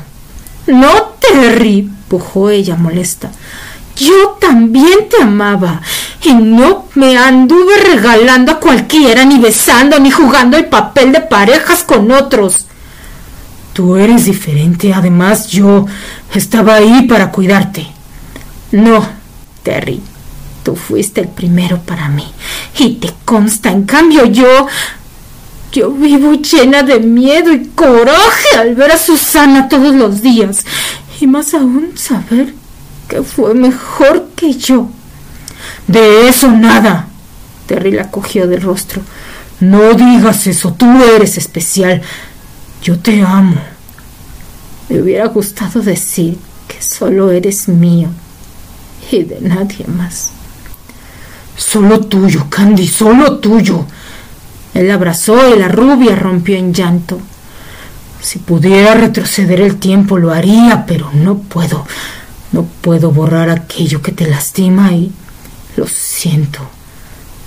No, 0.65 1.15
Terry, 1.19 1.87
pujó 2.07 2.49
ella 2.49 2.75
molesta. 2.75 3.29
Yo 3.97 4.37
también 4.41 5.09
te 5.09 5.21
amaba 5.21 5.79
y 6.23 6.33
no 6.33 6.87
me 6.95 7.17
anduve 7.17 7.77
regalando 7.77 8.53
a 8.53 8.59
cualquiera, 8.59 9.25
ni 9.25 9.37
besando, 9.37 9.99
ni 9.99 10.09
jugando 10.09 10.57
el 10.57 10.65
papel 10.65 11.11
de 11.11 11.21
parejas 11.21 11.83
con 11.83 12.11
otros. 12.11 12.65
Tú 13.75 13.97
eres 13.97 14.23
diferente, 14.23 14.93
además 14.93 15.49
yo 15.49 15.85
estaba 16.33 16.75
ahí 16.75 17.07
para 17.09 17.29
cuidarte. 17.29 17.85
No, 18.71 19.05
Terry, 19.63 19.99
tú 20.63 20.77
fuiste 20.77 21.19
el 21.19 21.27
primero 21.27 21.81
para 21.81 22.07
mí. 22.07 22.25
Y 22.79 22.93
te 22.93 23.13
consta, 23.25 23.69
en 23.71 23.83
cambio 23.83 24.25
yo... 24.27 24.67
Yo 25.73 25.91
vivo 25.91 26.31
llena 26.35 26.83
de 26.83 27.01
miedo 27.01 27.51
y 27.51 27.65
coraje 27.75 28.55
al 28.57 28.75
ver 28.75 28.93
a 28.93 28.97
Susana 28.97 29.67
todos 29.67 29.93
los 29.93 30.21
días. 30.21 30.65
Y 31.19 31.27
más 31.27 31.53
aún 31.53 31.97
saber 31.97 32.53
que 33.09 33.23
fue 33.23 33.53
mejor 33.53 34.29
que 34.37 34.53
yo. 34.53 34.87
De 35.85 36.29
eso 36.29 36.49
nada. 36.49 37.09
Terry 37.65 37.91
la 37.91 38.09
cogió 38.09 38.47
del 38.47 38.61
rostro. 38.61 39.01
No 39.59 39.95
digas 39.95 40.47
eso, 40.47 40.71
tú 40.71 40.85
eres 41.03 41.37
especial. 41.37 42.01
Yo 42.85 42.99
te 42.99 43.19
amo. 43.23 43.59
Me 44.89 45.01
hubiera 45.01 45.25
gustado 45.25 45.81
decir 45.81 46.37
que 46.67 46.83
solo 46.83 47.31
eres 47.31 47.67
mío 47.67 48.09
y 49.11 49.23
de 49.23 49.41
nadie 49.41 49.87
más. 49.87 50.29
Solo 51.57 52.01
tuyo, 52.01 52.45
Candy, 52.47 52.87
solo 52.87 53.39
tuyo. 53.39 53.87
Él 54.75 54.91
abrazó 54.91 55.55
y 55.55 55.57
la 55.57 55.67
rubia 55.67 56.15
rompió 56.15 56.57
en 56.57 56.75
llanto. 56.75 57.19
Si 58.21 58.37
pudiera 58.37 58.93
retroceder 58.93 59.61
el 59.61 59.77
tiempo 59.77 60.19
lo 60.19 60.31
haría, 60.31 60.85
pero 60.85 61.09
no 61.11 61.39
puedo. 61.39 61.87
No 62.51 62.67
puedo 62.81 63.09
borrar 63.09 63.49
aquello 63.49 64.03
que 64.03 64.11
te 64.11 64.29
lastima 64.29 64.91
y 64.91 65.11
lo 65.75 65.87
siento, 65.87 66.59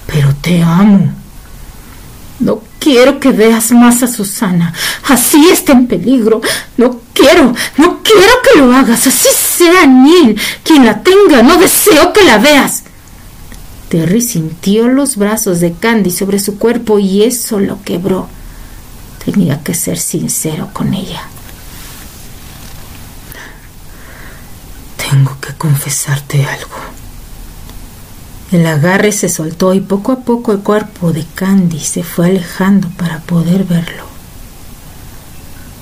pero 0.04 0.34
te 0.34 0.64
amo. 0.64 1.12
No 2.40 2.62
quiero 2.78 3.18
que 3.18 3.30
veas 3.30 3.72
más 3.72 4.02
a 4.02 4.06
Susana. 4.06 4.72
Así 5.08 5.48
está 5.50 5.72
en 5.72 5.86
peligro. 5.86 6.40
No 6.76 7.00
quiero, 7.12 7.54
no 7.76 8.02
quiero 8.02 8.32
que 8.42 8.58
lo 8.60 8.72
hagas. 8.72 9.06
Así 9.06 9.28
sea 9.34 9.86
Neil 9.86 10.40
quien 10.62 10.84
la 10.84 11.02
tenga. 11.02 11.42
No 11.42 11.56
deseo 11.56 12.12
que 12.12 12.24
la 12.24 12.38
veas. 12.38 12.84
Terry 13.88 14.20
sintió 14.20 14.88
los 14.88 15.16
brazos 15.16 15.60
de 15.60 15.72
Candy 15.72 16.10
sobre 16.10 16.38
su 16.38 16.58
cuerpo 16.58 16.98
y 16.98 17.24
eso 17.24 17.58
lo 17.58 17.82
quebró. 17.82 18.28
Tenía 19.24 19.62
que 19.62 19.74
ser 19.74 19.98
sincero 19.98 20.70
con 20.72 20.94
ella. 20.94 21.22
Tengo 25.10 25.36
que 25.40 25.54
confesarte 25.54 26.44
algo. 26.44 26.97
El 28.50 28.66
agarre 28.66 29.12
se 29.12 29.28
soltó 29.28 29.74
y 29.74 29.80
poco 29.80 30.12
a 30.12 30.20
poco 30.20 30.52
el 30.52 30.60
cuerpo 30.60 31.12
de 31.12 31.26
Candy 31.34 31.80
se 31.80 32.02
fue 32.02 32.26
alejando 32.26 32.88
para 32.90 33.20
poder 33.20 33.64
verlo. 33.64 34.04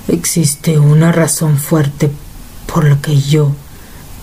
Existe 0.09 0.79
una 0.79 1.13
razón 1.13 1.59
fuerte 1.59 2.11
por 2.67 2.85
la 2.85 2.97
que 3.01 3.21
yo 3.21 3.53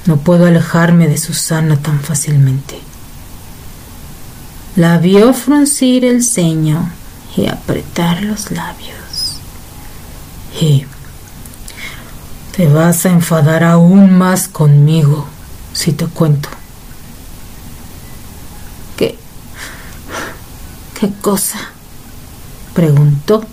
no 0.05 0.17
puedo 0.17 0.45
alejarme 0.45 1.07
de 1.07 1.17
Susana 1.17 1.77
tan 1.77 2.01
fácilmente. 2.01 2.79
La 4.75 4.97
vio 4.97 5.33
fruncir 5.33 6.03
el 6.03 6.21
ceño 6.23 6.89
y 7.37 7.47
apretar 7.47 8.23
los 8.23 8.51
labios. 8.51 9.37
Y 10.59 10.85
te 12.55 12.67
vas 12.67 13.05
a 13.05 13.09
enfadar 13.09 13.63
aún 13.63 14.17
más 14.17 14.49
conmigo 14.49 15.27
si 15.73 15.93
te 15.93 16.07
cuento. 16.07 16.49
¿Qué 21.03 21.11
cosa? 21.19 21.59
preguntó 22.73 23.43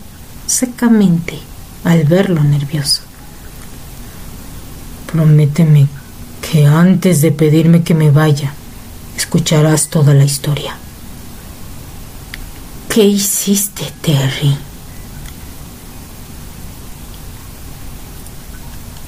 secamente 0.47 1.37
al 1.83 2.05
verlo 2.05 2.45
nervioso. 2.45 3.03
Prométeme 5.11 5.89
que 6.49 6.69
antes 6.69 7.23
de 7.23 7.33
pedirme 7.33 7.83
que 7.83 7.93
me 7.93 8.13
vaya, 8.13 8.55
escucharás 9.17 9.89
toda 9.89 10.15
la 10.15 10.23
historia. 10.23 10.77
¿Qué 12.89 13.03
hiciste, 13.03 13.93
Terry? 14.01 14.57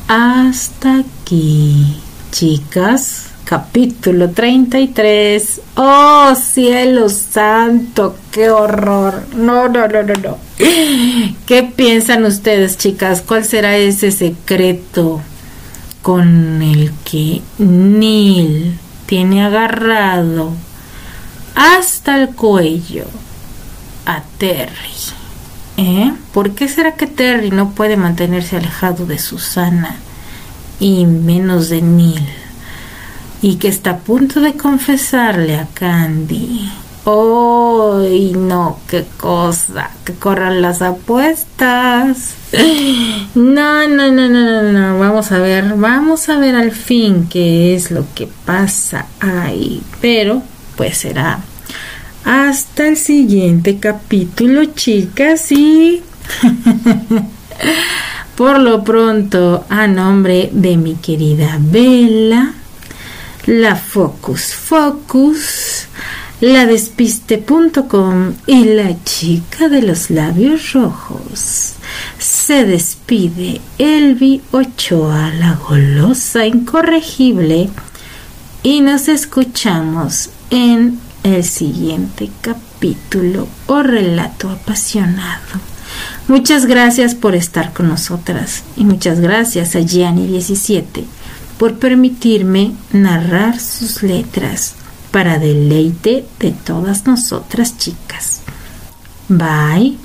Hasta 0.09 0.99
aquí, 0.99 1.97
chicas 2.33 3.32
capítulo 3.45 4.31
33. 4.31 5.61
¡Oh, 5.77 6.35
cielo 6.35 7.09
santo! 7.09 8.17
¡Qué 8.31 8.51
horror! 8.51 9.25
No, 9.35 9.69
no, 9.69 9.89
no, 9.89 10.03
no, 10.03 10.15
no. 10.15 10.39
¿Qué 11.47 11.63
piensan 11.63 12.25
ustedes, 12.25 12.79
chicas? 12.79 13.23
¿Cuál 13.27 13.45
será 13.45 13.77
ese 13.77 14.11
secreto 14.11 15.21
con 16.03 16.63
el 16.63 16.93
que 17.05 17.43
Neil 17.59 18.79
tiene 19.07 19.45
agarrado 19.45 20.53
hasta 21.55 22.21
el 22.21 22.31
cuello 22.31 23.05
a 24.07 24.23
Terry? 24.39 24.73
¿Eh? 25.77 26.13
¿Por 26.33 26.53
qué 26.53 26.69
será 26.69 26.95
que 26.97 27.07
Terry 27.07 27.51
no 27.51 27.71
puede 27.71 27.97
mantenerse 27.97 28.57
alejado 28.57 29.07
de 29.07 29.19
Susana 29.19 29.97
y 30.79 31.07
menos 31.07 31.69
de 31.69 31.83
Neil? 31.83 32.42
Y 33.43 33.57
que 33.57 33.69
está 33.69 33.91
a 33.91 33.99
punto 33.99 34.41
de 34.41 34.55
confesarle 34.55 35.57
a 35.57 35.67
Candy. 35.75 36.71
¡Ay, 37.05 38.33
no! 38.37 38.79
¡Qué 38.89 39.05
cosa! 39.17 39.91
¡Que 40.05 40.15
corran 40.15 40.63
las 40.63 40.81
apuestas! 40.81 42.37
No, 43.35 43.89
no, 43.89 44.13
no, 44.13 44.29
no, 44.29 44.63
no, 44.63 44.63
no. 44.73 44.99
Vamos 45.01 45.33
a 45.33 45.39
ver, 45.39 45.75
vamos 45.77 46.29
a 46.29 46.39
ver 46.39 46.55
al 46.55 46.71
fin 46.71 47.27
qué 47.29 47.75
es 47.75 47.91
lo 47.91 48.05
que 48.15 48.29
pasa 48.45 49.07
ahí. 49.19 49.83
Pero, 50.01 50.43
pues 50.77 50.99
será 50.99 51.41
hasta 52.25 52.87
el 52.87 52.97
siguiente 52.97 53.79
capítulo, 53.79 54.67
chicas, 54.67 55.51
y... 55.51 56.03
Por 58.37 58.61
lo 58.61 58.85
pronto, 58.85 59.65
a 59.69 59.87
nombre 59.87 60.51
de 60.53 60.77
mi 60.77 60.95
querida 60.95 61.59
Bella 61.61 62.55
la 63.47 63.75
Focus 63.75 64.55
Focus, 64.55 65.87
la 66.41 66.67
despiste.com 66.67 68.35
y 68.47 68.65
la 68.65 69.03
chica 69.05 69.69
de 69.69 69.83
los 69.83 70.11
labios 70.11 70.73
rojos. 70.73 71.75
Se 72.19 72.65
despide 72.65 73.61
Elvi 73.79 74.43
Ochoa, 74.53 75.31
la 75.31 75.55
golosa 75.55 76.47
incorregible, 76.47 77.69
y 78.63 78.81
nos 78.81 79.09
escuchamos 79.09 80.31
en 80.51 81.01
el 81.25 81.43
siguiente 81.43 82.31
capítulo 82.41 83.49
o 83.67 83.83
relato 83.83 84.51
apasionado. 84.51 85.61
Muchas 86.29 86.67
gracias 86.67 87.17
por 87.17 87.35
estar 87.35 87.73
con 87.73 87.89
nosotras 87.89 88.63
y 88.77 88.85
muchas 88.85 89.19
gracias 89.19 89.75
a 89.75 89.81
Gianni17 89.81 91.05
por 91.63 91.79
permitirme 91.79 92.75
narrar 92.93 93.61
sus 93.61 94.03
letras 94.03 94.75
para 95.13 95.39
deleite 95.39 96.27
de 96.41 96.51
todas 96.51 97.07
nosotras 97.07 97.79
chicas. 97.79 98.43
Bye. 99.29 99.97